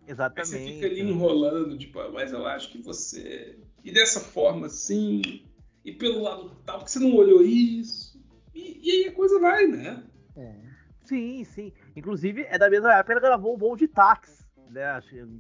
[0.07, 0.56] Exatamente.
[0.56, 3.60] Aí você fica ali enrolando, tipo, ah, mas eu acho que você.
[3.84, 5.44] E dessa forma assim,
[5.84, 8.18] e pelo lado tal, porque você não olhou isso.
[8.56, 10.02] E, e aí a coisa vai, né?
[10.38, 10.66] É.
[11.08, 11.74] Sim, sim.
[11.96, 14.46] Inclusive, é da mesma época que ela gravou o voo de táxi.
[14.70, 14.84] Né?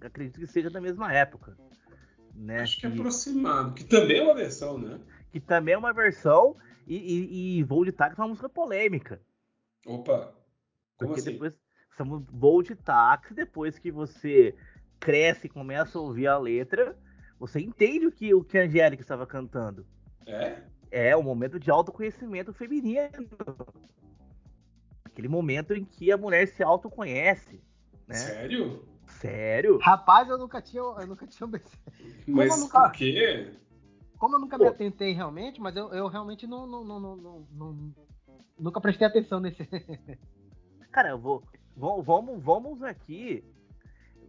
[0.01, 1.57] Acredito que seja da mesma época.
[2.33, 2.61] Né?
[2.61, 4.99] Acho que, que é aproximado, que também é uma versão, né?
[5.31, 9.21] que também é uma versão, e, e, e Voo de Táxi é uma música polêmica.
[9.85, 10.33] Opa!
[10.97, 11.31] Como Porque assim?
[11.31, 11.53] depois,
[12.31, 14.55] Voo de Táxi, depois que você
[14.99, 16.97] cresce e começa a ouvir a letra,
[17.39, 19.85] você entende o que, o que a Angélica estava cantando.
[20.25, 20.61] É?
[20.89, 23.29] É, um momento de autoconhecimento feminino.
[25.17, 27.59] Aquele momento em que a mulher se autoconhece.
[28.07, 28.13] Né?
[28.13, 28.87] Sério?
[29.19, 29.79] Sério?
[29.79, 30.83] Rapaz, eu nunca tinha.
[30.83, 31.49] Eu nunca tinha
[32.27, 32.81] Mas nunca...
[32.81, 33.51] por quê?
[34.19, 34.65] Como eu nunca Pô.
[34.65, 37.95] me atentei realmente, mas eu, eu realmente não, não, não, não, não,
[38.59, 39.67] nunca prestei atenção nesse.
[40.91, 41.43] Cara, eu vou.
[41.75, 43.43] Vamos, vamos aqui.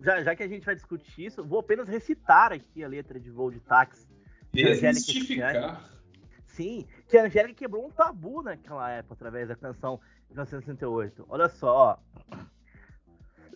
[0.01, 3.31] Já, já que a gente vai discutir isso, vou apenas recitar aqui a letra de
[3.31, 4.09] voo de táxi.
[4.55, 5.99] Desmistificar.
[6.47, 11.27] Sim, que a Angélica quebrou um tabu naquela época através da canção 1968.
[11.29, 11.99] Olha só, ó.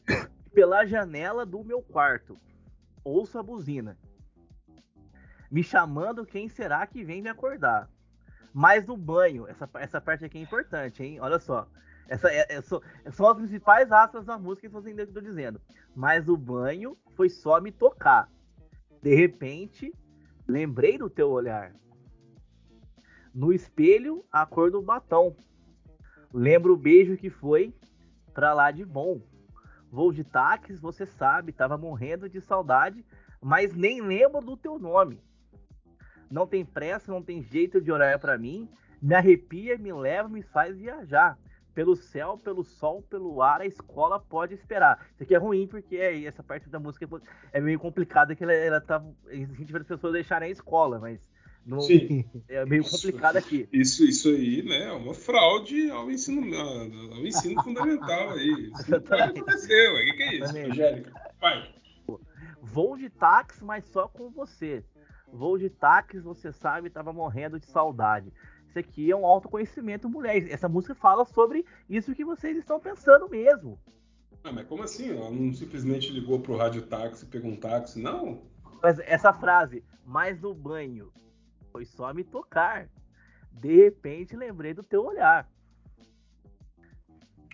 [0.53, 2.39] Pela janela do meu quarto,
[3.05, 3.97] ouço a buzina
[5.53, 7.87] me chamando quem será que vem me acordar.
[8.55, 11.21] Mas no banho, essa, essa parte aqui é importante, hein?
[11.21, 11.69] Olha só.
[12.09, 12.81] Essa, é, é, são,
[13.11, 15.61] são as principais aspas da música que eu estou dizendo.
[15.95, 18.31] Mas o banho foi só me tocar.
[19.03, 19.93] De repente,
[20.49, 21.75] lembrei do teu olhar.
[23.35, 25.37] No espelho, a cor do batom.
[26.33, 27.75] Lembro o beijo que foi
[28.33, 29.21] pra lá de bom.
[29.91, 33.05] Voo de táxi, você sabe, tava morrendo de saudade,
[33.41, 35.21] mas nem lembro do teu nome
[36.33, 38.69] não tem pressa, não tem jeito de olhar para mim,
[39.01, 41.39] me arrepia, me leva, me faz viajar.
[41.75, 45.07] Pelo céu, pelo sol, pelo ar, a escola pode esperar.
[45.15, 47.09] Isso aqui é ruim porque é, essa parte da música
[47.51, 49.03] é meio complicada que ela, ela tá.
[49.27, 51.32] A gente vê as pessoas deixarem a escola, mas.
[51.65, 52.25] Não, Sim.
[52.49, 53.69] É meio complicado aqui.
[53.73, 58.73] Isso, isso aí, né, é uma fraude ao ensino, ao ensino fundamental aí.
[58.75, 60.03] Isso não pode acontecer, ué.
[60.03, 61.13] O que, que é isso, Angélica?
[61.41, 61.75] Vai.
[62.61, 64.85] Voo de táxi, mas só com você.
[65.33, 68.33] Voo de táxi, você sabe, tava morrendo de saudade.
[68.69, 70.51] Isso aqui é um autoconhecimento mulher.
[70.51, 73.79] Essa música fala sobre isso que vocês estão pensando mesmo.
[74.43, 75.11] Ah, mas como assim?
[75.11, 78.43] Ela não simplesmente ligou pro rádio táxi e pegou um táxi, não?
[78.83, 81.13] Mas essa frase, mais no banho,
[81.73, 82.89] foi só me tocar.
[83.51, 85.49] De repente lembrei do teu olhar.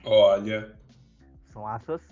[0.04, 0.76] Olha.
[1.52, 2.02] São aspas.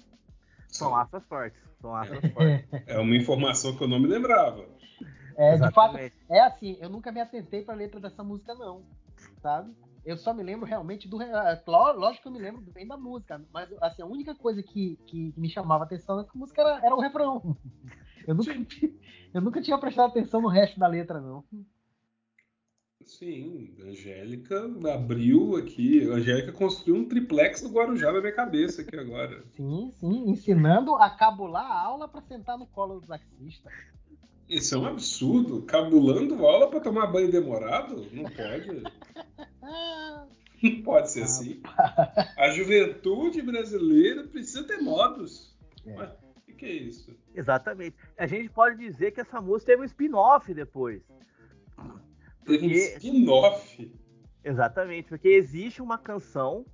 [0.68, 1.60] São, são aspas fortes.
[1.80, 2.28] São aspas é.
[2.30, 2.68] fortes.
[2.86, 4.64] É uma informação que eu não me lembrava.
[5.36, 8.82] É, de fato, é assim, eu nunca me atentei pra letra dessa música, não.
[9.42, 9.74] Sabe?
[10.04, 11.20] Eu só me lembro realmente do.
[11.20, 14.96] É, lógico que eu me lembro bem da música, mas assim, a única coisa que,
[15.06, 17.56] que me chamava atenção nessa música era, era o refrão.
[18.26, 18.52] Eu nunca,
[19.32, 21.44] eu nunca tinha prestado atenção no resto da letra, não.
[23.06, 26.10] Sim, Angélica abriu aqui.
[26.10, 29.44] A Angélica construiu um triplex do Guarujá na minha cabeça aqui agora.
[29.56, 33.70] Sim, sim, ensinando a cabular a aula para sentar no colo do taxista.
[34.48, 35.62] Isso é um absurdo.
[35.62, 38.06] Cabulando aula para tomar banho demorado?
[38.12, 38.82] Não pode.
[40.62, 41.62] Não pode ser assim.
[42.36, 45.56] A juventude brasileira precisa ter modos.
[45.86, 45.94] É.
[45.94, 46.10] Mas,
[46.48, 47.16] o que é isso?
[47.34, 47.96] Exatamente.
[48.18, 51.02] A gente pode dizer que essa música teve um spin-off depois.
[52.46, 53.92] Teve um spin-off.
[54.44, 56.64] Exatamente, porque existe uma canção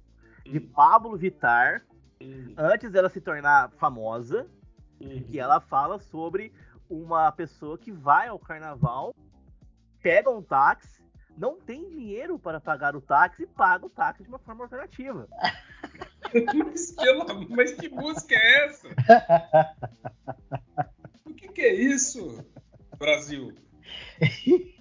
[0.45, 0.69] de hum.
[0.75, 1.85] Pablo Vittar,
[2.21, 2.55] hum.
[2.57, 4.47] antes dela se tornar famosa,
[5.01, 5.23] hum.
[5.23, 6.53] que ela fala sobre
[6.89, 9.15] uma pessoa que vai ao carnaval,
[10.03, 11.03] pega um táxi,
[11.37, 15.27] não tem dinheiro para pagar o táxi e paga o táxi de uma forma alternativa.
[16.55, 17.13] mas, que,
[17.49, 18.89] mas que música é essa?
[21.25, 22.45] o que, que é isso,
[22.99, 23.55] Brasil?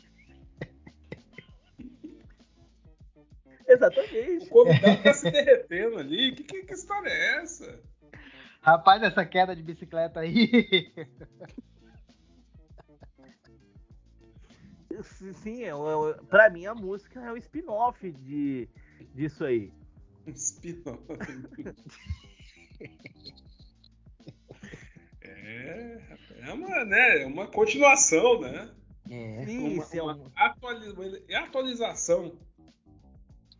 [3.72, 4.46] Exatamente.
[4.46, 6.34] O convidado tá se derretendo ali.
[6.36, 7.80] Que, que, que história é essa?
[8.62, 10.92] Rapaz, essa queda de bicicleta aí.
[15.42, 15.74] Sim, é, é,
[16.30, 18.68] pra mim a música é o um spin-off de,
[19.16, 19.72] disso aí.
[20.28, 21.02] Spin-off.
[25.22, 26.02] é,
[26.42, 28.70] é uma, né, é uma continuação, né?
[29.10, 32.38] É, Sim, uma, é uma, atualiza, uma atualização.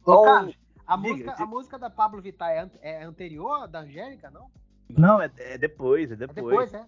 [0.06, 4.50] Ô, Carlos, a, música, a música da Pablo Vittar é, é anterior da Angélica, não?
[4.90, 6.38] Não, é, é depois, é depois.
[6.38, 6.86] É depois, é?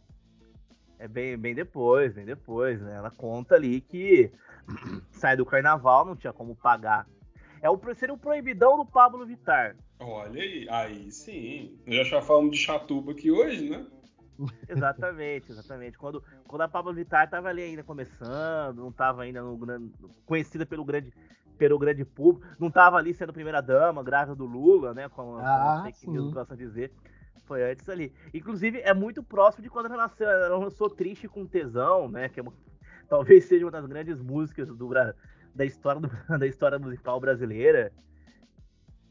[1.00, 2.96] É bem, bem depois, bem depois, né?
[2.96, 4.32] Ela conta ali que
[5.12, 7.08] sai do carnaval, não tinha como pagar.
[7.62, 9.76] É o, seria o proibidão do Pablo Vittar.
[10.00, 11.80] Olha aí, aí sim.
[11.86, 13.86] Eu já estava falando de Chatuba aqui hoje, né?
[14.68, 15.98] Exatamente, exatamente.
[15.98, 19.92] Quando, quando a Pablo Vittar estava ali ainda começando, não estava ainda no,
[20.26, 21.14] conhecida pelo grande,
[21.58, 25.10] pelo grande público, não estava ali sendo primeira dama, grávida do Lula, né?
[25.10, 26.92] Como, ah, como fake news gostam de dizer.
[27.46, 28.14] Foi antes ali.
[28.34, 30.30] Inclusive, é muito próximo de quando ela nasceu.
[30.30, 32.30] Ela lançou Triste com Tesão, né?
[32.30, 32.54] Que é uma,
[33.10, 34.90] talvez seja uma das grandes músicas do,
[35.54, 36.10] da, história do,
[36.40, 37.92] da história musical brasileira.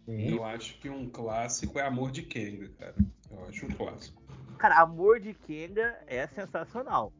[0.06, 2.94] Eu acho que um clássico é Amor de Kenga, cara.
[3.31, 4.23] Eu acho um clássico.
[4.59, 7.12] Cara, Amor de Kenga é sensacional.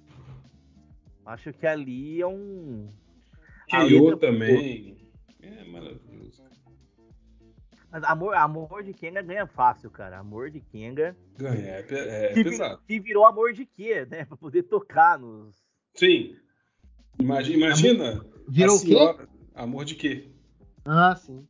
[1.25, 2.89] Acho que ali é um.
[3.69, 5.02] Keio também.
[5.43, 6.43] É maravilhoso.
[7.93, 10.19] Amor, amor de Kenga ganha fácil, cara.
[10.19, 11.15] Amor de Kenga.
[11.37, 12.81] Ganha, é, é, é que, pesado.
[12.87, 14.25] Que virou amor de quê, né?
[14.25, 15.55] Pra poder tocar nos.
[15.95, 16.35] Sim.
[17.21, 17.67] Imagina.
[17.67, 19.25] imagina virou senhora...
[19.25, 19.33] o quê?
[19.55, 20.31] Amor de quê?
[20.87, 21.47] Ah, sim.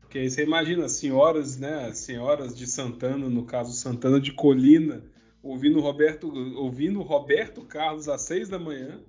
[0.00, 1.92] Porque aí você imagina senhoras, né?
[1.94, 5.02] Senhoras de Santana, no caso Santana de Colina,
[5.42, 9.00] ouvindo Roberto, ouvindo Roberto Carlos às seis da manhã,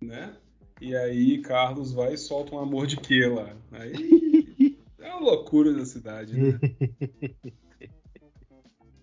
[0.00, 0.36] né?
[0.80, 3.54] E aí Carlos vai e solta um amor de quê lá?
[3.72, 6.58] Aí É uma loucura da cidade, né?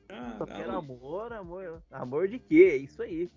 [0.10, 0.38] ah,
[0.68, 0.80] não.
[0.80, 1.84] amor, amor.
[1.92, 2.72] Amor de quê?
[2.74, 3.30] É isso aí.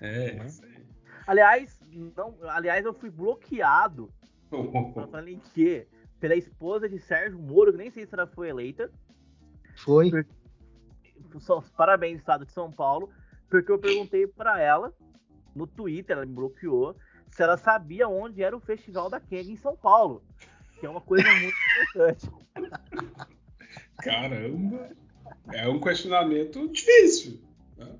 [0.00, 0.46] É, é.
[0.46, 0.80] isso aí.
[1.26, 1.78] Aliás,
[2.16, 4.10] não, aliás, eu fui bloqueado.
[4.94, 5.86] Falando em quê?
[6.18, 8.90] Pela esposa de Sérgio Moro, que nem sei se ela foi eleita.
[9.76, 10.10] Foi.
[10.10, 10.26] Por,
[11.76, 13.10] parabéns, Estado de São Paulo.
[13.48, 14.92] Porque eu perguntei para ela,
[15.54, 16.96] no Twitter, ela me bloqueou,
[17.30, 20.22] se ela sabia onde era o Festival da Kenga em São Paulo
[20.80, 22.30] que é uma coisa muito importante.
[24.02, 24.90] Caramba!
[25.52, 27.38] É um questionamento difícil.
[27.76, 27.94] Né?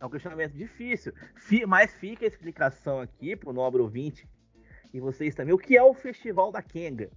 [0.00, 1.12] É um questionamento difícil.
[1.68, 4.26] Mas fica a explicação aqui para o nobre ouvinte
[4.92, 5.54] e vocês também.
[5.54, 7.10] O que é o Festival da Kenga?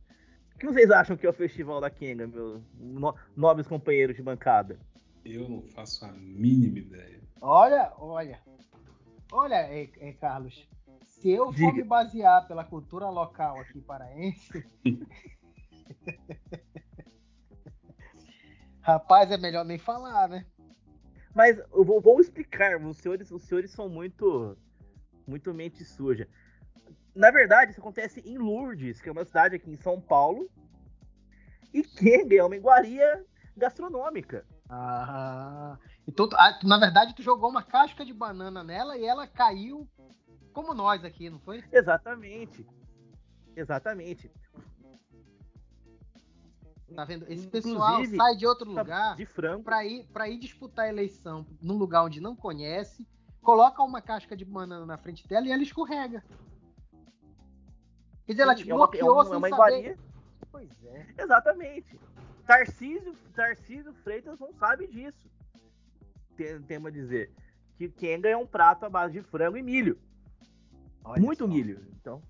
[0.54, 4.22] O que vocês acham que é o Festival da Kenga, meus no, nobres companheiros de
[4.22, 4.78] bancada?
[5.24, 7.22] Eu não faço a mínima ideia.
[7.42, 8.40] Olha, olha.
[9.32, 10.68] Olha, é, é Carlos.
[11.26, 14.64] Se eu for me basear pela cultura local aqui paraense.
[18.80, 20.46] Rapaz, é melhor nem falar, né?
[21.34, 24.56] Mas eu vou, vou, explicar, os senhores, os senhores são muito
[25.26, 26.30] muito mente suja.
[27.16, 30.48] Na verdade, isso acontece em Lourdes, que é uma cidade aqui em São Paulo.
[31.74, 33.26] E Kenga é uma iguaria
[33.58, 34.46] gastronômica.
[34.70, 39.90] Ah, então, ah, na verdade, tu jogou uma casca de banana nela e ela caiu
[40.56, 41.62] como nós aqui, não foi?
[41.70, 42.66] Exatamente.
[43.54, 44.32] Exatamente.
[46.96, 47.26] Tá vendo?
[47.30, 51.46] Esse pessoal Inclusive, sai de outro lugar de frango para ir ir disputar a eleição
[51.62, 53.06] num lugar onde não conhece,
[53.42, 56.24] coloca uma casca de banana na frente dela e ela escorrega.
[58.26, 59.98] Quer dizer, ela te bloqueou é uma, é uma, é uma iguaria.
[60.50, 61.06] Pois é.
[61.18, 62.00] Exatamente.
[62.48, 65.30] Tarcísio, Tarcísio Freitas não sabe disso.
[66.38, 67.34] Tem, a dizer
[67.78, 70.00] que Kenga é um prato à base de frango e milho.
[71.06, 71.48] Olha Muito só.
[71.48, 71.80] milho.
[72.02, 72.22] Então.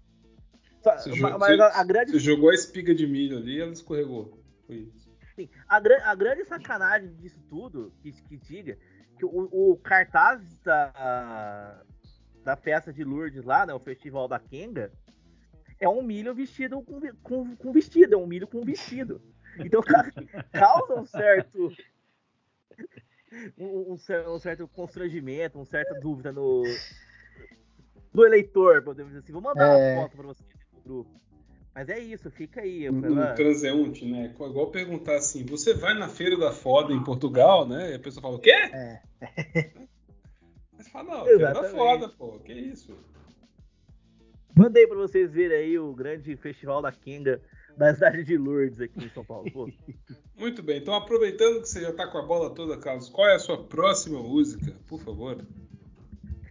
[0.83, 2.11] Você, mas, a, a grande...
[2.11, 4.39] você jogou a espiga de milho ali e ela escorregou.
[4.67, 5.09] Foi isso.
[5.35, 8.77] Sim, a, a, grande sacanagem disso tudo, que, que diga,
[9.17, 11.81] que o, o, cartaz da,
[12.43, 14.91] da festa de Lourdes lá, né, o festival da Kenga,
[15.79, 19.21] é um milho vestido com, com, com vestido, é um milho com vestido.
[19.59, 19.81] Então
[20.53, 21.73] causa um certo
[23.57, 26.63] um, um, certo constrangimento, uma certa dúvida no,
[28.15, 29.33] no eleitor, podemos dizer assim.
[29.33, 29.93] Vou mandar é...
[29.93, 30.43] uma foto para você
[30.73, 31.21] no grupo.
[31.73, 32.89] Mas é isso, fica aí.
[32.89, 34.33] No transeunte, né?
[34.33, 37.91] Igual perguntar assim, você vai na Feira da Foda em Portugal, né?
[37.91, 38.51] E a pessoa fala, o quê?
[38.51, 39.01] É.
[40.77, 42.97] Mas fala, não, Feira da Foda, pô, que isso?
[44.55, 47.41] Mandei para vocês verem aí o grande festival da Kenga
[47.75, 49.51] da cidade de Lourdes aqui em São Paulo.
[49.51, 49.69] Pô.
[50.37, 53.35] Muito bem, então aproveitando que você já tá com a bola toda, Carlos, qual é
[53.35, 55.45] a sua próxima música, por favor?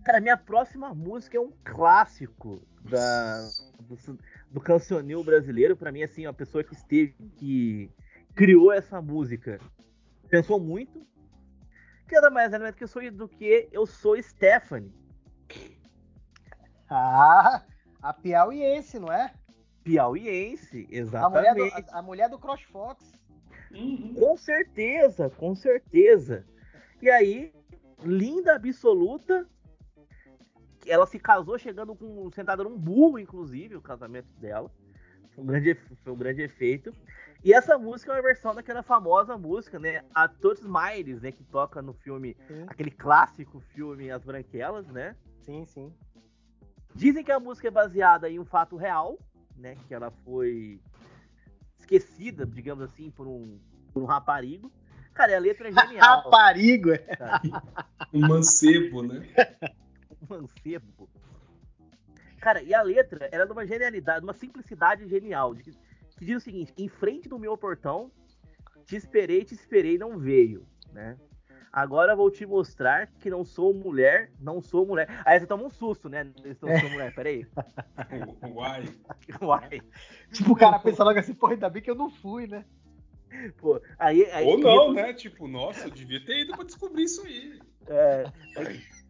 [0.05, 3.49] Cara, minha próxima música é um clássico da,
[3.81, 4.19] do,
[4.51, 5.75] do cancioneiro brasileiro.
[5.75, 7.91] Para mim, assim, uma pessoa que esteve, que
[8.35, 9.59] criou essa música,
[10.29, 11.07] pensou muito.
[12.07, 14.93] Que nada mais nada que eu sou do que eu sou Stephanie.
[16.91, 17.63] Ah,
[18.03, 19.33] a piauiense, não é?
[19.83, 21.49] Piauiense, exatamente.
[21.49, 23.11] A mulher do, a, a mulher do CrossFox.
[23.73, 24.15] Uhum.
[24.15, 26.47] Com certeza, com certeza.
[27.01, 27.55] E aí,
[28.03, 29.49] linda absoluta.
[30.87, 34.71] Ela se casou chegando com sentada num burro, inclusive, o casamento dela.
[35.35, 36.95] Foi um grande, foi um grande efeito.
[37.45, 40.03] E essa música é uma versão daquela famosa música, né?
[40.15, 41.31] A Todos Miles, né?
[41.31, 42.65] Que toca no filme, sim.
[42.67, 45.15] aquele clássico filme As Branquelas, né?
[45.43, 45.93] Sim, sim.
[46.95, 49.19] Dizem que a música é baseada em um fato real,
[49.57, 49.77] né?
[49.87, 50.81] Que ela foi
[51.79, 53.59] esquecida, digamos assim, por um,
[53.93, 54.73] por um raparigo.
[55.13, 56.23] Cara, a letra é genial.
[56.25, 56.93] raparigo?
[56.93, 57.07] É.
[58.13, 59.29] um mancebo, né?
[60.29, 61.09] mancebo.
[62.41, 65.55] Cara, e a letra era de uma genialidade, uma simplicidade genial.
[65.55, 68.11] De, que diz o seguinte: em frente do meu portão,
[68.85, 71.17] te esperei, te esperei, não veio, né?
[71.75, 75.09] Agora vou te mostrar que não sou mulher, não sou mulher.
[75.25, 76.23] Aí você toma um susto, né?
[76.23, 76.81] Não é.
[76.81, 77.45] sou mulher, peraí.
[78.55, 78.85] Uai.
[79.43, 79.81] Uai.
[80.31, 82.65] Tipo, o cara pensa logo assim, porra, ainda bem que eu não fui, né?
[83.57, 85.13] Pô, aí, aí Ou não, né?
[85.15, 87.59] Tipo, nossa, eu devia ter ido pra descobrir isso aí.
[87.89, 88.25] É.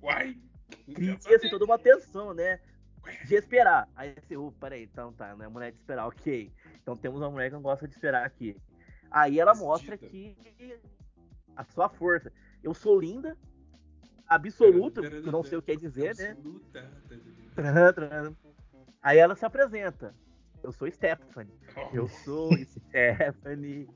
[0.03, 0.39] Uai.
[0.95, 2.61] Cria assim, toda uma tensão, né?
[3.27, 3.89] De esperar.
[3.95, 6.53] Aí você, uh, peraí, então tá, não é mulher de esperar, ok.
[6.83, 8.57] Então temos uma mulher que não gosta de esperar aqui.
[9.11, 10.37] Aí ela mostra que
[11.57, 12.33] a sua força
[12.65, 13.37] eu sou linda,
[14.27, 16.35] absoluta, que não sei o que quer dizer, né?
[19.03, 20.15] Aí ela se apresenta.
[20.63, 21.53] Eu sou Stephanie.
[21.93, 23.87] Eu sou Stephanie.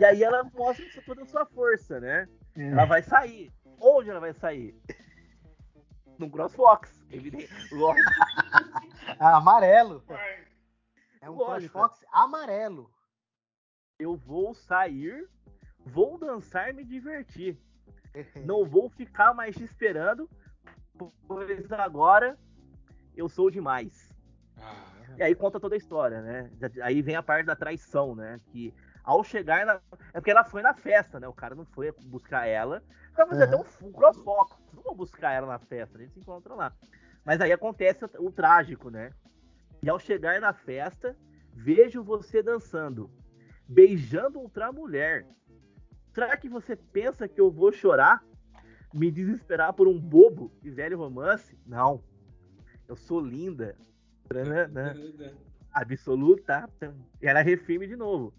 [0.00, 2.26] e aí ela mostra toda a sua força, né?
[2.56, 2.68] É.
[2.68, 3.52] Ela vai sair.
[3.78, 4.74] Onde ela vai sair?
[6.18, 7.50] No CrossFox, evidente.
[7.72, 8.10] Lógico.
[9.18, 10.04] amarelo.
[11.20, 12.90] É um CrossFox amarelo.
[13.98, 15.28] Eu vou sair,
[15.84, 17.58] vou dançar e me divertir.
[18.44, 20.28] Não vou ficar mais te esperando,
[21.26, 22.38] pois agora
[23.16, 24.08] eu sou demais.
[24.56, 24.94] Ah.
[25.16, 26.50] E aí conta toda a história, né?
[26.82, 28.40] Aí vem a parte da traição, né?
[28.46, 28.74] Que
[29.04, 29.80] ao chegar na.
[30.12, 31.28] É porque ela foi na festa, né?
[31.28, 32.82] O cara não foi buscar ela.
[33.12, 33.60] Pra fazer uhum.
[33.60, 34.60] até um crossfoco.
[34.72, 36.72] Não vou buscar ela na festa, a gente se encontra lá.
[37.24, 39.10] Mas aí acontece o, o trágico, né?
[39.82, 41.16] E ao chegar na festa,
[41.52, 43.10] vejo você dançando,
[43.68, 45.26] beijando outra mulher.
[46.12, 48.24] Será que você pensa que eu vou chorar?
[48.92, 51.58] Me desesperar por um bobo e velho romance?
[51.66, 52.02] Não.
[52.88, 53.76] Eu sou linda.
[55.72, 56.68] Absoluta.
[57.20, 58.32] Era refilme de novo.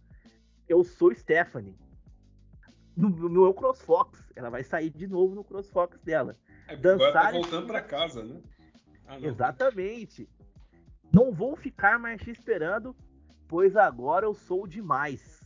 [0.67, 1.75] Eu sou Stephanie.
[2.95, 4.31] No, no meu CrossFox.
[4.35, 6.37] Ela vai sair de novo no CrossFox dela.
[6.67, 8.41] É, Dançar agora tá voltando para casa, né?
[9.07, 10.27] Ah, Exatamente.
[11.11, 12.95] Não vou ficar mais te esperando,
[13.47, 15.43] pois agora eu sou demais.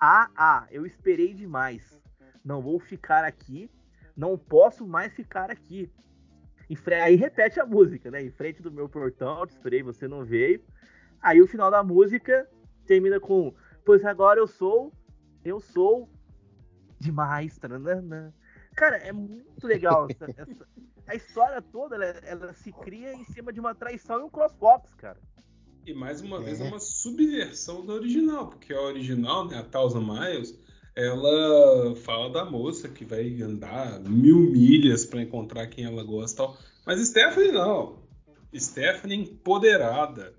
[0.00, 2.00] Ah, ah, eu esperei demais.
[2.44, 3.70] Não vou ficar aqui.
[4.16, 5.90] Não posso mais ficar aqui.
[7.02, 8.22] Aí repete a música, né?
[8.22, 10.62] Em frente do meu portão, eu te esperei, você não veio.
[11.20, 12.48] Aí o final da música
[12.86, 13.54] termina com:
[13.86, 14.92] Pois agora eu sou,
[15.44, 16.10] eu sou
[16.98, 17.56] demais.
[17.56, 18.34] Taranana.
[18.74, 20.08] Cara, é muito legal.
[20.10, 20.68] essa, essa,
[21.06, 24.92] a história toda ela, ela, se cria em cima de uma traição e um crossfox,
[24.94, 25.20] cara.
[25.86, 26.42] E mais uma é.
[26.42, 30.58] vez é uma subversão da original, porque a original, né, a Thousand Miles,
[30.96, 36.58] ela fala da moça que vai andar mil milhas para encontrar quem ela gosta tal.
[36.84, 38.02] Mas Stephanie não.
[38.52, 40.34] Stephanie empoderada.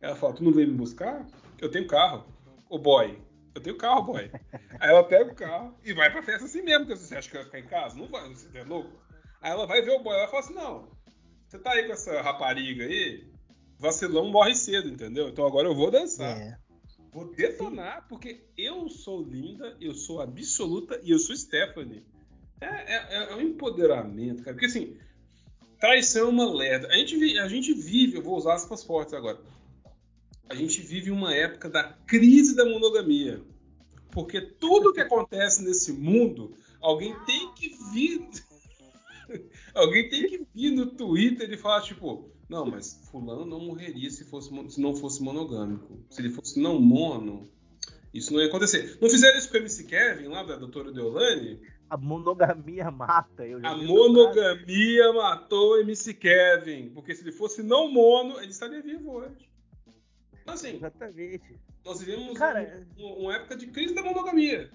[0.00, 1.26] Ela fala: Tu não veio me buscar?
[1.60, 2.37] Eu tenho carro.
[2.68, 3.18] Ô boy,
[3.54, 4.30] eu tenho carro, boy.
[4.78, 7.36] Aí ela pega o carro e vai pra festa assim mesmo, porque você acha que
[7.36, 7.96] vai ficar em casa?
[7.96, 8.90] Não vai, você é louco.
[9.40, 10.88] Aí ela vai ver o boy e fala assim: Não,
[11.48, 13.26] você tá aí com essa rapariga aí,
[13.78, 15.28] vacilão morre cedo, entendeu?
[15.28, 16.36] Então agora eu vou dançar.
[16.36, 16.58] É.
[17.10, 22.04] Vou detonar, porque eu sou linda, eu sou absoluta e eu sou Stephanie.
[22.60, 24.54] É, é, é um empoderamento, cara.
[24.54, 24.96] Porque assim,
[25.80, 26.88] traição é uma lerda.
[26.88, 29.38] A gente, a gente vive, eu vou usar aspas fortes agora.
[30.48, 33.42] A gente vive uma época da crise da monogamia.
[34.10, 38.28] Porque tudo que acontece nesse mundo, alguém tem que vir.
[39.74, 44.24] alguém tem que vir no Twitter e falar, tipo, não, mas fulano não morreria se,
[44.24, 46.02] fosse, se não fosse monogâmico.
[46.08, 47.50] Se ele fosse não mono,
[48.12, 48.96] isso não ia acontecer.
[49.00, 51.60] Não fizeram isso com o MC Kevin, lá da doutora Deolane?
[51.90, 53.44] A monogamia mata.
[53.62, 56.90] a monogamia matou o MC Kevin.
[56.90, 59.47] Porque se ele fosse não mono, ele estaria vivo hoje.
[60.48, 61.60] Então, assim, Exatamente.
[61.84, 64.70] Nós vivemos Cara, um, uma época de crise da monogamia.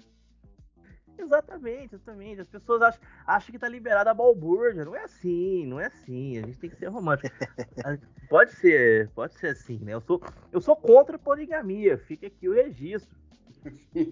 [1.18, 2.40] Exatamente, exatamente.
[2.40, 4.84] As pessoas acham, acham que tá liberada a balbúrdia.
[4.84, 6.38] Não é assim, não é assim.
[6.38, 7.28] A gente tem que ser romântico.
[8.28, 9.94] pode ser, pode ser assim, né?
[9.94, 10.20] Eu sou,
[10.52, 11.98] eu sou contra a poligamia.
[11.98, 13.16] Fica aqui o registro.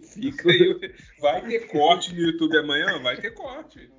[0.03, 0.95] Fica aí.
[1.21, 3.01] Vai ter corte no YouTube amanhã?
[3.03, 3.91] Vai ter corte.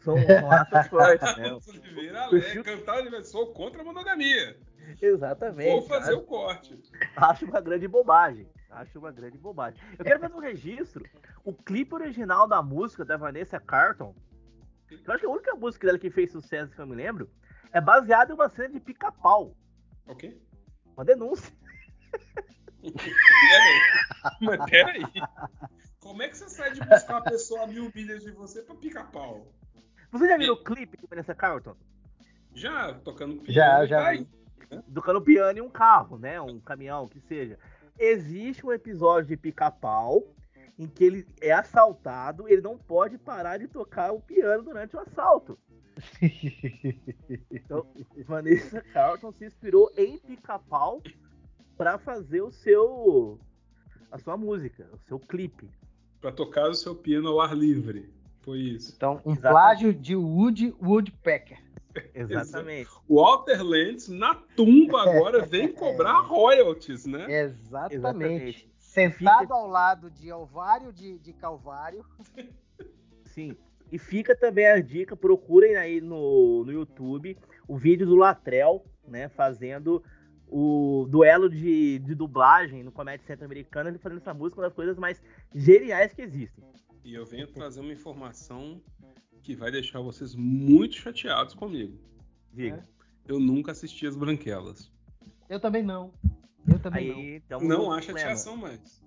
[0.00, 1.58] São laços fortes, né?
[1.66, 2.28] Oliveira,
[2.62, 4.56] cantar, sou contra a monogamia.
[5.00, 5.70] Exatamente.
[5.70, 6.82] Vou fazer acho, o corte.
[7.16, 8.48] Acho uma grande bobagem.
[8.70, 9.80] Acho uma grande bobagem.
[9.98, 11.04] Eu quero fazer um registro.
[11.44, 14.14] O clipe original da música da Vanessa Carlton,
[14.90, 17.30] eu acho que a única música dela que fez sucesso, que eu me lembro,
[17.72, 19.56] é baseada em uma cena de pica-pau.
[20.06, 20.36] O quê?
[20.96, 21.52] Uma denúncia.
[22.80, 23.80] peraí.
[24.40, 25.04] Mas peraí.
[26.00, 28.74] Como é que você sai de buscar uma pessoa a mil milhas de você pra
[28.74, 29.52] pica-pau?
[30.10, 31.74] Você já viu o clipe de Vanessa Carlton?
[32.54, 33.52] Já, tocando piano.
[33.52, 34.04] Já, já.
[34.04, 34.24] Tá
[34.92, 36.40] tocando piano em um carro, né?
[36.40, 37.58] Um caminhão, que seja.
[37.98, 40.22] Existe um episódio de pica-pau
[40.78, 45.00] em que ele é assaltado, ele não pode parar de tocar o piano durante o
[45.00, 45.58] assalto.
[47.50, 47.86] então,
[48.26, 51.00] Vanessa Carlton se inspirou em pica-pau
[51.76, 53.38] para fazer o seu
[54.10, 55.68] a sua música, o seu clipe.
[56.20, 58.12] Para tocar o seu piano ao ar livre.
[58.42, 58.92] Foi isso.
[58.96, 59.40] Então, um Exatamente.
[59.40, 61.58] plágio de Wood Woodpecker.
[62.14, 62.90] Exatamente.
[63.08, 67.26] O Walter Lentz, na tumba agora, vem cobrar royalties, né?
[67.28, 67.94] Exatamente.
[67.94, 68.74] Exatamente.
[68.78, 69.54] Sentado fica...
[69.54, 72.04] ao lado de Alvário de, de Calvário.
[73.24, 73.56] Sim.
[73.90, 79.28] E fica também a dica, procurem aí no, no YouTube o vídeo do Latrell, né,
[79.28, 80.02] fazendo
[80.48, 84.76] o duelo de, de dublagem no Comédia Centro Americana, ele fazendo essa música, uma das
[84.76, 85.20] coisas mais
[85.54, 86.64] geniais que existem.
[87.04, 88.80] E eu venho trazer uma informação
[89.44, 91.98] que vai deixar vocês muito chateados comigo.
[92.50, 92.82] Diga.
[93.28, 94.90] Eu nunca assisti as Branquelas.
[95.48, 96.12] Eu também não.
[96.66, 97.60] Eu também Aí, não.
[97.60, 99.04] Não um há chateação mais.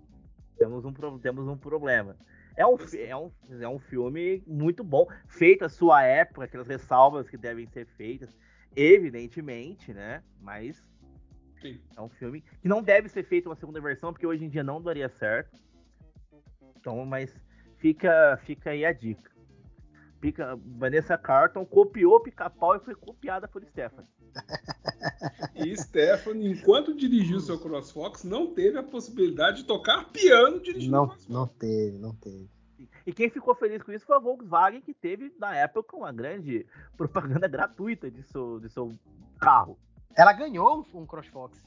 [0.58, 2.16] Temos um, temos um problema.
[2.56, 3.32] É um, é, um,
[3.62, 8.36] é um filme muito bom, feito à sua época, aquelas ressalvas que devem ser feitas,
[8.76, 10.24] evidentemente, né?
[10.40, 10.84] Mas
[11.62, 11.80] Sim.
[11.96, 14.64] é um filme que não deve ser feito uma segunda versão, porque hoje em dia
[14.64, 15.60] não daria certo.
[16.76, 17.36] Então, mas
[17.78, 19.37] fica, fica aí a dica.
[20.20, 24.10] Pica, Vanessa Carlton copiou Pica-Pau e foi copiada por Stephanie.
[25.56, 31.16] E Stephanie, enquanto dirigiu seu CrossFox, não teve a possibilidade de tocar piano dirigindo não,
[31.28, 32.48] Não teve, não teve.
[33.06, 36.66] E quem ficou feliz com isso foi a Volkswagen, que teve, na época, uma grande
[36.96, 38.94] propaganda gratuita de seu, de seu
[39.40, 39.80] carro.
[40.16, 41.60] Ela ganhou um CrossFox.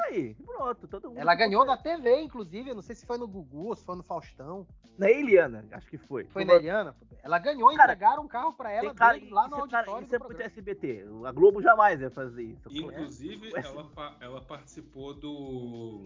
[0.00, 1.18] Aí, pronto, todo mundo.
[1.18, 2.70] Ela ganhou da TV, inclusive.
[2.70, 4.66] Eu não sei se foi no Gugu ou se foi no Faustão.
[4.98, 6.24] Na Eliana, acho que foi.
[6.26, 6.94] Foi na Eliana?
[7.22, 9.90] Ela ganhou, Cara, entregaram um carro pra ela cara, dele lá no isso é cara-
[9.90, 10.44] auditório Isso é muito programa.
[10.50, 11.04] SBT.
[11.24, 12.68] A Globo jamais vai fazer isso.
[12.70, 16.04] Inclusive, Essa- ela, ela participou do.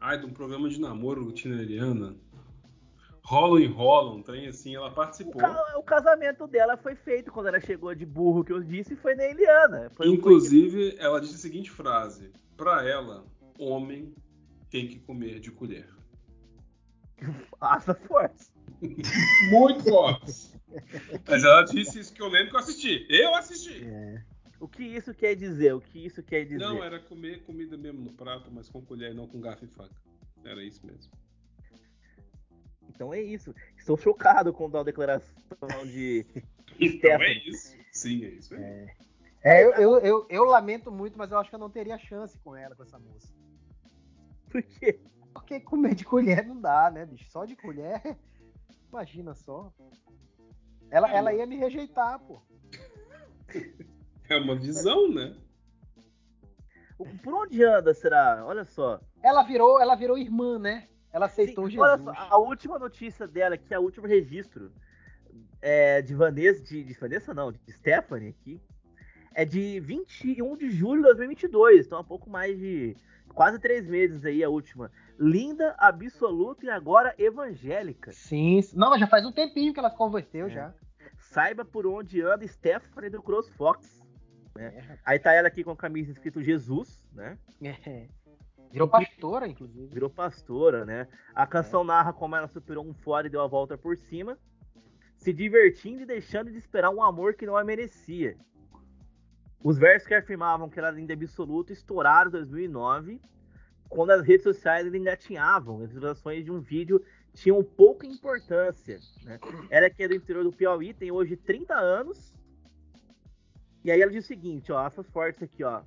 [0.00, 2.16] Ai, de um programa de namoro Tina Eliana.
[3.28, 5.34] Rola enrola, um trem assim, ela O, participou.
[5.36, 9.14] ca- o casamento dela foi feito quando ela chegou de burro, que eu disse, foi
[9.14, 9.90] na Eliana.
[9.90, 13.26] Foi Inclusive, ela disse a seguinte frase: Pra ela,
[13.58, 14.14] homem
[14.70, 15.86] tem que comer de colher.
[17.60, 18.46] Asa forte.
[19.50, 20.50] Muito forte.
[21.28, 23.06] Mas ela disse isso que eu lembro que eu assisti.
[23.10, 23.84] Eu assisti.
[24.58, 25.74] O que isso quer dizer?
[25.74, 26.60] O que isso quer dizer?
[26.64, 29.68] Não, era comer comida mesmo no prato, mas com colher e não com garfo e
[29.68, 29.94] faca.
[30.44, 31.12] Era isso mesmo.
[32.88, 33.54] Então é isso.
[33.76, 36.26] Estou chocado com a declaração de
[36.80, 37.76] Então é isso.
[37.92, 38.88] Sim, é isso aí.
[39.42, 42.38] É, eu, eu, eu, eu lamento muito, mas eu acho que eu não teria chance
[42.38, 43.32] com ela, com essa moça.
[44.50, 45.00] Por quê?
[45.32, 47.30] Porque comer de colher não dá, né, bicho?
[47.30, 48.02] Só de colher,
[48.90, 49.72] imagina só.
[50.90, 52.42] Ela, ela ia me rejeitar, pô.
[54.28, 55.36] É uma visão, né?
[57.22, 58.44] Por onde anda, será?
[58.44, 59.00] Olha só.
[59.22, 60.88] Ela virou, ela virou irmã, né?
[61.12, 61.90] Ela aceitou Sim, Jesus.
[61.90, 64.70] olha só, a última notícia dela, que é o último registro
[65.60, 68.60] é, de Vanessa, de, de Vanessa não, de Stephanie aqui,
[69.34, 72.96] é de 21 de julho de 2022, então há pouco mais de
[73.34, 74.90] quase três meses aí a última.
[75.18, 78.12] Linda, absoluta e agora evangélica.
[78.12, 80.50] Sim, não, mas já faz um tempinho que ela se converteu É.
[80.50, 80.74] já.
[81.18, 84.02] Saiba por onde anda Stephanie do CrossFox.
[84.56, 84.98] É.
[85.04, 87.38] Aí tá ela aqui com a camisa escrito Jesus, né?
[87.62, 88.08] É.
[88.70, 89.86] Virou pastora, inclusive.
[89.86, 91.08] virou pastora, né?
[91.34, 94.38] A canção narra como ela superou um fora e deu a volta por cima,
[95.16, 98.36] se divertindo e deixando de esperar um amor que não a merecia.
[99.62, 103.20] Os versos que afirmavam que ela era linda absoluta estouraram em 2009,
[103.88, 107.02] quando as redes sociais ainda engatinhavam, as visualizações de um vídeo
[107.34, 109.00] tinham pouca importância.
[109.24, 109.38] Né?
[109.70, 112.32] Ela que é do interior do Piauí, tem hoje 30 anos.
[113.84, 115.82] E aí ela diz o seguinte, ó, essas fortes aqui, ó.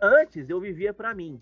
[0.00, 1.40] Antes eu vivia pra mim,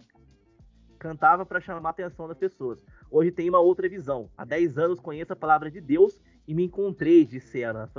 [0.98, 2.84] cantava para chamar a atenção das pessoas.
[3.10, 4.30] Hoje tem uma outra visão.
[4.36, 7.90] Há 10 anos conheço a palavra de Deus e me encontrei, disse ela.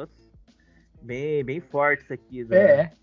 [1.02, 2.94] Bem, bem forte isso aqui da, É.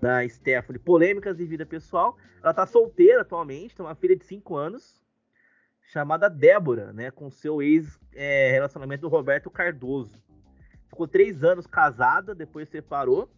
[0.00, 0.78] da Stephanie.
[0.80, 2.16] Polêmicas de vida pessoal.
[2.42, 5.00] Ela tá solteira atualmente, tem uma filha de 5 anos,
[5.90, 7.10] chamada Débora, né?
[7.10, 10.22] Com seu ex-relacionamento do Roberto Cardoso.
[10.88, 13.30] Ficou três anos casada, depois separou.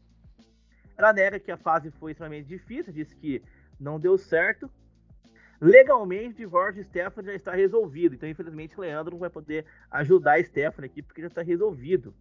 [0.97, 3.43] Ela nega que a fase foi extremamente difícil, disse que
[3.79, 4.71] não deu certo.
[5.61, 8.15] Legalmente, o divórcio de Stephanie já está resolvido.
[8.15, 12.15] Então, infelizmente, Leandro não vai poder ajudar a Stephanie aqui porque já está resolvido.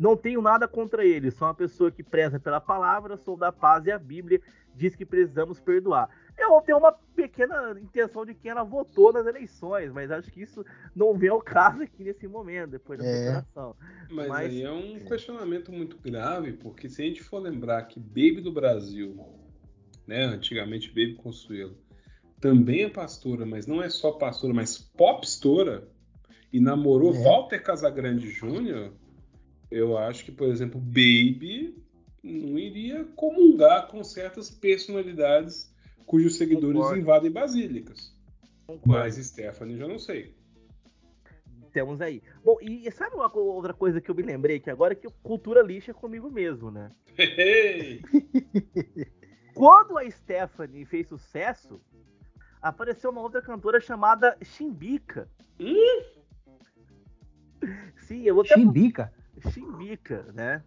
[0.00, 3.84] Não tenho nada contra ele, sou uma pessoa que preza pela palavra, sou da paz
[3.84, 4.40] e a Bíblia
[4.74, 6.08] diz que precisamos perdoar.
[6.38, 10.64] Eu tenho uma pequena intenção de quem ela votou nas eleições, mas acho que isso
[10.96, 13.12] não vem ao caso aqui nesse momento, depois da É.
[13.18, 13.76] declaração.
[14.10, 18.00] Mas, Mas- aí é um questionamento muito grave, porque se a gente for lembrar que
[18.00, 19.14] Baby do Brasil,
[20.06, 21.76] né, antigamente Baby Consuelo,
[22.42, 25.88] também é pastora, mas não é só pastora, mas popstora,
[26.52, 27.22] e namorou É.
[27.22, 28.90] Walter Casagrande Jr.,
[29.70, 31.80] eu acho que, por exemplo, Baby
[32.22, 35.72] não iria comungar com certas personalidades
[36.04, 37.00] cujos seguidores Concordo.
[37.00, 38.12] invadem basílicas.
[38.66, 38.88] Concordo.
[38.88, 40.34] Mas Stephanie já não sei.
[41.72, 42.20] Temos aí.
[42.44, 45.62] Bom, e sabe uma outra coisa que eu me lembrei que agora é que cultura
[45.62, 46.90] lixa é comigo mesmo, né?
[49.54, 51.80] Quando a Stephanie fez sucesso,
[52.62, 55.28] apareceu uma outra cantora chamada Chimbica.
[58.06, 59.12] Sim, eu vou até Chimbica.
[59.50, 60.62] Chimbica, né?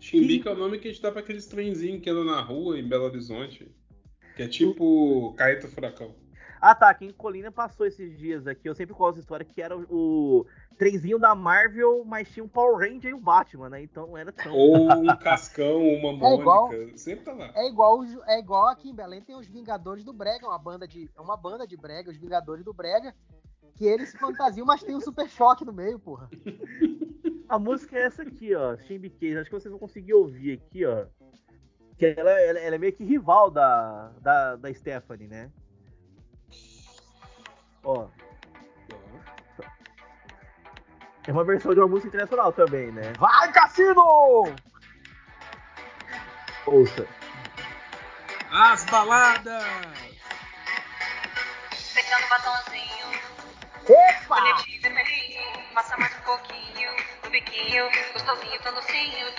[0.00, 2.78] Chimbica é o nome que a gente dá pra aqueles trenzinhos que andam na rua
[2.78, 3.70] em Belo Horizonte.
[4.36, 6.14] Que é tipo Caeta Furacão.
[6.60, 9.60] Ah tá, aqui em Colina passou esses dias aqui, eu sempre conto essa história, que
[9.62, 13.82] era o, o trenzinho da Marvel, mas tinha um Power Ranger e um Batman, né?
[13.82, 14.52] Então não era tão...
[14.54, 16.40] Ou um Cascão, uma Mônica.
[16.42, 17.50] igual- Sempre tá lá.
[17.54, 21.08] É igual, é igual aqui em Belém tem os Vingadores do Brega, uma banda de,
[21.16, 23.14] é uma banda de Brega, os Vingadores do Brega,
[23.76, 26.28] que eles se fantasiam, mas tem um super choque no meio, porra.
[27.48, 29.36] A música é essa aqui, ó, Chimbiquês.
[29.36, 31.06] Acho que vocês vão conseguir ouvir aqui, ó.
[31.96, 35.50] Que ela, ela- ela é meio que rival da, da, da Stephanie, né?
[37.90, 38.06] Ó,
[41.26, 43.14] é uma versão de uma música internacional também, né?
[43.18, 44.44] Vai, Cassino!
[46.66, 47.06] Ouça.
[48.50, 49.64] As baladas!
[51.94, 53.06] Pegando batonzinho,
[53.88, 54.62] Opa!
[54.82, 55.42] vermelhinho,
[55.74, 56.90] passa mais um pouquinho,
[57.24, 58.58] no biquinho, gostosinho,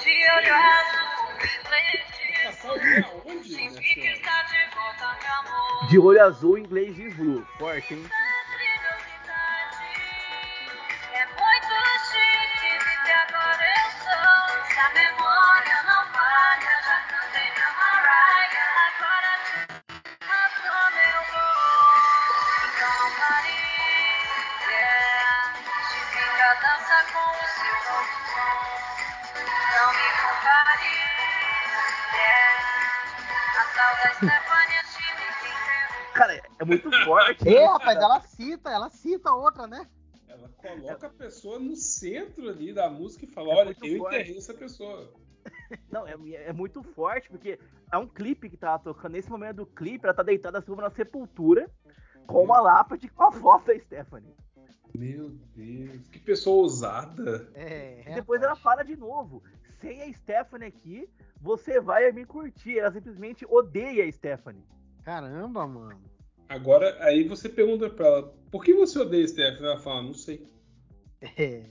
[0.01, 1.29] de olho azul,
[5.87, 7.45] de olho azul, inglês de blue.
[7.59, 8.09] Forte, hein?
[36.13, 37.47] Cara, é muito forte.
[37.47, 39.87] É, rapaz, ela cita, ela cita outra, né?
[40.27, 43.97] Ela coloca a pessoa no centro ali da música e fala: É olha, muito eu
[43.99, 44.15] forte.
[44.15, 45.13] enterrei essa pessoa.
[45.89, 47.59] Não, é, é muito forte, porque
[47.91, 49.13] é um clipe que tá tocando.
[49.13, 51.69] Nesse momento do clipe, ela tá deitada assim na sepultura
[52.27, 54.35] com uma lápide com a foto da Stephanie.
[54.93, 57.49] Meu Deus, que pessoa ousada.
[57.53, 59.43] É, E depois ela fala de novo.
[59.79, 61.09] Sem a Stephanie aqui,
[61.41, 62.79] você vai me curtir.
[62.79, 64.63] Ela simplesmente odeia a Stephanie.
[65.03, 66.01] Caramba, mano.
[66.47, 69.65] Agora, aí você pergunta pra ela: por que você odeia Stephanie?
[69.71, 70.45] Ela fala: não sei.
[71.37, 71.63] É.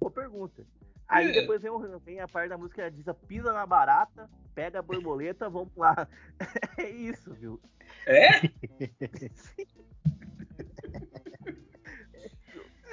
[0.00, 0.64] Boa pergunta.
[1.06, 1.32] Aí É.
[1.40, 4.82] depois vem, o- vem a parte da música que diz: pisa na barata, pega a
[4.82, 6.08] borboleta, vamos lá.
[6.78, 7.60] É isso, viu?
[8.06, 8.28] É?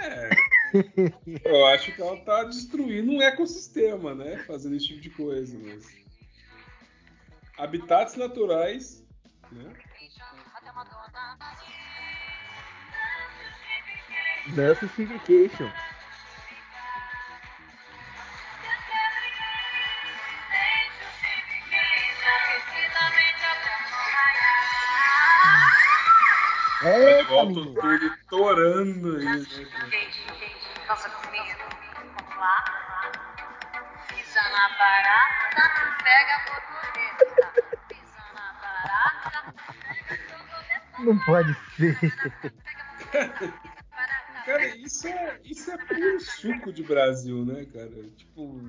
[0.05, 0.29] É.
[1.43, 4.43] Eu acho que ela tá destruindo um ecossistema, né?
[4.45, 5.57] Fazendo esse tipo de coisa.
[5.57, 5.87] Mas...
[7.57, 9.03] Habitats naturais.
[9.51, 9.73] Né?
[14.53, 15.71] Dance Syndication.
[26.85, 27.81] Igual tô menino.
[27.81, 29.25] tudo torando aí?
[30.87, 31.45] Dança comigo.
[31.95, 32.57] Vamos lá.
[34.07, 35.63] Pisa na barata,
[36.03, 37.77] pega a borboleta.
[37.87, 39.39] Pisa na barata,
[39.97, 40.99] pega a borboleta.
[40.99, 41.97] Não pode ser.
[44.45, 47.89] Cara, isso é, isso é puro suco de Brasil, né, cara?
[48.15, 48.61] Tipo,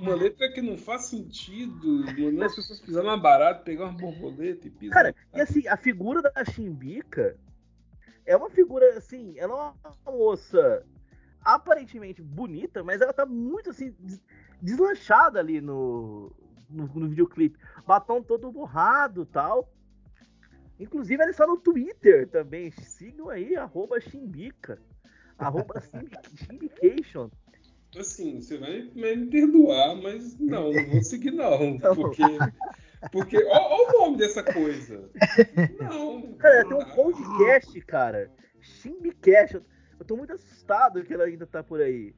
[0.00, 4.66] uma letra que não faz sentido, mandando as pessoas pisar numa barata, pegar uma borboleta
[4.66, 4.94] e pisar.
[4.94, 7.36] Cara, e assim, a figura da Chimbica
[8.26, 10.84] é uma figura, assim, ela é uma moça
[11.42, 14.20] aparentemente bonita, mas ela tá muito, assim, des-
[14.60, 16.30] deslanchada ali no,
[16.68, 17.58] no, no videoclipe.
[17.86, 19.72] Batom todo borrado tal.
[20.78, 22.70] Inclusive, ela está no Twitter também.
[22.70, 24.78] Sigam aí, arroba Chimbica.
[25.38, 27.30] Arroba Chimbi- Chimbication.
[27.98, 31.78] Assim, você vai me perdoar, mas não, não vou seguir não.
[31.94, 32.22] Porque.
[33.12, 33.36] Porque.
[33.44, 35.10] Olha o nome dessa coisa.
[35.80, 36.34] Não.
[36.34, 38.30] Cara, tem um podcast, cara.
[38.60, 39.54] Chimbicast.
[39.56, 39.64] Eu-
[39.98, 42.14] Eu tô muito assustado que ela ainda tá por aí.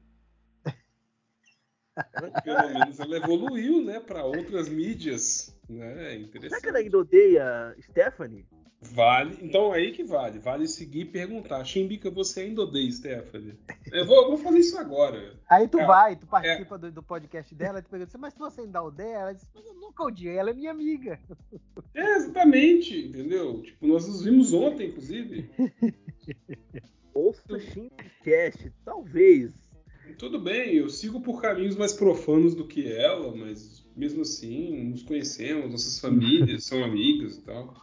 [2.43, 5.55] Pelo menos ela evoluiu, né, para outras mídias.
[5.69, 6.15] Né?
[6.15, 6.77] É Será que ela interessante.
[6.77, 8.47] ainda odeia Stephanie?
[8.91, 9.37] Vale.
[9.41, 10.39] Então aí que vale.
[10.39, 11.63] Vale seguir e perguntar.
[11.63, 13.57] Chimbica, você ainda odeia Stephanie?
[13.91, 15.35] Eu vou, eu vou fazer isso agora.
[15.49, 18.61] Aí tu É, vai, tu participa do, do podcast dela, e tu pergunta, mas você
[18.61, 21.19] ainda odeia, ela diz, mas eu nunca odiei, ela é minha amiga.
[21.93, 23.61] É, exatamente, entendeu?
[23.61, 25.49] Tipo, nós nos vimos ontem, inclusive.
[27.13, 29.53] Ouça o Chimbicast, talvez.
[30.17, 35.03] Tudo bem, eu sigo por caminhos mais profanos do que ela, mas mesmo assim, nos
[35.03, 37.73] conhecemos, nossas famílias são amigas e tal.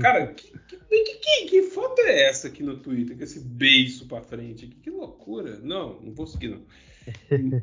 [0.00, 3.16] Cara, que, que, que, que- foto é essa aqui no Twitter?
[3.16, 4.66] Com esse beiço pra frente?
[4.66, 5.58] Que, que loucura.
[5.60, 6.62] Não, não vou seguir, não.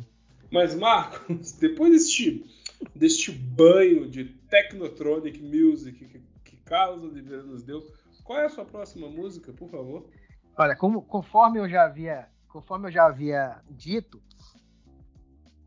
[0.52, 2.44] Mas, Marcos, depois deste,
[2.96, 7.86] deste banho de Technotronic Music que, que Carlos Oliveira nos deu,
[8.24, 10.10] qual é a sua próxima música, por favor?
[10.58, 14.22] Olha, como, conforme eu já havia, conforme eu já havia dito,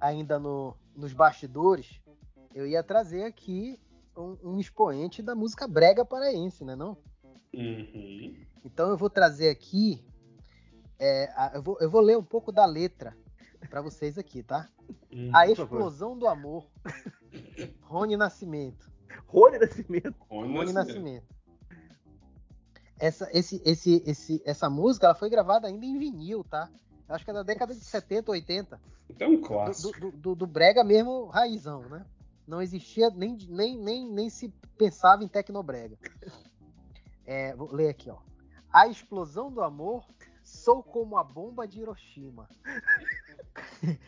[0.01, 2.01] ainda no, nos bastidores,
[2.55, 3.78] eu ia trazer aqui
[4.16, 6.97] um, um expoente da música brega paraense, né não?
[7.55, 8.36] Uhum.
[8.64, 10.05] Então eu vou trazer aqui,
[10.98, 13.16] é, a- eu, vou, eu vou ler um pouco da letra
[13.68, 14.68] para vocês aqui, tá?
[15.12, 15.30] Uhum.
[15.34, 16.66] A explosão do amor,
[17.82, 18.90] Rony Nascimento.
[19.26, 20.14] Rony Nascimento.
[20.28, 20.86] Rony Rony Nascimento.
[20.89, 21.32] Nascimento.
[22.98, 26.70] Essa, esse, esse, esse, essa música ela foi gravada ainda em vinil, tá?
[27.09, 28.80] Eu acho que é da década de 70, 80.
[29.10, 30.01] Então, um Do, clássico.
[30.01, 32.06] do, do- do brega mesmo, raizão, né?
[32.47, 35.98] Não existia, nem, nem, nem, nem se pensava em tecnobrega.
[37.24, 38.19] É, vou ler aqui, ó.
[38.73, 40.05] A explosão do amor,
[40.43, 42.48] sou como a bomba de Hiroshima.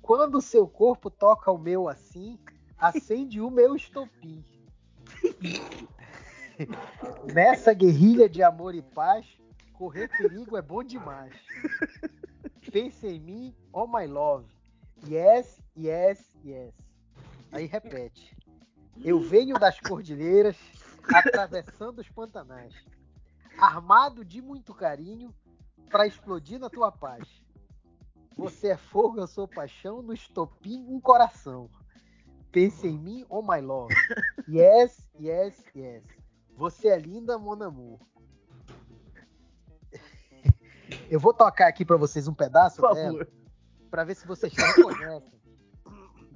[0.00, 2.38] Quando seu corpo toca o meu assim,
[2.78, 4.42] acende o meu estopim.
[7.32, 9.26] Nessa guerrilha de amor e paz,
[9.74, 11.34] correr perigo é bom demais.
[12.72, 14.46] Pense em mim, oh my love.
[15.06, 16.72] Yes, yes, yes.
[17.52, 18.34] Aí repete.
[19.04, 20.56] Eu venho das cordilheiras,
[21.14, 22.74] atravessando os pantanais,
[23.58, 25.34] armado de muito carinho
[25.90, 27.28] pra explodir na tua paz.
[28.36, 31.70] Você é fogo, eu sou paixão, no estopim um coração.
[32.50, 33.94] Pense em mim, oh my love.
[34.48, 36.02] Yes, yes, yes.
[36.56, 37.98] Você é linda, mon amour.
[41.10, 43.26] Eu vou tocar aqui pra vocês um pedaço Por dela
[43.90, 45.41] para ver se vocês reconhecem.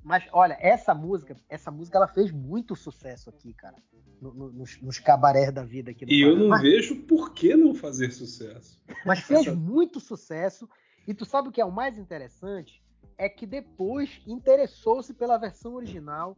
[0.07, 3.75] Mas olha, essa música, essa música ela fez muito sucesso aqui, cara,
[4.23, 6.07] no- no- nos, nos cabarés da vida aqui.
[6.07, 8.81] do E eu não mas, vejo por que não fazer sucesso.
[9.05, 10.69] mas fez muito sucesso.
[11.09, 12.81] E tu sabe o que é o mais interessante?
[13.19, 16.37] É que depois interessou-se pela versão original,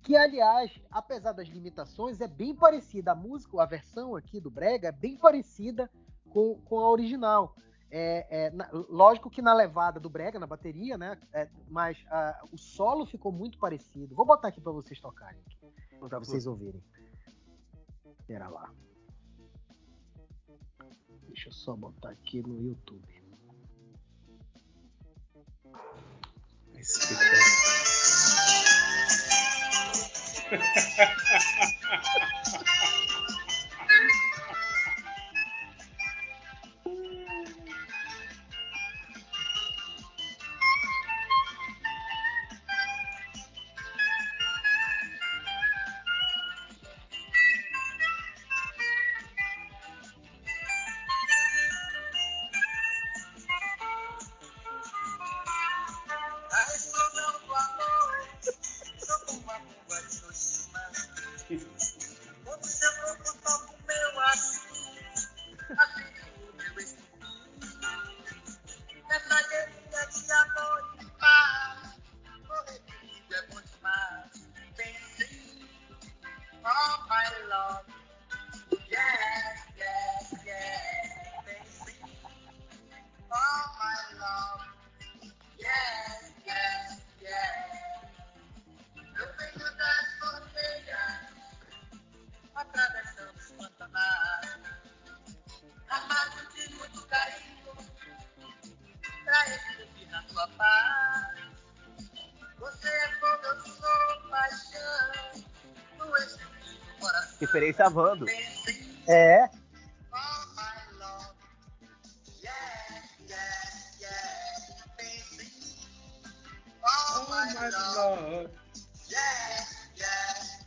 [0.00, 3.10] que aliás, apesar das limitações, é bem parecida.
[3.10, 5.90] A música, a versão aqui do Brega é bem parecida
[6.30, 7.56] com, com a original.
[7.96, 11.16] É, é, na- lógico que na levada do Brega, na bateria, né?
[11.32, 14.16] É, mas ah, o solo ficou muito parecido.
[14.16, 15.40] Vou botar aqui para vocês tocarem,
[16.00, 16.82] para vocês ouvirem.
[18.26, 18.68] Pera lá.
[21.28, 23.22] Deixa eu só botar aqui no YouTube.
[26.74, 27.44] Espetacular.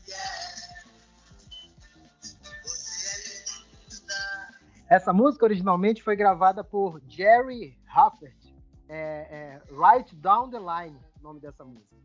[0.07, 0.67] yes.
[2.63, 3.17] Você é
[3.89, 4.57] linda.
[4.89, 8.37] Essa música originalmente foi gravada por Jerry Huffert.
[8.89, 11.95] É, é, Right Down the Line, o nome dessa música.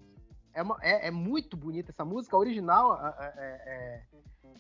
[0.52, 2.36] É, uma- é- é muito bonita essa música.
[2.36, 4.02] A original, a- a- é- é-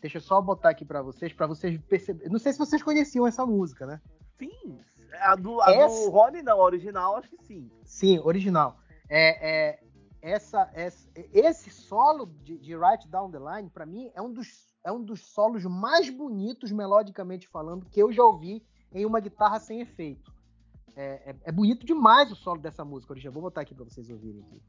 [0.02, 2.30] deixa eu só botar aqui pra vocês, pra vocês perceberem.
[2.30, 4.00] Não sei se vocês conheciam essa música, né?
[4.38, 4.78] Sim.
[5.20, 7.70] A do, a Essa- do Rony não, a original acho que sim.
[7.84, 8.76] Sim, original.
[9.08, 9.80] É, é,
[10.20, 14.74] essa, essa- esse solo de, de Right Down the Line, pra mim, é um, dos,
[14.84, 18.62] é um dos solos mais bonitos, melodicamente falando, que eu já ouvi
[18.92, 20.32] em uma guitarra sem efeito.
[20.96, 23.32] É, é- é bonito demais o solo dessa música original.
[23.32, 24.42] Vou botar aqui pra vocês ouvirem.
[24.42, 24.62] Aqui.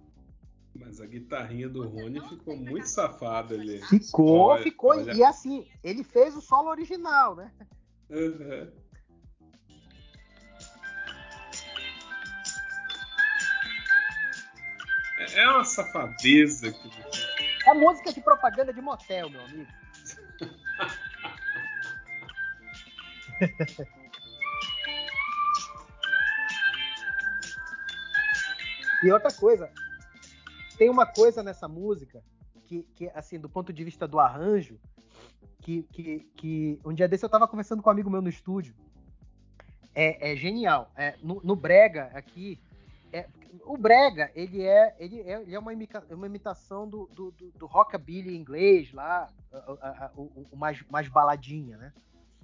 [0.76, 3.80] Mas a guitarrinha do Rony ficou muito safada ali.
[3.86, 4.90] Ficou, Olha, ficou.
[4.92, 5.14] olha.
[5.14, 7.52] E assim, ele fez o solo original, né?
[8.10, 8.72] Uhum.
[15.20, 16.90] É é uma safadeza que
[17.68, 19.72] É música de propaganda de motel, meu amigo.
[29.04, 29.72] e outra coisa,
[30.78, 32.24] tem uma coisa nessa música
[32.66, 34.80] que, que, assim, do ponto de vista do arranjo,
[35.62, 38.76] que, que, que um dia desse eu tava conversando com um amigo meu no estúdio.
[39.96, 40.92] É, é genial.
[40.96, 42.60] É, no, no Brega, aqui,
[43.12, 43.28] é,
[43.64, 47.52] o Brega, ele é, ele é, ele é uma, imita- uma imitação do, do, do,
[47.52, 49.30] do rockabilly inglês lá,
[50.16, 51.94] o, mais, mais baladinha, né?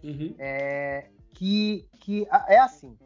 [0.03, 0.35] Uhum.
[0.37, 2.97] É, que, que é assim.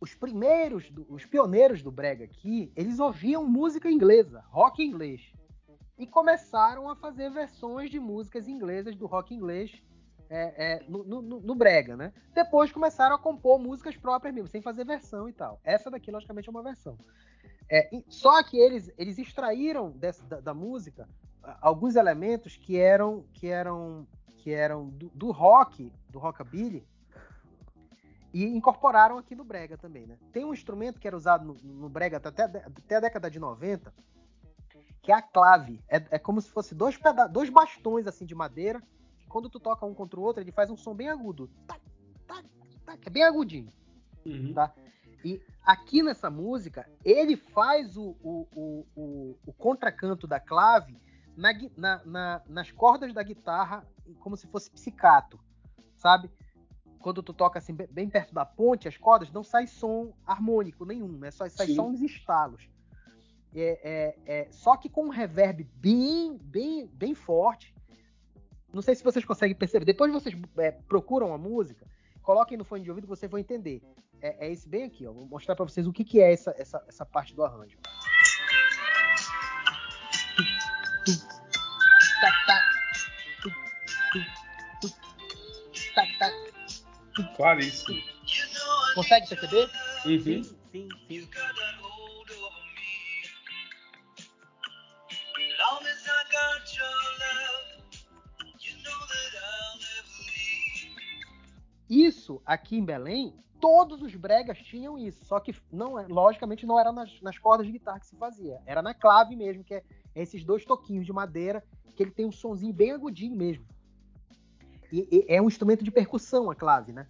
[0.00, 5.32] Os primeiros, do- os pioneiros do Brega aqui, eles ouviam música inglesa, rock inglês.
[5.98, 9.82] E começaram a fazer versões de músicas inglesas do rock inglês
[10.28, 12.12] é, é, no, no- no- Brega, né?
[12.34, 15.60] Depois começaram a compor músicas próprias mesmo, sem fazer versão e tal.
[15.62, 16.98] Essa daqui, logicamente, é uma versão.
[17.70, 21.08] É, só que eles, eles extraíram dessa, da, da música
[21.62, 24.06] alguns elementos que eram que eram
[24.38, 26.84] que eram do, do rock, do rockabilly,
[28.44, 30.18] e incorporaram aqui no brega também, né?
[30.32, 33.94] Tem um instrumento que era usado no, no brega até, até a década de 90,
[35.02, 35.82] que é a clave.
[35.88, 38.82] É, é como se fosse dois, peda dois bastões assim de madeira.
[39.18, 41.48] Que quando tu toca um contra o outro, ele faz um som bem agudo.
[41.66, 41.80] Tac,
[42.26, 42.44] tac,
[42.84, 43.72] tac, é bem agudinho.
[44.24, 44.52] Uhum.
[44.52, 44.72] Tá.
[45.24, 51.00] E aqui nessa música, ele faz o, o, o, o, o contracanto da clave
[51.36, 53.86] na, na- na- nas cordas da guitarra,
[54.20, 55.40] como se fosse psicato,
[55.96, 56.30] sabe?
[57.00, 61.08] Quando tu toca assim, bem- perto da ponte, as cordas, não sai som harmônico nenhum,
[61.18, 61.30] né?
[61.30, 61.74] Só sai Sim.
[61.76, 62.68] só uns estalos.
[63.54, 67.74] É, é- é- só que com um reverb bem, bem, bem forte.
[68.72, 69.84] Não sei se vocês conseguem perceber.
[69.84, 71.86] Depois vocês é, procuram a música,
[72.22, 73.82] coloquem no fone de ouvido que vocês vão entender.
[74.20, 75.12] É, é esse bem aqui, ó.
[75.12, 77.78] Vou mostrar pra vocês o que, que é essa, essa, essa parte do arranjo.
[87.36, 88.00] Claríssimo.
[88.94, 89.70] Consegue perceber?
[90.04, 90.42] Uhum.
[90.44, 91.28] Sim, sim, sim.
[101.88, 105.24] Isso aqui em Belém, todos os bregas tinham isso.
[105.24, 108.60] Só que, não, é- logicamente, não era nas, nas cordas de guitarra que se fazia.
[108.66, 109.82] Era na clave mesmo, que é
[110.14, 111.62] esses dois toquinhos de madeira,
[111.94, 113.64] que ele tem um sonzinho bem agudinho mesmo.
[114.92, 117.06] E, e é um instrumento de percussão, a clave, né?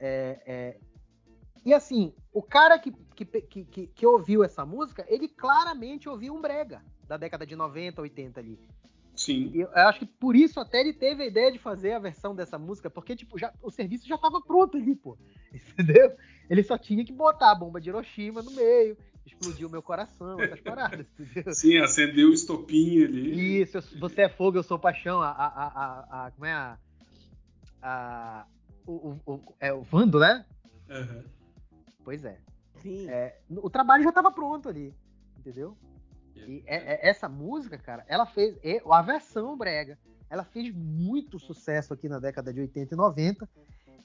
[0.00, 0.76] É, é,
[1.64, 3.24] E assim, o cara que, que,
[3.64, 8.40] que, que, ouviu essa música, ele claramente ouviu um brega da década de 90, 80
[8.40, 8.58] ali.
[9.16, 9.50] Sim.
[9.52, 12.34] E eu acho que por isso até ele teve a ideia de fazer a versão
[12.36, 15.18] dessa música, porque tipo, já, o serviço já estava pronto ali, pô.
[15.52, 16.12] Entendeu?
[16.48, 18.96] Ele só tinha que botar a bomba de Hiroshima no meio,
[19.26, 21.52] explodir o meu coração, essas paradas, entendeu?
[21.52, 23.60] Sim, acendeu o estopinho ali.
[23.62, 26.78] Isso, você é fogo, eu sou paixão, a, a, a- a- como é a.
[27.82, 28.46] a
[28.86, 28.92] o,
[29.26, 30.44] o, o- é o Vando, né?
[30.88, 31.24] Aham.
[32.04, 32.38] Pois é.
[32.80, 33.08] Sim.
[33.10, 34.94] É, o trabalho já estava pronto ali,
[35.38, 35.76] entendeu?
[36.34, 38.56] E é- é- essa música, cara, ela fez.
[38.62, 39.98] é, A versão brega,
[40.30, 43.48] ela fez muito sucesso aqui na década de 80 e 90.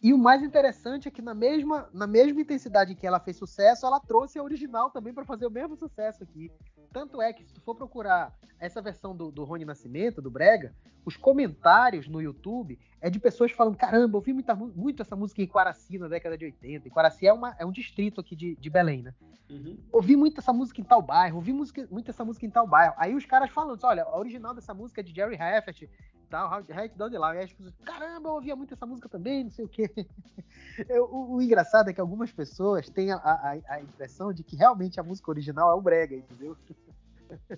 [0.03, 3.85] E o mais interessante é que na mesma, na mesma intensidade que ela fez sucesso,
[3.85, 6.51] ela trouxe a original também para fazer o mesmo sucesso aqui.
[6.91, 10.75] Tanto é que se tu for procurar essa versão do, do Rony Nascimento, do Brega,
[11.05, 15.15] os comentários no YouTube é de pessoas falando: caramba, eu ouvi muita, mu- muito essa
[15.15, 16.87] música em Quaraci na década de 80.
[16.87, 19.13] E Quaraci é, uma, é um distrito aqui de, de Belém, né?
[19.49, 19.77] Uhum.
[19.91, 22.93] ouvi muito essa música em tal bairro, ouvi música, muito essa música em tal bairro.
[22.97, 25.87] Aí os caras falando, olha, a original dessa música é de Jerry Heffert,
[26.33, 27.37] tal, Right Down the Line.
[27.37, 29.87] Aí as pessoas, caramba, eu ouvia muito essa música também, não sei o quê.
[30.89, 34.55] Eu- o, o engraçado é que algumas pessoas têm a, a- a impressão de que
[34.55, 36.57] realmente a música original é o brega, entendeu?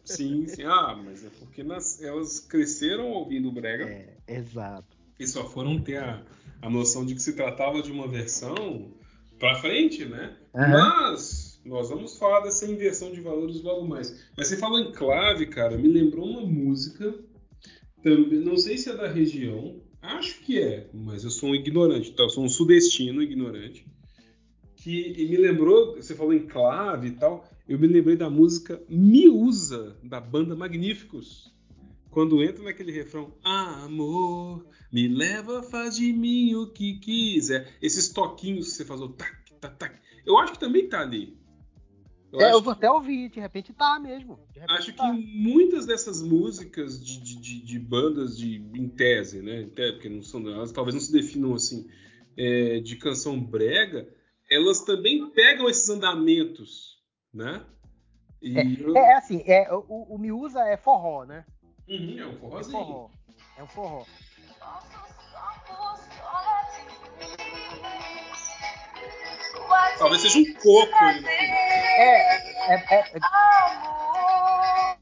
[0.03, 0.64] Sim, sim.
[0.64, 4.97] Ah, mas é porque nas- elas cresceram ouvindo o Brega É, exato.
[5.19, 6.22] e só foram ter a,
[6.61, 8.91] a noção de que se tratava de uma versão
[9.39, 10.38] pra frente, né?
[10.53, 14.30] Mas nós vamos falar dessa inversão de valores logo mais.
[14.38, 17.14] Mas você falou em clave, cara, me lembrou uma música,
[18.06, 22.11] também, não sei se é da região, acho que é, mas eu sou um ignorante,
[22.11, 22.22] tá?
[22.22, 23.84] Eu sou um sudestino ignorante.
[24.76, 29.27] Que me lembrou, você falou em clave e tal, eu me lembrei da música Me
[29.27, 31.52] Usa, da banda Magníficos.
[32.11, 37.76] Quando entra naquele refrão, amor, me leva, faz de mim o que quiser.
[37.82, 39.99] Esses toquinhos que você faz, o tac, tac, tac.
[40.23, 41.36] Eu acho que também tá ali.
[42.31, 44.39] Eu é, acho eu vou até ouvir, de repente tá mesmo.
[44.53, 45.11] Repente Acho que tá.
[45.14, 49.69] muitas dessas músicas de, de, de- bandas de em tese, né?
[49.73, 51.89] Porque não são, elas talvez não se definam assim,
[52.38, 54.07] é, de canção brega,
[54.49, 56.97] elas também pegam esses andamentos,
[57.34, 57.64] né?
[58.41, 61.45] E eu- É, é assim, é, o, o Miúza é forró, né?
[61.88, 62.72] Uhum, é um É forrozinho.
[62.72, 63.10] forró.
[63.57, 64.03] É um forró.
[69.97, 71.65] Talvez seja um coco final.
[71.98, 73.20] É, é, é, é-
[73.64, 74.98] Amor,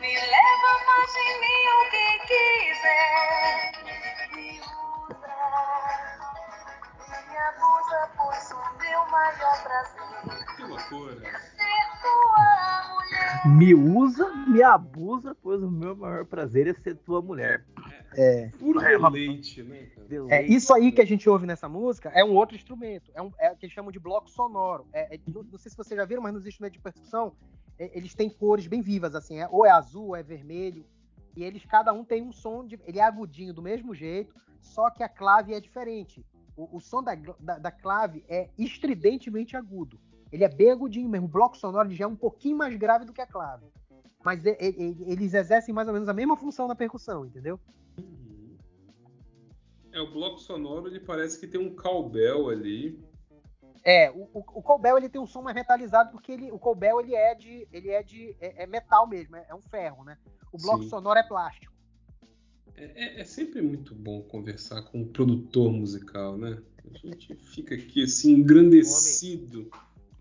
[0.00, 3.72] me leva mais de mim o que quiser.
[4.34, 5.34] Me usa,
[7.28, 10.08] me abusa, pois o meu maior prazer
[10.56, 11.20] Que loucura.
[11.56, 12.44] ser tua
[12.94, 13.30] mulher.
[13.46, 17.64] Me usa, me abusa, pois o meu maior prazer é ser tua mulher.
[18.16, 18.48] É.
[18.58, 19.88] Puro É deleite, né?
[20.28, 23.10] É, isso aí que a gente ouve nessa música é um outro instrumento.
[23.14, 24.86] É, um, é o que eles chamam de bloco sonoro.
[24.92, 27.32] É, é- não, não sei se vocês já viram, mas nos instrumentos de percussão,
[27.78, 29.38] é, eles têm cores bem vivas, assim.
[29.38, 30.84] é- ou é azul, ou é vermelho.
[31.36, 34.90] E eles, cada um tem um som, de, ele é agudinho do mesmo jeito, só
[34.90, 36.24] que a clave é diferente.
[36.56, 39.98] O, o som da, da, da clave é estridentemente agudo.
[40.30, 41.26] Ele é bem agudinho mesmo.
[41.26, 43.66] O bloco sonoro ele já é um pouquinho mais grave do que a clave.
[44.24, 47.60] Mas eles exercem mais ou menos a mesma função na percussão, entendeu?
[49.94, 53.00] É, o bloco sonoro ele parece que tem um cowbell ali.
[53.84, 57.00] É, o, o, o Colbel ele tem um som mais metalizado porque ele, o Colbel
[57.00, 60.18] ele é de, ele é de, é, é metal mesmo, é, é um ferro, né?
[60.50, 60.88] O bloco Sim.
[60.88, 61.72] sonoro é plástico.
[62.74, 66.60] É, é- é sempre muito bom conversar com um produtor musical, né?
[66.92, 69.70] A gente fica aqui assim, engrandecido.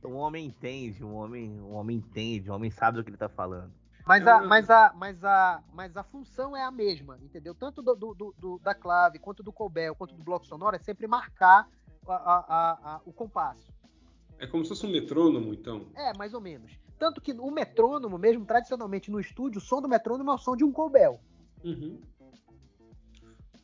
[0.06, 3.30] Um homem entende, um homem, um homem entende, um homem sabe do que ele tá
[3.30, 3.74] falando.
[4.06, 7.56] Mas É a, mas a, mas a, mas a função é a mesma, entendeu?
[7.56, 11.08] Tanto do, do- do- da clave, quanto do Colbel, quanto do bloco sonoro, é sempre
[11.08, 11.70] marcar
[12.08, 13.72] a- a- a- o compasso.
[14.38, 15.88] É como se fosse um metrônomo, então.
[15.96, 16.78] É, mais ou menos.
[17.00, 20.56] Tanto que o metrônomo, mesmo tradicionalmente no estúdio, o som do metrônomo é o som
[20.56, 21.20] de um Colbel.
[21.64, 22.00] Uhum.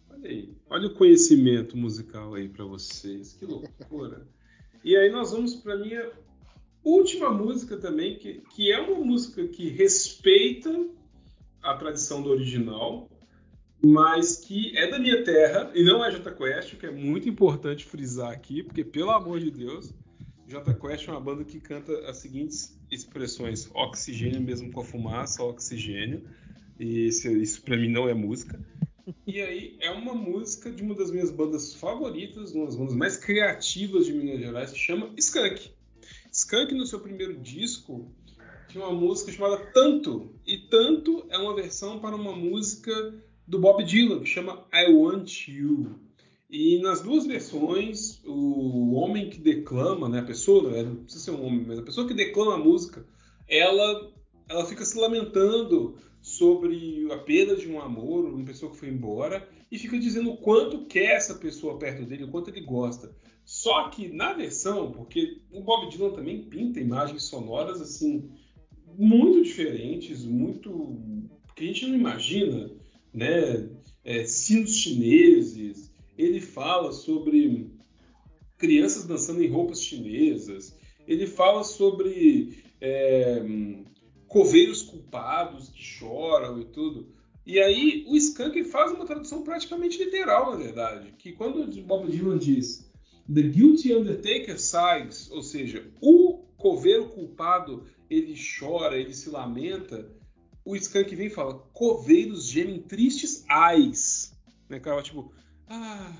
[0.09, 4.25] Olha aí, olha o conhecimento musical aí pra vocês, que loucura.
[4.83, 6.11] e aí nós vamos pra minha
[6.83, 10.87] última música também, que, que é uma música que respeita
[11.61, 13.09] a tradição do original,
[13.81, 17.29] mas que é da minha terra e não é Jota Quest, o que é muito
[17.29, 19.93] importante frisar aqui, porque pelo amor de Deus,
[20.47, 25.43] Jota Quest é uma banda que canta as seguintes expressões: oxigênio mesmo com a fumaça,
[25.43, 26.23] oxigênio.
[26.79, 28.59] E isso, isso para mim não é música.
[29.27, 33.17] E aí é uma música de uma das minhas bandas favoritas, uma das bandas mais
[33.17, 35.71] criativas de Minas Gerais, que chama Skank.
[36.39, 38.09] Skank no seu primeiro disco
[38.69, 43.13] tinha uma música chamada Tanto, e Tanto é uma versão para uma música
[43.45, 45.99] do Bob Dylan, que chama I Want You.
[46.49, 51.31] E nas duas versões, o homem que declama, né, a pessoa, né, não precisa ser
[51.31, 53.05] um homem, mas a pessoa que declama a música,
[53.47, 54.09] ela,
[54.47, 59.47] ela fica se lamentando sobre a perda de um amor, uma pessoa que foi embora,
[59.69, 63.13] e fica dizendo o quanto quer essa pessoa perto dele, o quanto ele gosta.
[63.49, 68.29] Só que na versão, porque o Bob Dylan também pinta imagens sonoras assim
[68.95, 72.69] muito diferentes, muito que a gente não imagina,
[73.11, 73.67] né?
[74.05, 75.91] É, sinos chineses.
[76.15, 77.71] Ele fala sobre
[78.55, 80.77] crianças dançando em roupas chinesas.
[81.07, 83.43] Ele fala sobre é,
[84.27, 87.11] coveiros culpados que choram e tudo.
[87.47, 92.11] E aí o Skank faz uma tradução praticamente literal, na verdade, que quando o Bob
[92.11, 92.88] Dylan diz
[93.31, 100.11] The guilty undertaker sighs, ou seja, o coveiro culpado ele chora, ele se lamenta,
[100.65, 104.35] o Skank vem e fala coveiros gemem tristes ais,
[104.67, 105.31] né, cara, tipo,
[105.67, 106.11] ah,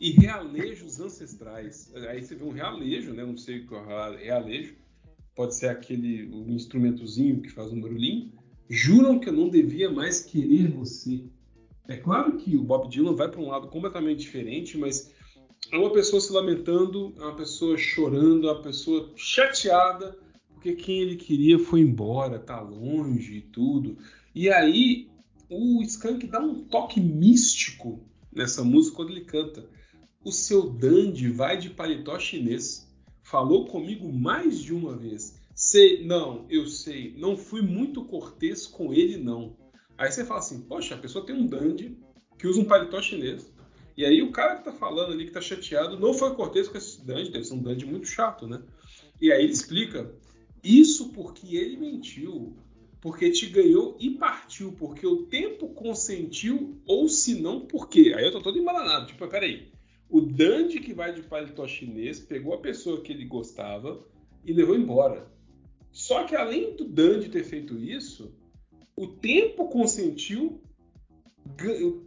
[0.00, 1.92] e realejos ancestrais.
[1.94, 3.24] Aí você vê um realejo, né?
[3.24, 4.76] Não sei o que é realejo.
[5.34, 8.32] Pode ser aquele o instrumentozinho que faz um barulhinho.
[8.68, 11.24] Juram que eu não devia mais querer você.
[11.88, 15.12] É claro que o Bob Dylan vai para um lado completamente diferente, mas
[15.72, 20.16] é uma pessoa se lamentando, é uma pessoa chorando, é uma pessoa chateada
[20.64, 23.98] porque quem ele queria foi embora, tá longe e tudo.
[24.34, 25.10] E aí
[25.50, 29.68] o Skank dá um toque místico nessa música quando ele canta.
[30.24, 32.90] O seu dandy vai de paletó chinês.
[33.22, 35.38] Falou comigo mais de uma vez.
[35.54, 37.14] Sei, não, eu sei.
[37.18, 39.58] Não fui muito cortês com ele, não.
[39.98, 41.98] Aí você fala assim, poxa, a pessoa tem um dandy
[42.38, 43.52] que usa um paletó chinês.
[43.96, 46.76] E aí o cara que tá falando ali, que tá chateado, não foi cortês com
[46.76, 48.60] esse dandy, deve ser um dandy muito chato, né?
[49.20, 50.12] E aí ele explica,
[50.62, 52.56] isso porque ele mentiu,
[53.00, 58.12] porque te ganhou e partiu, porque o tempo consentiu, ou se não, por quê?
[58.16, 59.70] Aí eu tô todo embalanado, tipo, peraí,
[60.08, 64.04] o dandy que vai de paletó chinês pegou a pessoa que ele gostava
[64.44, 65.30] e levou embora.
[65.92, 68.34] Só que além do dandy ter feito isso,
[68.96, 70.60] o tempo consentiu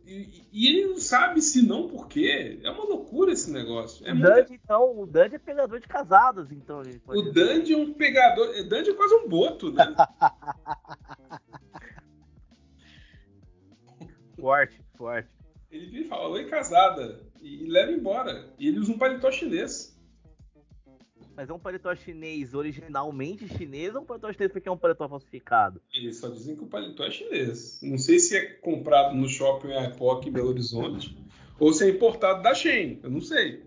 [0.06, 2.60] e, e ele não sabe se não por quê.
[2.64, 4.06] É uma loucura esse negócio.
[4.08, 6.80] É o muita- Dandy, então, o Dandy é pegador de casadas, então.
[6.80, 7.34] O dizer.
[7.34, 8.50] Dandy é um pegador.
[8.50, 9.96] o Dandy é quase um boto, né?
[14.40, 15.30] Forte, forte.
[15.72, 17.24] Ele vira e fala, oi casada.
[17.42, 18.54] E leva embora.
[18.60, 19.97] E ele usa um paletó chinês.
[21.38, 25.08] Mas é um paletó chinês originalmente chinês ou um paletó chinês porque é um paletó
[25.08, 25.80] falsificado?
[25.94, 27.80] Eles só dizem que o paletó é chinês.
[27.84, 31.16] Não sei se é comprado no shopping Epoch em Belo Horizonte
[31.60, 33.00] ou se é importado da Shein.
[33.04, 33.64] Eu não sei.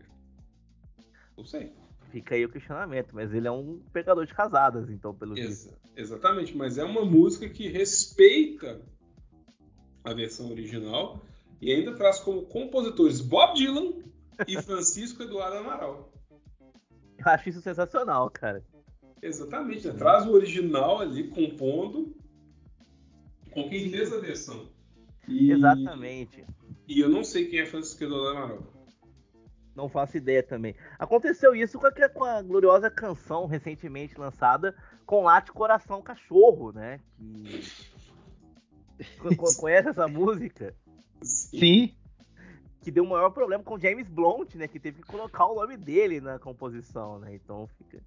[1.37, 1.73] Não sei.
[2.11, 5.49] Fica aí o questionamento, mas ele é um pegador de casadas, então, pelo visto.
[5.49, 8.81] Exa- exatamente, mas é uma música que respeita
[10.03, 11.25] a versão original
[11.61, 13.93] e ainda traz como compositores Bob Dylan
[14.49, 16.10] e Francisco Eduardo Amaral.
[17.25, 18.63] Eu acho isso sensacional, cara.
[19.23, 19.95] Exatamente, né?
[19.95, 22.15] traz o original ali compondo
[23.51, 24.69] com quem fez a versão.
[25.29, 26.45] E, Exatamente.
[26.89, 28.63] E eu não sei quem é Francisco Eduardo Amaral.
[29.77, 30.75] Não faço ideia também.
[30.99, 34.75] Aconteceu isso com a, com a gloriosa canção recentemente lançada
[35.07, 37.01] com Late Coração Cachorro, né?
[37.19, 37.61] Que...
[39.19, 40.75] Co- co- Conhece essa música?
[41.23, 41.95] Sim.
[42.81, 44.67] Que deu o maior problema com o James Blunt, né?
[44.67, 47.35] Que teve que colocar o nome dele na composição, né?
[47.35, 48.03] Então fica,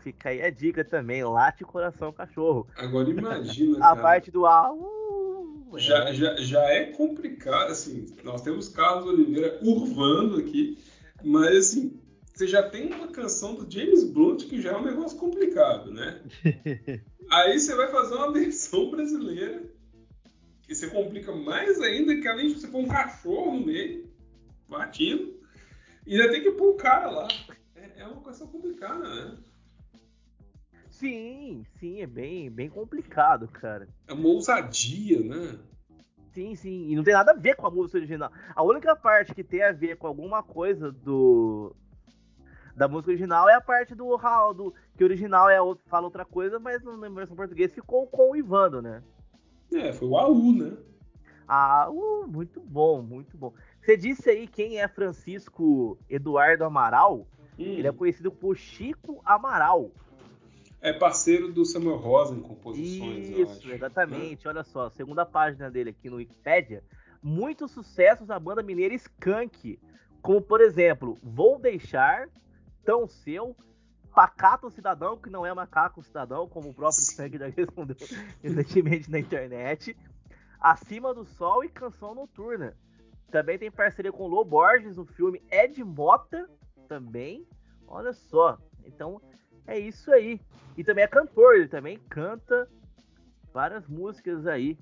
[0.00, 2.66] fica aí a dica também, late coração cachorro.
[2.76, 4.02] Agora imagina, A cara.
[4.02, 6.14] parte do ah, uh, Já, é.
[6.14, 10.78] já, já é complicado, assim, nós temos Carlos Oliveira urvando aqui,
[11.22, 12.00] mas assim,
[12.34, 16.22] você já tem uma canção do James Blunt que já é um negócio complicado, né?
[17.30, 19.62] Aí você vai fazer uma versão brasileira,
[20.62, 24.07] que você complica mais ainda, que além de você pôr um cachorro no meio,
[24.68, 25.40] latindo,
[26.06, 27.28] e ainda tem que pôr o cara lá.
[27.74, 29.36] É, é uma questão complicada, né?
[30.90, 33.88] Sim, sim, é bem, bem complicado, cara.
[34.08, 35.58] É uma ousadia, né?
[36.32, 36.88] Sim, sim.
[36.88, 38.32] E não tem nada a ver com a música original.
[38.54, 41.74] A única parte que tem a ver com alguma coisa do.
[42.74, 46.24] Da música original é a parte do Raul, que o original é outro, fala outra
[46.24, 49.02] coisa, mas na versão portuguesa ficou com o Ivando, né?
[49.72, 50.76] É, foi o AU, né?
[51.46, 53.54] Ah, uh, muito bom, muito bom.
[53.88, 57.26] Você disse aí quem é Francisco Eduardo Amaral?
[57.58, 57.64] Hum.
[57.64, 59.90] Ele é conhecido por Chico Amaral.
[60.82, 63.66] É parceiro do Samuel Rosa em composições, Isso, acho.
[63.66, 63.74] né?
[63.76, 64.46] exatamente.
[64.46, 66.84] Olha só, segunda página dele aqui no Wikipedia.
[67.22, 69.80] Muitos sucessos da banda mineira Skank,
[70.20, 72.28] como por exemplo, Vou Deixar,
[72.84, 73.56] Tão Seu,
[74.14, 77.96] Pacato Cidadão, que não é Macaco Cidadão, como o próprio Skank já respondeu
[78.42, 79.96] recentemente na internet,
[80.60, 82.76] Acima do Sol e Canção Noturna.
[83.30, 86.48] Também tem parceria com Lô Borges no filme Ed Mota,
[86.88, 87.46] também.
[87.86, 89.20] Olha só, então
[89.66, 90.40] é isso aí.
[90.76, 92.68] E também é cantor, ele também canta
[93.52, 94.78] várias músicas aí.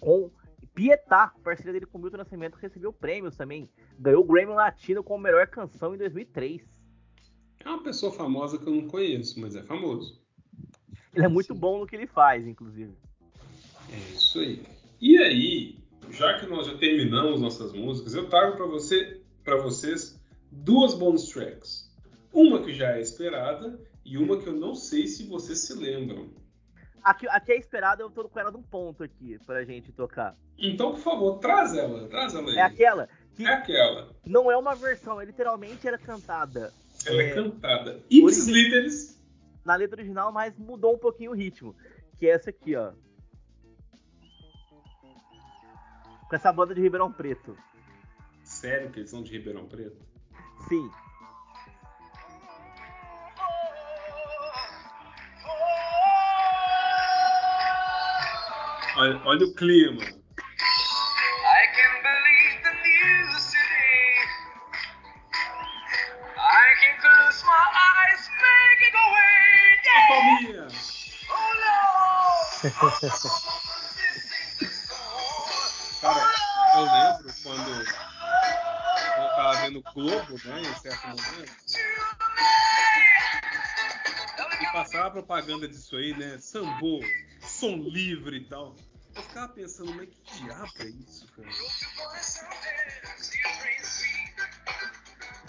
[0.00, 0.30] Com
[0.74, 3.68] Pietá, parceria dele com Milton Nascimento, recebeu prêmios também.
[3.98, 6.62] Ganhou o Grammy Latino como melhor canção em 2003.
[7.64, 10.20] É uma pessoa famosa que eu não conheço, mas é famoso.
[11.14, 12.94] Ele é muito bom no que ele faz, inclusive.
[13.90, 14.62] É isso aí.
[15.00, 15.78] E aí,
[16.10, 20.18] já que nós já terminamos nossas músicas, eu trago para você, para vocês
[20.50, 21.86] duas bonus tracks.
[22.32, 26.30] Uma que já é esperada e uma que eu não sei se vocês se lembram.
[27.02, 30.36] Aqui, aqui é esperado, eu tô com ela num ponto aqui pra gente tocar.
[30.58, 32.56] Então, por favor, traz ela, traz ela aí.
[32.56, 34.10] É aquela que É aquela.
[34.26, 36.72] não é uma versão, é literalmente era cantada
[37.06, 37.34] Ela é, É.
[37.34, 38.00] cantada.
[38.10, 39.22] Origi- Literis.
[39.64, 41.74] na letra original, mas mudou um pouquinho o ritmo.
[42.18, 42.92] Que é essa aqui, ó.
[46.28, 47.56] Com essa banda de Ribeirão Preto.
[48.42, 49.96] Sério que eles são de Ribeirão Preto?
[50.68, 50.90] Sim.
[58.96, 60.02] Olha, olha o clima.
[60.02, 60.08] I
[61.74, 61.96] can
[79.66, 81.52] eu tava vendo o Globo, né, em certo momento,
[84.60, 87.00] e passava propaganda disso aí, né, sambô,
[87.40, 88.76] som livre e tal.
[89.14, 91.48] Eu ficava pensando, mas que diabo é isso, cara?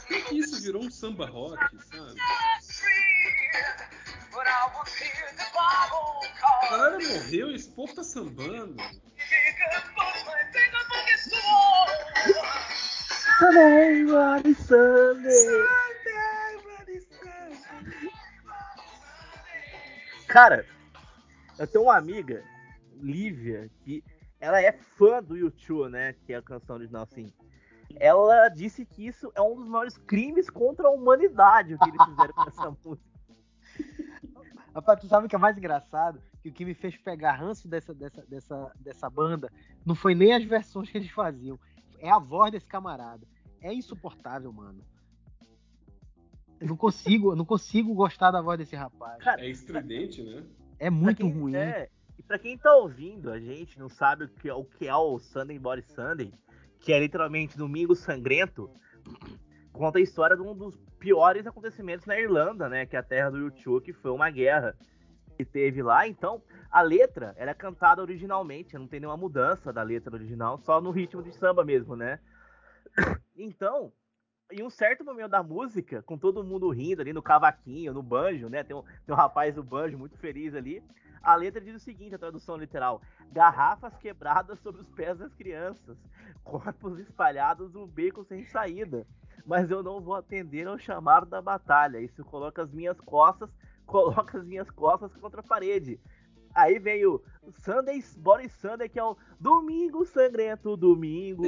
[0.08, 2.20] Por que isso virou um samba rock, sabe?
[6.62, 8.78] A galera morreu e esse povo tá sambando.
[13.38, 15.68] Sunday, Bloody Sunday.
[20.28, 20.66] Cara,
[21.60, 22.44] eu tenho uma amiga,
[23.00, 24.04] Lívia, que
[24.40, 26.14] ela é fã do YouTube, né?
[26.26, 27.32] Que é a canção original, assim.
[28.00, 32.06] Ela disse que isso é um dos maiores crimes contra a humanidade, o que eles
[32.06, 33.08] fizeram com essa música.
[34.74, 36.22] Rapaz, tu sabe o que é mais engraçado?
[36.42, 39.52] Que o que me fez pegar ranço dessa, dessa, dessa, dessa banda
[39.86, 41.60] não foi nem as versões que eles faziam.
[42.00, 43.26] É a voz desse camarada.
[43.62, 44.84] É insuportável, mano.
[46.60, 49.24] Eu não consigo, eu não consigo gostar da voz desse rapaz.
[49.24, 50.44] Cara, É estridente, né?
[50.80, 51.56] É muito quem- ruim.
[51.56, 54.88] É, e pra quem tá ouvindo, a gente não sabe o que, é- o que
[54.88, 56.34] é o Sunday Body Sunday,
[56.80, 58.70] que é literalmente Domingo Sangrento,
[59.72, 62.86] conta a história de um dos piores acontecimentos na Irlanda, né?
[62.88, 64.76] Que é a terra do YouTube, que foi uma guerra
[65.38, 66.08] que teve lá.
[66.08, 66.42] Então,
[66.72, 71.22] a letra era cantada originalmente, não tem nenhuma mudança da letra original, só no ritmo
[71.22, 72.20] de samba mesmo, né?
[73.40, 73.94] Então,
[74.52, 78.50] em um certo momento da música, com todo mundo rindo ali no cavaquinho, no banjo,
[78.50, 78.64] né?
[78.64, 80.82] Tem um, tem um rapaz do banjo muito feliz ali.
[81.22, 83.02] A letra diz o seguinte, a tradução literal:
[83.32, 85.98] garrafas quebradas sobre os pés das crianças,
[86.44, 89.06] corpos espalhados no beco sem saída.
[89.46, 92.00] Mas eu não vou atender ao chamado da batalha.
[92.00, 93.50] Isso coloca as minhas costas,
[93.88, 96.00] coloca as minhas costas contra a parede.
[96.54, 101.44] Aí veio o Sundays Body Sunday, que é o Domingo Sangrento, Domingo.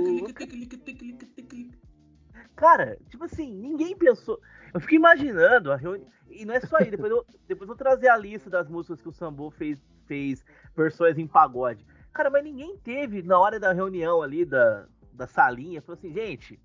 [2.56, 4.40] Cara, tipo assim, ninguém pensou.
[4.74, 6.08] Eu fico imaginando a reunião.
[6.30, 9.02] E não é só aí, depois eu, depois eu vou trazer a lista das músicas
[9.02, 10.46] que o Sambo fez, fez
[10.76, 11.86] versões em pagode.
[12.14, 16.60] Cara, mas ninguém teve na hora da reunião ali, da, da salinha, falou assim, gente,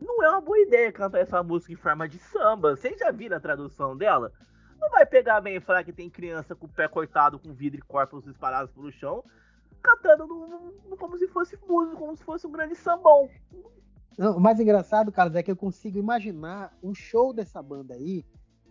[0.00, 2.76] não é uma boa ideia cantar essa música em forma de samba.
[2.76, 4.32] Vocês já viram a tradução dela?
[4.80, 7.78] Não vai pegar bem e falar que tem criança com o pé cortado, com vidro
[7.78, 9.24] e corpos espalhados pelo chão,
[9.82, 10.46] cantando no-
[10.88, 13.28] no- como se fosse música, como se fosse um grande sambão.
[14.18, 18.24] Não, o mais engraçado, Carlos, é que eu consigo imaginar um show dessa banda aí,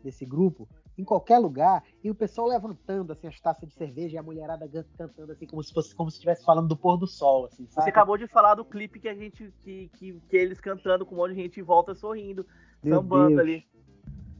[0.04, 0.68] desse grupo,
[0.98, 4.68] em qualquer lugar, e o pessoal levantando assim as taças de cerveja e a mulherada
[4.98, 7.74] cantando assim como se fosse como se estivesse falando do pôr do sol, assim, Você
[7.74, 7.90] sabe?
[7.90, 9.52] acabou de falar do clipe que a gente.
[9.62, 12.46] que, que, que eles cantando com um monte de gente em volta sorrindo,
[12.84, 13.40] Meu sambando Deus.
[13.42, 13.68] ali.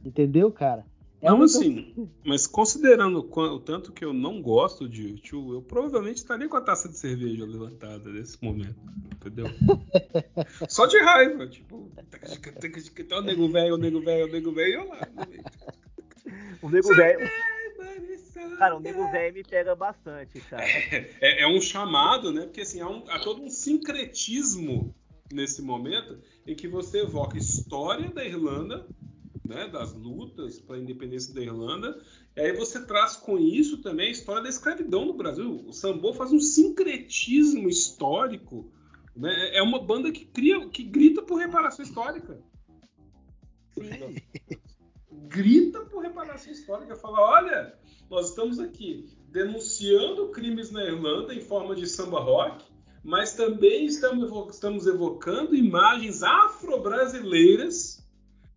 [0.04, 0.84] Entendeu, cara?
[1.26, 6.18] É Não assim, mas considerando o tanto que eu não gosto de YouTube, eu provavelmente
[6.18, 8.76] estaria com a taça de cerveja levantada nesse momento,
[9.12, 9.46] entendeu?
[10.70, 11.90] Só de raiva, tipo,
[13.08, 15.08] tá o nego velho, o nego velho, o nego velho, eu lá.
[16.62, 17.28] O nego velho.
[18.58, 20.64] Cara, o nego velho me pega bastante, cara.
[21.20, 22.42] É, é um chamado, né?
[22.42, 24.94] Porque assim, há, um- há todo um sincretismo
[25.32, 28.86] nesse momento em que você evoca história da Irlanda,
[29.46, 29.68] né?
[29.68, 32.00] Das lutas para a independência da Irlanda,
[32.36, 35.64] e aí você traz com isso também a história da escravidão no Brasil.
[35.66, 38.70] O Sambô faz um sincretismo histórico.
[39.14, 39.56] Né?
[39.56, 42.38] É uma banda que cria, que grita por reparação histórica.
[43.72, 44.16] Sim.
[45.28, 47.78] grita por reparação histórica, fala, olha,
[48.08, 52.64] nós estamos aqui denunciando crimes na Irlanda em forma de samba rock,
[53.02, 57.95] mas também estamos, estamos evocando imagens afro-brasileiras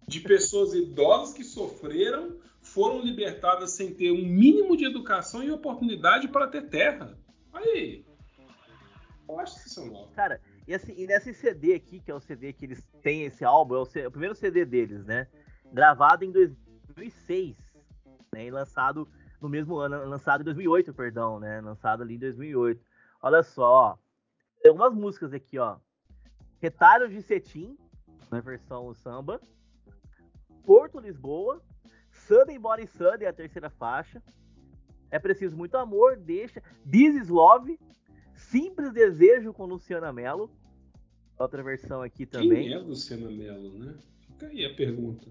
[0.10, 6.28] de pessoas idosas que sofreram, foram libertadas sem ter um mínimo de educação e oportunidade
[6.28, 7.16] para ter terra.
[7.54, 8.04] Aí,
[9.28, 10.10] eu acho sensacional.
[10.16, 13.46] Cara, e, assim, e nesse CD aqui, que é o CD que eles têm esse
[13.46, 15.28] álbum, é o, é o primeiro CD deles, né?
[15.72, 17.56] Gravado em 2006,
[18.34, 18.48] né?
[18.48, 19.08] E lançado
[19.40, 21.62] no mesmo ano, lançado em 2008, perdão, né?
[21.62, 22.84] Lançado ali em 2008.
[23.22, 23.98] Olha só, ó.
[24.60, 25.78] Tem algumas músicas aqui, ó.
[26.60, 27.78] Retalhos de Cetim,
[28.32, 29.40] na versão samba.
[30.70, 31.60] Porto Lisboa.
[32.12, 34.22] Sunday Body Sunday, a terceira faixa.
[35.10, 36.62] É preciso muito amor, deixa.
[36.88, 37.80] This is Love.
[38.36, 40.48] Simples Desejo com Luciana Mello.
[41.40, 42.66] Outra versão aqui também.
[42.66, 43.96] Quem é Luciana Mello, né?
[44.28, 45.28] Fica aí a pergunta.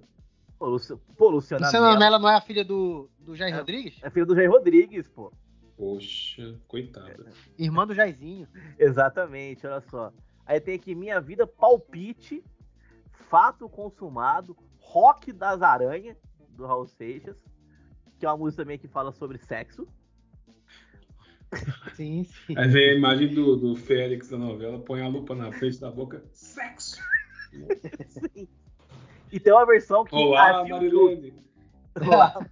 [0.58, 2.00] Pô, Luci- pô, Luciana, Luciana Mello.
[2.00, 3.58] Mello não é a filha do, do Jair É.
[3.58, 3.96] Rodrigues?
[4.02, 5.32] É filho do Jair Rodrigues, pô.
[5.76, 7.30] Poxa, coitada.
[7.56, 8.48] Irmã do Jairzinho.
[8.76, 10.12] Exatamente, olha só.
[10.44, 12.42] Aí tem aqui Minha Vida Palpite,
[13.30, 14.56] Fato Consumado,
[14.88, 16.16] Rock das Aranhas,
[16.56, 17.36] do Raul Seixas,
[18.18, 19.86] que é uma música também que fala sobre sexo.
[21.94, 22.56] Sim, sim.
[22.56, 25.90] Aí vem a imagem do, do Félix da novela, põe a lupa na frente da
[25.90, 26.22] boca.
[26.32, 27.00] Sexo!
[28.08, 28.48] Sim.
[29.30, 30.14] E tem uma versão que.
[30.14, 31.30] Olá, I Feel Marilene!
[31.30, 32.08] Good.
[32.08, 32.46] Olá.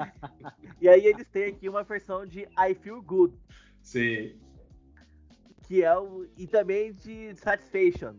[0.80, 3.34] e aí eles têm aqui uma versão de I Feel Good,
[3.82, 4.38] Sim.
[5.66, 6.26] que é o.
[6.36, 8.14] E também de Satisfaction.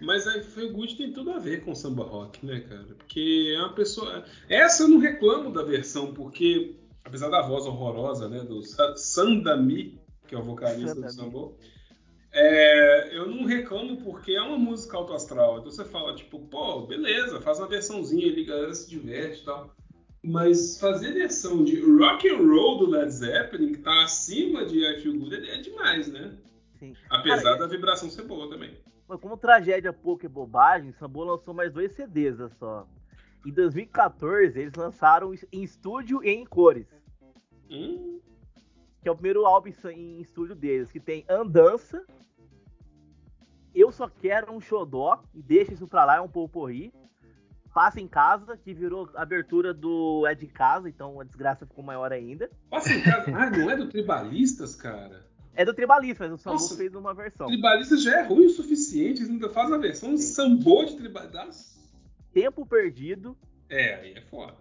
[0.00, 2.84] Mas a Feel Good tem tudo a ver com samba rock, né, cara?
[2.98, 4.24] Porque é uma pessoa.
[4.48, 9.98] Essa eu não reclamo da versão, porque, apesar da voz horrorosa, né, do Sa- Sandami,
[10.28, 11.32] que é o vocalista do Sandami.
[11.32, 11.52] samba,
[12.32, 15.58] é, eu não reclamo porque é uma música alto astral.
[15.60, 19.74] Então você fala, tipo, pô, beleza, faz uma versãozinha ali, galera se diverte e tal.
[20.22, 25.00] Mas fazer versão de rock and roll do Led Zeppelin, que tá acima de I
[25.00, 26.36] Feel Good, é demais, né?
[26.78, 26.94] Sim.
[27.08, 28.72] Apesar Cara, da vibração ser boa também.
[29.08, 32.86] Mas como tragédia pouco e bobagem, Sambo lançou mais dois CDs só.
[33.44, 36.88] Em 2014, eles lançaram em estúdio e em cores.
[37.70, 38.20] Hum,
[39.02, 42.04] Que é o primeiro álbum em estúdio deles, que tem Andança,
[43.72, 46.92] Eu Só Quero um Xodó, e Deixa Isso Pra Lá, é um pouco porri.
[47.72, 52.10] Passa em Casa, que virou abertura do É de Casa, então a desgraça ficou maior
[52.10, 52.50] ainda.
[52.70, 53.30] Passa em casa.
[53.36, 55.25] Ah, não é do Tribalistas, cara?
[55.56, 56.76] É do Tribalista, mas o Sambo Nossa.
[56.76, 57.46] fez uma versão.
[57.46, 60.18] Tribalistas já é ruim o suficiente, eles ainda faz a versão Sim.
[60.18, 61.74] sambô de Tribalistas.
[62.32, 63.36] Tempo Perdido,
[63.70, 64.54] É, aí é foda.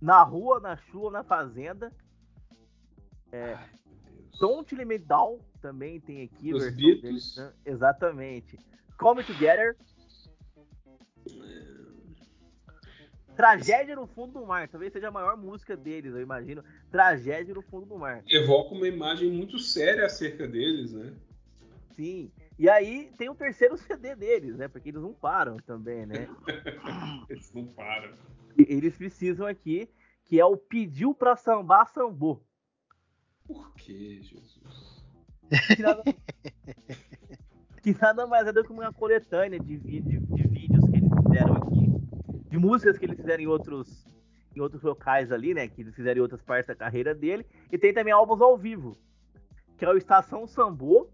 [0.00, 1.92] Na Rua, na Chuva, na Fazenda.
[3.30, 3.54] É.
[3.54, 3.70] Ai.
[4.40, 6.52] Don't Me Down também tem aqui.
[6.52, 7.00] Os Beatles.
[7.02, 7.52] deles, né?
[7.64, 8.58] Exatamente.
[8.98, 9.76] Come Together.
[13.36, 14.68] Tragédia no Fundo do Mar.
[14.68, 16.62] Talvez seja a maior música deles, eu imagino.
[16.90, 18.22] Tragédia no Fundo do Mar.
[18.28, 21.12] Evoca uma imagem muito séria acerca deles, né?
[21.94, 22.30] Sim.
[22.58, 24.68] E aí tem o terceiro CD deles, né?
[24.68, 26.28] Porque eles não param também, né?
[27.28, 28.14] Eles não param.
[28.58, 29.88] E eles precisam aqui,
[30.24, 32.40] que é o Pediu pra Sambar Sambô.
[33.44, 35.04] Por que, Jesus?
[35.76, 36.02] Tirado-
[37.82, 41.54] que nada mais é do que uma coletânea de, vídeo, de vídeos que eles fizeram
[41.56, 41.90] aqui,
[42.52, 44.04] de músicas que eles fizeram em outros,
[44.54, 45.68] em outros locais ali, né?
[45.68, 47.46] Que eles fizeram em outras partes da carreira dele.
[47.72, 48.94] E tem também álbuns ao vivo,
[49.78, 51.08] que é o Estação Sambô,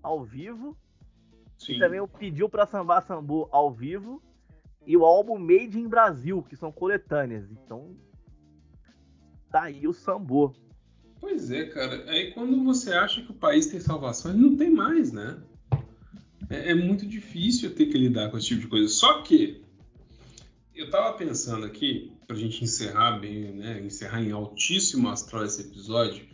[0.00, 0.78] ao vivo.
[1.58, 1.72] Sim.
[1.72, 4.22] E também o Pediu pra Sambar Sambô ao vivo.
[4.86, 7.50] E o álbum Made in Brasil, que são coletâneas.
[7.50, 7.96] Então,
[9.50, 10.54] tá aí o Sambô.
[11.20, 12.08] Pois é, cara.
[12.08, 15.42] Aí quando você acha que o país tem salvação, ele não tem mais, né?
[16.48, 18.86] É, é muito difícil ter que lidar com esse tipo de coisa.
[18.86, 19.66] Só que
[20.78, 23.82] eu tava pensando aqui, pra gente encerrar bem, né?
[23.84, 26.24] Encerrar em altíssimo astral esse episódio,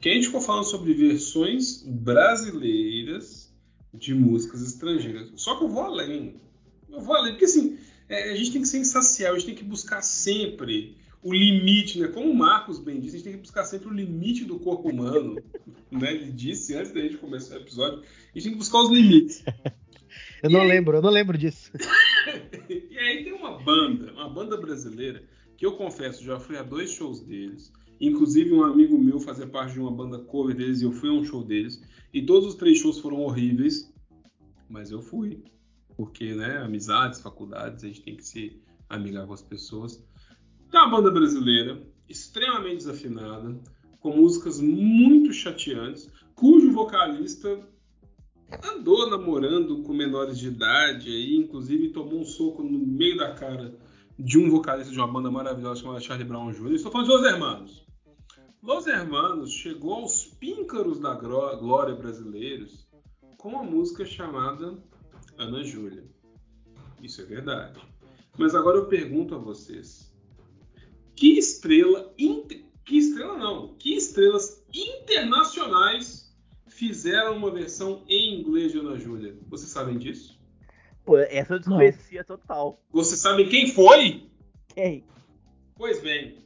[0.00, 3.54] que a gente ficou falando sobre versões brasileiras
[3.94, 5.30] de músicas estrangeiras.
[5.36, 6.40] Só que eu vou além.
[6.90, 9.54] Eu vou além, porque assim, é, a gente tem que ser insaciável, a gente tem
[9.54, 12.08] que buscar sempre o limite, né?
[12.08, 14.88] Como o Marcos bem disse, a gente tem que buscar sempre o limite do corpo
[14.88, 15.40] humano.
[15.92, 16.12] né?
[16.12, 19.44] Ele disse antes da gente começar o episódio, a gente tem que buscar os limites.
[20.42, 21.70] Eu não lembro, eu não lembro disso.
[22.68, 23.11] e aí
[23.62, 25.22] banda, uma banda brasileira,
[25.56, 27.72] que eu confesso, já fui a dois shows deles.
[28.00, 31.12] Inclusive, um amigo meu fazia parte de uma banda cover deles e eu fui a
[31.12, 31.80] um show deles.
[32.12, 33.92] E todos os três shows foram horríveis,
[34.68, 35.42] mas eu fui.
[35.96, 40.02] Porque, né, amizades, faculdades, a gente tem que se amigar com as pessoas.
[40.70, 43.60] Tem uma banda brasileira, extremamente desafinada,
[44.00, 47.60] com músicas muito chateantes, cujo vocalista
[48.62, 53.74] andou namorando com menores de idade, aí, inclusive tomou um soco no meio da cara
[54.18, 56.74] de um vocalista de uma banda maravilhosa chamada Charlie Brown Jr.
[56.74, 57.86] Estou falando de Los Hermanos.
[58.62, 62.86] Los Hermanos chegou aos píncaros da glória brasileiros
[63.36, 64.78] com uma música chamada
[65.36, 66.04] Ana Júlia.
[67.02, 67.80] Isso é verdade.
[68.38, 70.14] Mas agora eu pergunto a vocês:
[71.16, 72.14] que estrela,
[72.84, 76.21] que estrela não, que estrelas internacionais
[76.82, 79.36] fizeram uma versão em inglês de Ana Júlia?
[79.46, 80.36] Vocês sabem disso?
[81.04, 82.82] Pô, essa eu desconhecia total.
[82.90, 84.28] Vocês sabem quem foi?
[84.74, 85.04] Quem?
[85.76, 86.44] Pois bem,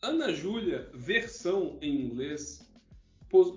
[0.00, 2.64] Ana Júlia, versão em inglês,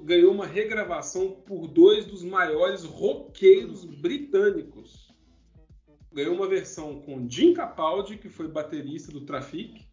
[0.06, 5.14] ganhou uma regravação por dois dos maiores roqueiros britânicos.
[6.12, 9.86] Ganhou uma versão com Jim Capaldi, que foi baterista do Traffic,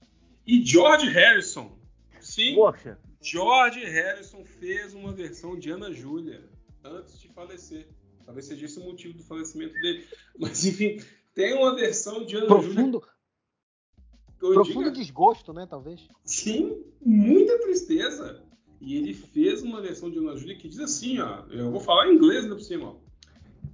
[0.47, 1.77] e George Harrison.
[2.19, 6.43] Sim, Poxa, George Harrison fez uma versão de Ana Júlia
[6.85, 7.87] antes de falecer.
[8.25, 10.05] Talvez seja esse o motivo do falecimento dele.
[10.39, 11.01] Mas enfim,
[11.35, 12.75] tem uma versão de Ana Júlia.
[12.75, 16.09] Profundo, que eu profundo diga- desgosto, né, talvez.
[16.25, 18.43] Sim, muita tristeza.
[18.81, 21.45] E ele fez uma versão de Ana Júlia que diz assim, ó.
[21.51, 22.97] Eu vou falar em inglês ainda por cima, ó.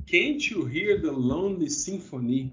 [0.06, 2.52] Can't you hear the lonely symphony?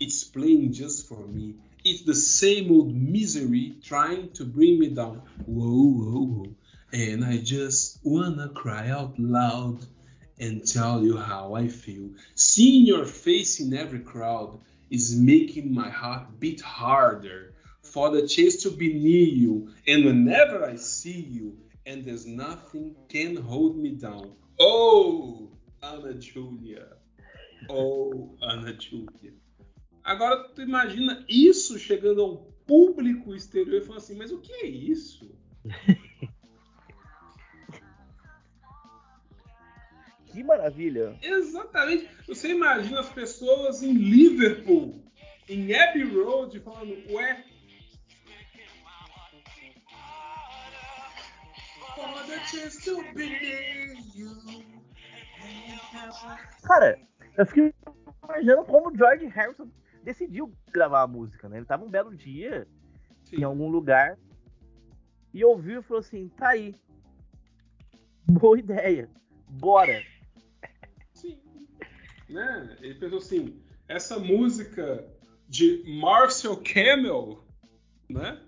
[0.00, 1.56] It's playing just for me.
[1.84, 5.22] It's the same old misery trying to bring me down.
[5.46, 6.54] Whoa, whoa, whoa.
[6.92, 9.86] And I just wanna cry out loud
[10.40, 12.10] and tell you how I feel.
[12.34, 14.60] Seeing your face in every crowd
[14.90, 19.72] is making my heart beat harder for the chance to be near you.
[19.86, 21.56] And whenever I see you,
[21.86, 24.32] and there's nothing can hold me down.
[24.60, 25.48] Oh,
[25.82, 26.86] Anna Júlia.
[27.70, 29.32] Oh, Anna Júlia.
[30.08, 34.64] Agora tu imagina isso chegando ao público exterior e falando assim, mas o que é
[34.66, 35.38] isso?
[40.32, 41.14] que maravilha.
[41.20, 42.08] Exatamente.
[42.26, 45.04] Você imagina as pessoas em Liverpool,
[45.46, 47.44] em Abbey Road, falando, ué.
[56.62, 56.98] Cara,
[57.36, 57.74] eu fiquei
[58.24, 59.68] imaginando como o George Harrison
[60.02, 61.58] decidiu gravar a música, né?
[61.58, 62.66] Ele tava um belo dia
[63.32, 63.44] em Sim.
[63.44, 64.18] algum lugar
[65.32, 66.74] e ouviu e falou assim: tá aí.
[68.26, 69.08] Boa ideia.
[69.48, 70.02] Bora.
[71.14, 71.40] Sim.
[72.28, 72.76] Né?
[72.80, 75.04] Ele pensou assim, essa música
[75.48, 77.42] de Marcel Camel,
[78.08, 78.40] né?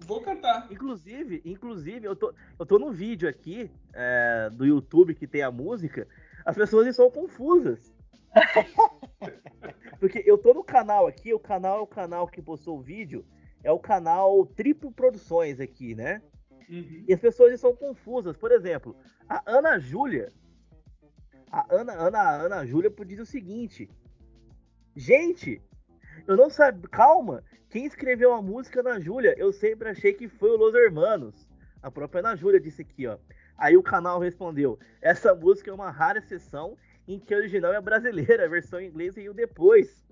[0.00, 0.68] Vou cantar.
[0.70, 5.50] Inclusive, inclusive, eu tô, eu tô no vídeo aqui é, do YouTube que tem a
[5.50, 6.06] música,
[6.44, 7.92] as pessoas estão confusas.
[9.98, 13.24] Porque eu tô no canal aqui, o canal é o canal que postou o vídeo,
[13.64, 16.22] é o canal Triplo Produções aqui, né?
[16.68, 17.04] Uhum.
[17.08, 18.36] E as pessoas estão confusas.
[18.36, 18.96] Por exemplo,
[19.28, 20.32] a Ana Júlia.
[21.50, 23.90] A Ana, Ana, Ana Júlia diz o seguinte:
[24.94, 25.62] Gente,
[26.26, 26.88] eu não sabia.
[26.90, 31.48] Calma, quem escreveu a música Ana Júlia, eu sempre achei que foi o Los Hermanos.
[31.82, 33.18] A própria Ana Júlia disse aqui, ó.
[33.56, 36.76] Aí o canal respondeu: Essa música é uma rara exceção
[37.08, 40.06] em que a original é brasileira, a versão em inglês veio depois.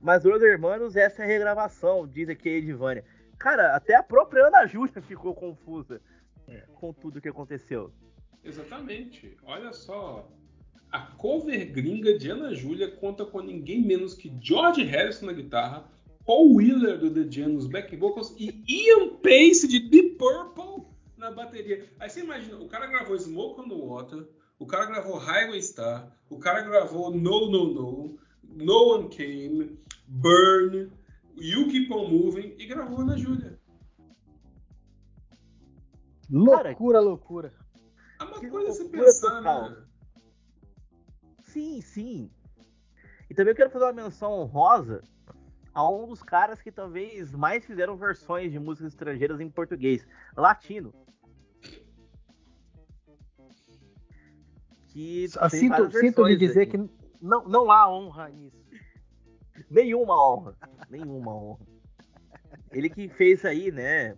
[0.00, 3.04] Mas Los Hermanos, essa é a regravação, diz aqui a Edivânia.
[3.38, 6.00] Cara, até a própria Ana Júlia ficou confusa
[6.74, 7.92] com tudo que aconteceu.
[8.44, 9.36] Exatamente.
[9.42, 10.30] Olha só.
[10.92, 15.90] A cover gringa de Ana Júlia conta com ninguém menos que George Harrison na guitarra,
[16.24, 21.32] Paul Wheeler do The Jam nos back vocals e Ian Pace de Deep Purple na
[21.32, 21.88] bateria.
[21.98, 24.26] Aí você imagina, o cara gravou Smoke on the Water,
[24.58, 30.90] o cara gravou Highway Star, o cara gravou No No No, No One Came, Burn,
[31.36, 33.58] You Keep On Moving e gravou Ana Júlia.
[36.30, 37.54] Loucura, loucura.
[38.20, 39.70] É uma Que coisa loucura pensar, total.
[39.70, 39.76] né?
[41.44, 42.30] Sim, sim.
[43.30, 45.02] E também eu quero fazer uma menção honrosa
[45.72, 50.06] a um dos caras que talvez mais fizeram versões de músicas estrangeiras em português,
[50.36, 50.92] latino.
[54.96, 56.66] Que tem Sinto, sinto dizer aí.
[56.68, 56.78] que
[57.20, 58.56] não, não há honra nisso.
[59.68, 60.56] Nenhuma honra.
[60.88, 61.66] Nenhuma honra.
[62.72, 64.16] Ele que fez aí, né?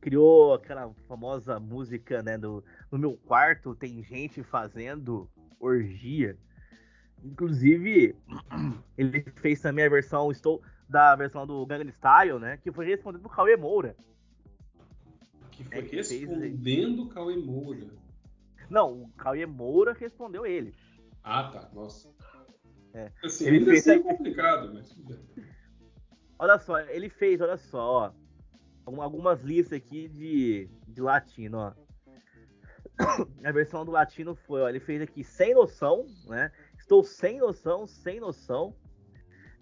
[0.00, 2.38] Criou aquela famosa música, né?
[2.38, 5.28] Do, no meu quarto tem gente fazendo
[5.60, 6.34] orgia.
[7.22, 8.16] Inclusive,
[8.96, 12.56] ele fez também a versão estou da versão do Gangnam Style, né?
[12.56, 13.94] Que foi respondendo pro Cauê Moura.
[15.50, 17.99] Que foi É fez, respondendo Cauê Moura.
[18.70, 20.74] Não, o Cauê Moura respondeu ele.
[21.22, 21.68] Ah, tá.
[21.74, 22.08] Nossa.
[22.94, 23.10] É.
[23.22, 24.96] Assim, Ele fez assim é complicado, mas.
[26.38, 28.14] Olha só, ele fez, olha só,
[28.86, 31.72] ó, um- algumas listas aqui de, de latino, ó.
[33.44, 36.50] A versão do latino foi, ó, ele fez aqui sem noção, né?
[36.78, 38.74] Estou sem noção, sem noção.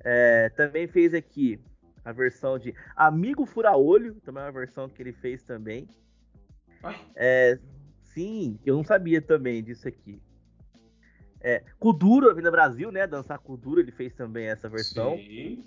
[0.04, 1.60] É, também fez aqui
[2.04, 5.88] a versão de Amigo Fura-Olho, também é uma versão que ele fez também.
[7.16, 7.58] É,
[8.18, 10.20] sim, eu não sabia também disso aqui.
[11.40, 13.06] É, Kuduro, Avenida Brasil, né?
[13.06, 15.16] Dançar Kuduro, ele fez também essa versão.
[15.16, 15.64] Sim.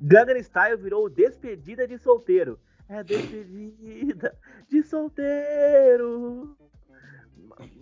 [0.00, 2.58] Gangnam Style virou despedida de solteiro.
[2.88, 4.36] É despedida
[4.68, 6.56] de solteiro.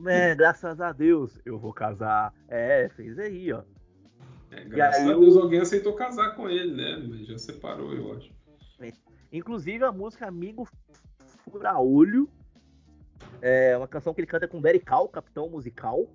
[0.07, 2.35] É, graças a Deus, eu vou casar.
[2.47, 3.63] É, fez aí, ó.
[4.51, 7.03] É, graças aí a Deus alguém aceitou casar com ele, né?
[7.09, 8.31] Mas já separou, eu acho.
[9.33, 10.69] Inclusive a música Amigo
[11.45, 12.29] Fura Olho.
[13.45, 16.09] É uma canção que ele canta com Derry Cal, capitão musical.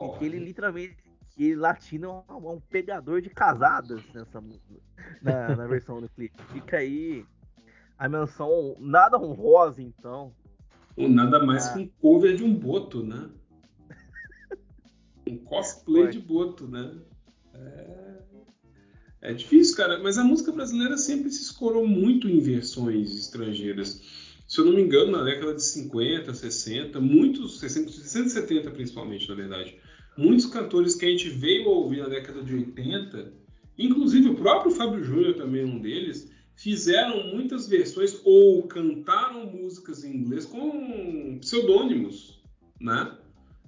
[0.00, 0.96] E que ele literalmente.
[1.28, 4.42] Que ele latino é um, é um pegador de casadas nessa.
[5.20, 6.42] Na, na versão do clipe.
[6.52, 7.24] Fica aí
[7.98, 10.34] a menção nada honrosa, então.
[10.96, 11.74] Ou nada mais Ah.
[11.74, 13.30] que um cover de um boto, né?
[15.28, 16.12] Um cosplay Foi.
[16.12, 16.98] de boto, né?
[17.54, 18.22] É...
[19.20, 20.02] é difícil, cara.
[20.02, 24.21] Mas a música brasileira sempre se escorou muito em versões estrangeiras.
[24.52, 28.70] Se eu não me engano, na década de 50, 60, muitos, 60, 60 e 70
[28.72, 29.78] principalmente, na verdade,
[30.14, 33.32] muitos cantores que a gente veio a ouvir na década de 80,
[33.78, 40.04] inclusive o próprio Fábio Júnior também é um deles, fizeram muitas versões ou cantaram músicas
[40.04, 42.42] em inglês com pseudônimos,
[42.78, 43.10] né?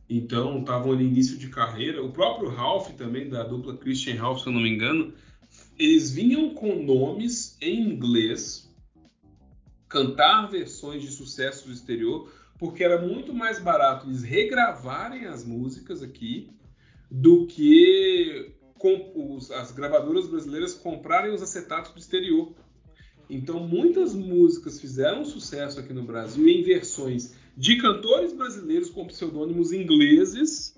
[0.06, 2.04] Então, estavam ali início de carreira.
[2.04, 5.14] O próprio Ralph também, da dupla Christian Ralph, se eu não me engano,
[5.78, 8.63] eles vinham com nomes em inglês
[9.94, 16.02] cantar versões de sucesso do exterior, porque era muito mais barato eles regravarem as músicas
[16.02, 16.50] aqui
[17.08, 18.52] do que
[19.14, 22.52] os- as gravadoras brasileiras comprarem os acetatos do exterior.
[23.30, 29.72] Então, muitas músicas fizeram sucesso aqui no Brasil em versões de cantores brasileiros com pseudônimos
[29.72, 30.76] ingleses,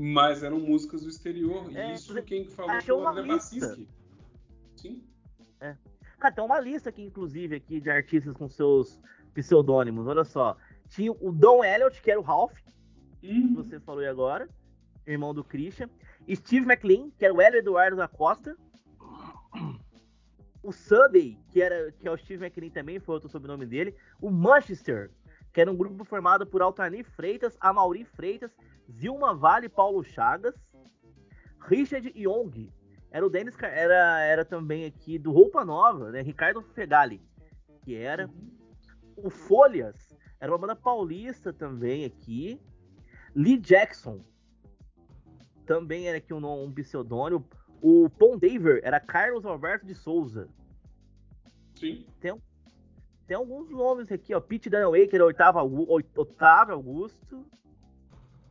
[0.00, 1.70] mas eram músicas do exterior.
[1.76, 3.26] É, e isso quem falou foi o André.
[3.26, 3.86] Bacinski.
[4.76, 5.02] Sim.
[6.20, 9.00] Cara, tem uma lista aqui, inclusive, aqui de artistas com seus
[9.34, 10.06] pseudônimos.
[10.06, 10.56] Olha só.
[10.88, 12.58] Tinha o Don Elliott, que era o Ralph,
[13.20, 14.48] que Hum, você falou aí agora,
[15.06, 15.88] irmão do Christian.
[16.34, 18.56] Steve McLean, que era o Hélio Eduardo da Costa.
[20.62, 23.94] O Sunday, que, era, que é o Steve McLean também, foi outro sobrenome dele.
[24.20, 25.10] O Manchester,
[25.52, 28.54] que era um grupo formado por Altani Freitas, Amauri Freitas,
[28.90, 30.54] Zilma Vale e Paulo Chagas.
[31.60, 32.70] Richard Young,
[33.10, 36.22] era o Dennis, Car- era, era também aqui do Roupa Nova, né?
[36.22, 37.20] Ricardo Fegali,
[37.82, 38.30] que era.
[39.16, 42.60] O Folhas, era uma banda paulista também aqui.
[43.34, 44.24] Lee Jackson,
[45.66, 47.46] também era aqui um, um pseudônimo.
[47.82, 50.48] O Pon Daver era Carlos Alberto de Souza.
[52.20, 52.40] sim.
[53.26, 54.40] Tem alguns nomes aqui, ó.
[54.40, 55.60] Pete Dunaway, que era Otávio
[56.74, 57.46] Augusto.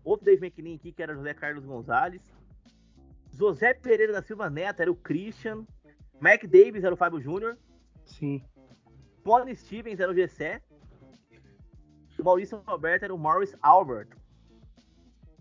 [0.05, 2.21] Outro Dave McLean aqui, que era José Carlos Gonzalez.
[3.39, 5.65] José Pereira da Silva Neto era o Christian.
[6.19, 7.57] Mac Davis era o Fábio Júnior.
[8.05, 8.43] Sim.
[9.23, 10.61] Bonnie Stevens era o Gessé.
[12.19, 14.09] O Maurício Roberto era o Morris Albert.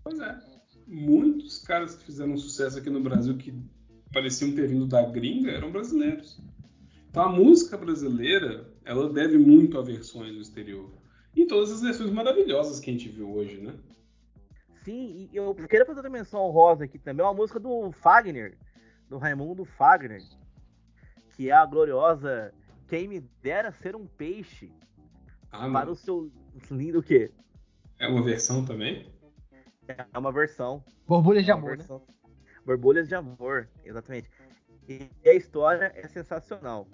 [0.04, 0.38] Pois é.
[0.86, 3.52] Muitos caras que fizeram sucesso aqui no Brasil que
[4.12, 6.40] pareciam ter vindo da gringa eram brasileiros.
[7.10, 10.88] Então a música brasileira, ela deve muito a versões do exterior.
[11.34, 13.74] E todas as versões maravilhosas que a gente viu hoje, né?
[14.89, 18.57] Sim, e eu queria fazer outra menção honrosa aqui também, uma música do Fagner,
[19.07, 20.23] do Raimundo Fagner,
[21.36, 22.55] que é a gloriosa
[22.86, 24.73] Quem me dera ser um peixe
[25.52, 26.33] Ah, para o seu
[26.70, 27.31] lindo o quê?
[27.99, 29.12] É uma versão também?
[29.86, 30.83] É uma versão.
[31.07, 31.76] Borbulhas de é uma amor, né?
[31.76, 32.02] versão.
[32.65, 34.31] Borbulhas de amor, exatamente.
[34.89, 36.89] E a história é sensacional.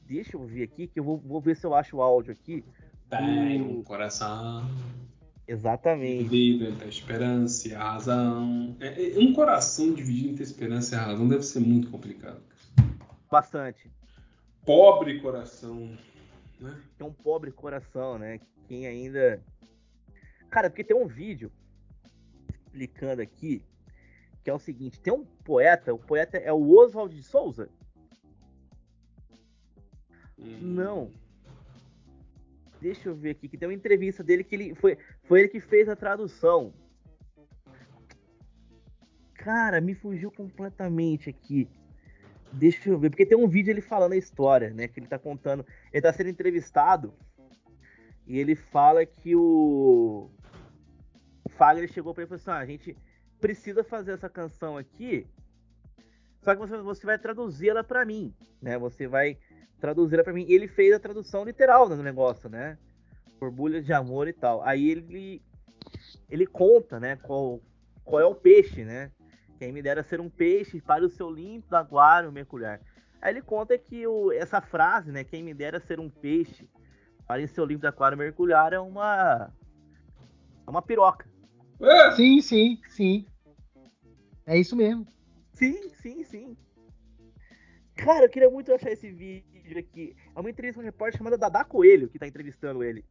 [0.00, 2.64] Deixa eu ver aqui, que eu vou, vou ver se eu acho o áudio aqui.
[3.10, 4.66] Tem um coração
[5.46, 6.24] Exatamente.
[6.24, 8.76] dividido entre a esperança e a razão.
[8.80, 12.40] É, é, um coração dividido entre a esperança e a razão deve ser muito complicado.
[13.30, 13.90] Bastante.
[14.64, 15.90] Pobre coração,
[16.58, 16.80] né?
[16.98, 18.40] É um pobre coração, né?
[18.66, 19.42] Quem ainda.
[20.48, 21.52] Cara, porque tem um vídeo
[22.66, 23.62] explicando aqui
[24.44, 27.68] que é o seguinte: tem um poeta, o poeta é o Oswald de Souza?
[30.38, 30.58] Hum.
[30.60, 31.10] Não.
[32.80, 35.60] Deixa eu ver aqui, que tem uma entrevista dele que ele foi, foi ele que
[35.60, 36.72] fez a tradução.
[39.34, 41.68] Cara, me fugiu completamente aqui.
[42.52, 44.86] Deixa eu ver, porque tem um vídeo ele falando a história, né?
[44.86, 45.66] Que ele tá contando.
[45.92, 47.12] Ele tá sendo entrevistado
[48.26, 50.30] e ele fala que o,
[51.50, 52.96] Fagner chegou pra ele e falou assim: ah, a gente
[53.40, 55.26] precisa fazer essa canção aqui,
[56.40, 58.78] só que você, você vai traduzir ela pra mim, né?
[58.78, 59.38] Você vai
[59.80, 60.46] traduzir ela pra mim.
[60.48, 62.78] E ele fez a tradução literal do negócio, né?
[63.44, 64.62] Borbulhas de amor e tal.
[64.62, 65.42] Aí ele
[66.30, 67.16] ele conta, né?
[67.16, 67.60] Qual,
[68.04, 69.10] qual é o peixe, né?
[69.58, 72.80] Quem me dera ser um peixe para o seu limpo aquário mergulhar.
[73.20, 75.24] Aí ele conta que o, essa frase, né?
[75.24, 76.68] Quem me dera ser um peixe
[77.26, 79.52] para o seu limpo aquário mergulhar é uma
[80.66, 81.28] é uma piroca.
[81.80, 83.26] É, Sim, sim, sim.
[84.46, 85.06] É isso mesmo.
[85.52, 86.56] Sim, sim, sim.
[87.94, 90.16] Cara, eu queria muito achar esse vídeo aqui.
[90.34, 93.04] É uma entrevista com um repórter chamada Dada Coelho que tá entrevistando ele.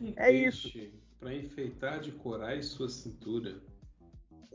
[0.00, 0.70] Um É isso.
[1.18, 3.60] Pra enfeitar de corais sua cintura.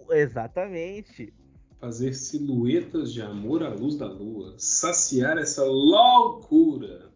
[0.10, 1.34] Exatamente.
[1.80, 4.56] Fazer silhuetas de amor à luz da lua.
[4.58, 7.10] Saciar essa loucura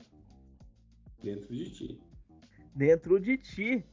[1.21, 2.01] dentro de ti.
[2.73, 3.85] Dentro de ti.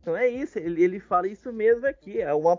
[0.00, 2.20] Então é isso, ele, ele fala isso mesmo aqui.
[2.20, 2.58] É uma,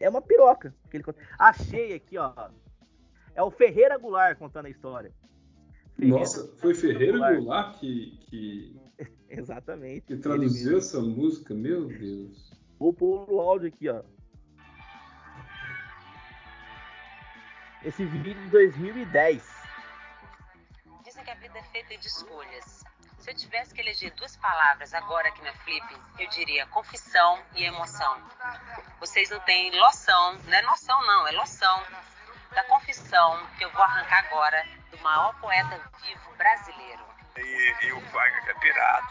[0.00, 0.74] é uma piroca.
[0.90, 1.20] Que ele conta.
[1.38, 2.32] Achei aqui, ó.
[3.34, 5.12] É o Ferreira Goulart contando a história.
[5.94, 8.76] Ferreira- Nossa, foi Ferreira Goulart que, que,
[9.28, 10.06] Exatamente.
[10.06, 11.54] que Ele traduziu essa música?
[11.54, 12.50] Meu Deus.
[12.78, 14.02] Vou pôr o áudio aqui, ó.
[17.84, 19.42] Esse vídeo de 2010.
[21.04, 22.84] Dizem que a vida é feita de escolhas.
[23.18, 25.84] Se eu tivesse que eleger duas palavras agora aqui na Flip,
[26.18, 28.20] eu diria confissão e emoção.
[29.00, 31.82] Vocês não têm noção, não é noção não, é loção
[32.54, 37.15] da confissão que eu vou arrancar agora do maior poeta vivo brasileiro.
[37.38, 39.08] E, e o Wagner, que é pirata,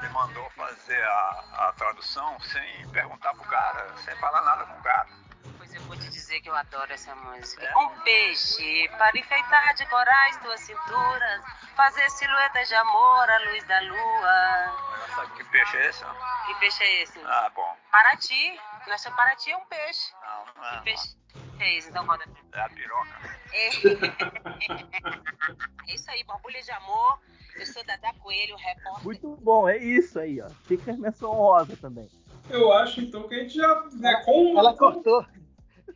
[0.00, 4.82] me mandou fazer a, a tradução sem perguntar pro cara, sem falar nada com o
[4.82, 5.08] cara.
[5.56, 7.64] Pois eu vou te dizer que eu adoro essa música.
[7.64, 7.76] É?
[7.76, 13.80] Um peixe para enfeitar de corais tuas cinturas, fazer silhuetas de amor à luz da
[13.80, 15.06] lua.
[15.14, 16.04] Sabe que peixe é esse?
[16.46, 17.20] Que peixe é esse?
[17.24, 17.76] Ah, bom.
[17.90, 18.60] Paraty.
[18.86, 20.12] Nossa, Paraty é um peixe.
[20.22, 20.78] Não, não é.
[20.78, 21.16] Que peixe
[21.58, 21.90] é esse?
[21.90, 22.24] Então conta.
[22.52, 23.18] É a piroca.
[23.50, 23.70] É.
[25.88, 27.18] É isso aí, borbulha de amor.
[27.58, 29.04] Eu sou Dada Coelho, repórter.
[29.04, 30.48] Muito bom, é isso aí, ó.
[30.64, 32.08] Fica a menção honrosa também.
[32.48, 33.84] Eu acho então que a gente já.
[33.92, 35.24] Né, com Ela cortou.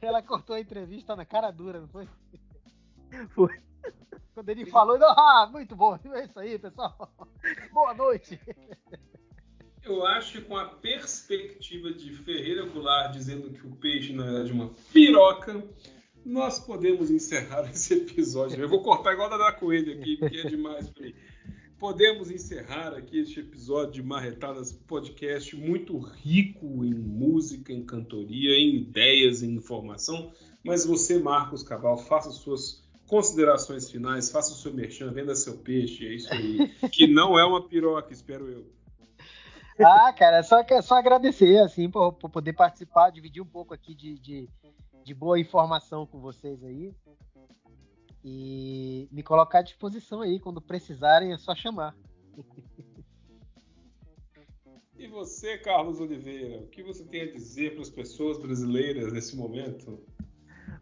[0.00, 2.08] Ela cortou a entrevista na cara dura, não foi?
[3.30, 3.60] Foi.
[4.34, 5.98] Quando ele falou, ah, muito bom.
[6.12, 7.12] É isso aí, pessoal.
[7.70, 8.40] Boa noite.
[9.84, 14.50] Eu acho que com a perspectiva de Ferreira Goulart dizendo que o peixe na verdade
[14.50, 15.62] é uma piroca,
[16.24, 18.60] nós podemos encerrar esse episódio.
[18.60, 21.14] Eu vou cortar igual da da Coelho aqui, porque é demais pra mim.
[21.82, 28.76] Podemos encerrar aqui este episódio de Marretadas Podcast, muito rico em música, em cantoria, em
[28.76, 30.32] ideias, em informação.
[30.64, 36.06] Mas você, Marcos Cabal, faça suas considerações finais, faça o seu merchan, venda seu peixe,
[36.06, 36.72] é isso aí.
[36.92, 38.64] Que não é uma piroca, espero eu.
[39.84, 44.20] Ah, cara, só, só agradecer, assim, por, por poder participar, dividir um pouco aqui de,
[44.20, 44.48] de,
[45.02, 46.94] de boa informação com vocês aí.
[48.24, 51.94] E me colocar à disposição aí, quando precisarem, é só chamar.
[55.02, 59.34] E você, Carlos Oliveira, o que você tem a dizer para as pessoas brasileiras nesse
[59.36, 59.98] momento?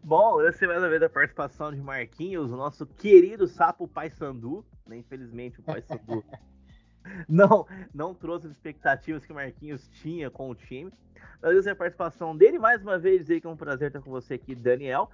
[0.03, 4.63] Bom, essa mais uma vez a participação de Marquinhos, o nosso querido sapo Paysandu.
[4.85, 4.97] Né?
[4.97, 6.23] Infelizmente o Paysandu
[7.27, 10.91] não, não trouxe as expectativas que o Marquinhos tinha com o time.
[11.41, 12.59] Mas essa é a participação dele.
[12.59, 15.09] Mais uma vez, dizer que é um prazer estar com você aqui, Daniel.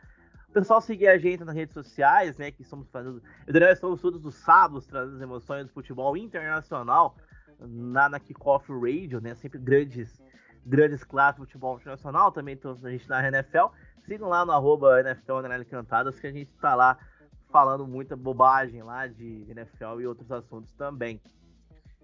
[0.54, 2.52] Pessoal seguir a gente nas redes sociais, né?
[2.52, 3.22] Que estamos fazendo.
[3.46, 7.16] Eu Daniel estamos todos os sábados trazendo as emoções do futebol internacional
[7.60, 9.36] na, na Kickoff Radio, né?
[9.36, 10.22] Sempre grandes,
[10.66, 13.68] grandes clássicos do futebol internacional, também tô, a gente na NFL.
[14.06, 16.98] Sigam lá no arroba NFL Cantadas, que a gente tá lá
[17.50, 21.20] falando muita bobagem lá de NFL e outros assuntos também.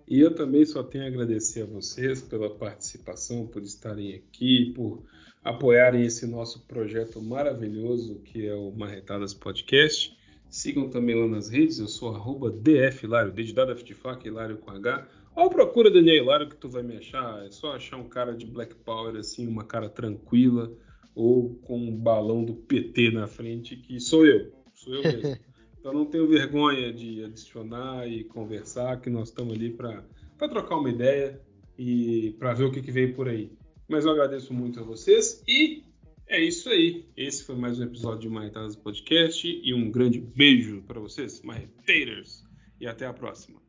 [0.07, 5.03] E eu também só tenho a agradecer a vocês pela participação, por estarem aqui, por
[5.43, 10.17] apoiarem esse nosso projeto maravilhoso que é o Marretadas Podcast.
[10.49, 14.27] Sigam também lá nas redes, eu sou arroba DFhilário, D de dado F de faca,
[14.27, 15.07] Hilário com H.
[15.35, 18.45] Ou procura Daniel Hilário que tu vai me achar, é só achar um cara de
[18.45, 20.71] Black Power, assim, uma cara tranquila,
[21.15, 25.37] ou com um balão do PT na frente, que sou eu, sou eu mesmo.
[25.83, 30.01] Então não tenho vergonha de adicionar e conversar, que nós estamos ali para
[30.37, 31.41] trocar uma ideia
[31.77, 33.51] e para ver o que, que vem por aí.
[33.87, 35.83] Mas eu agradeço muito a vocês e
[36.27, 37.05] é isso aí.
[37.15, 42.43] Esse foi mais um episódio de Marretadas Podcast e um grande beijo para vocês, marreteiros,
[42.79, 43.61] e até a próxima.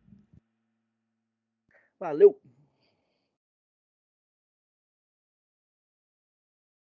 [1.98, 2.40] Valeu!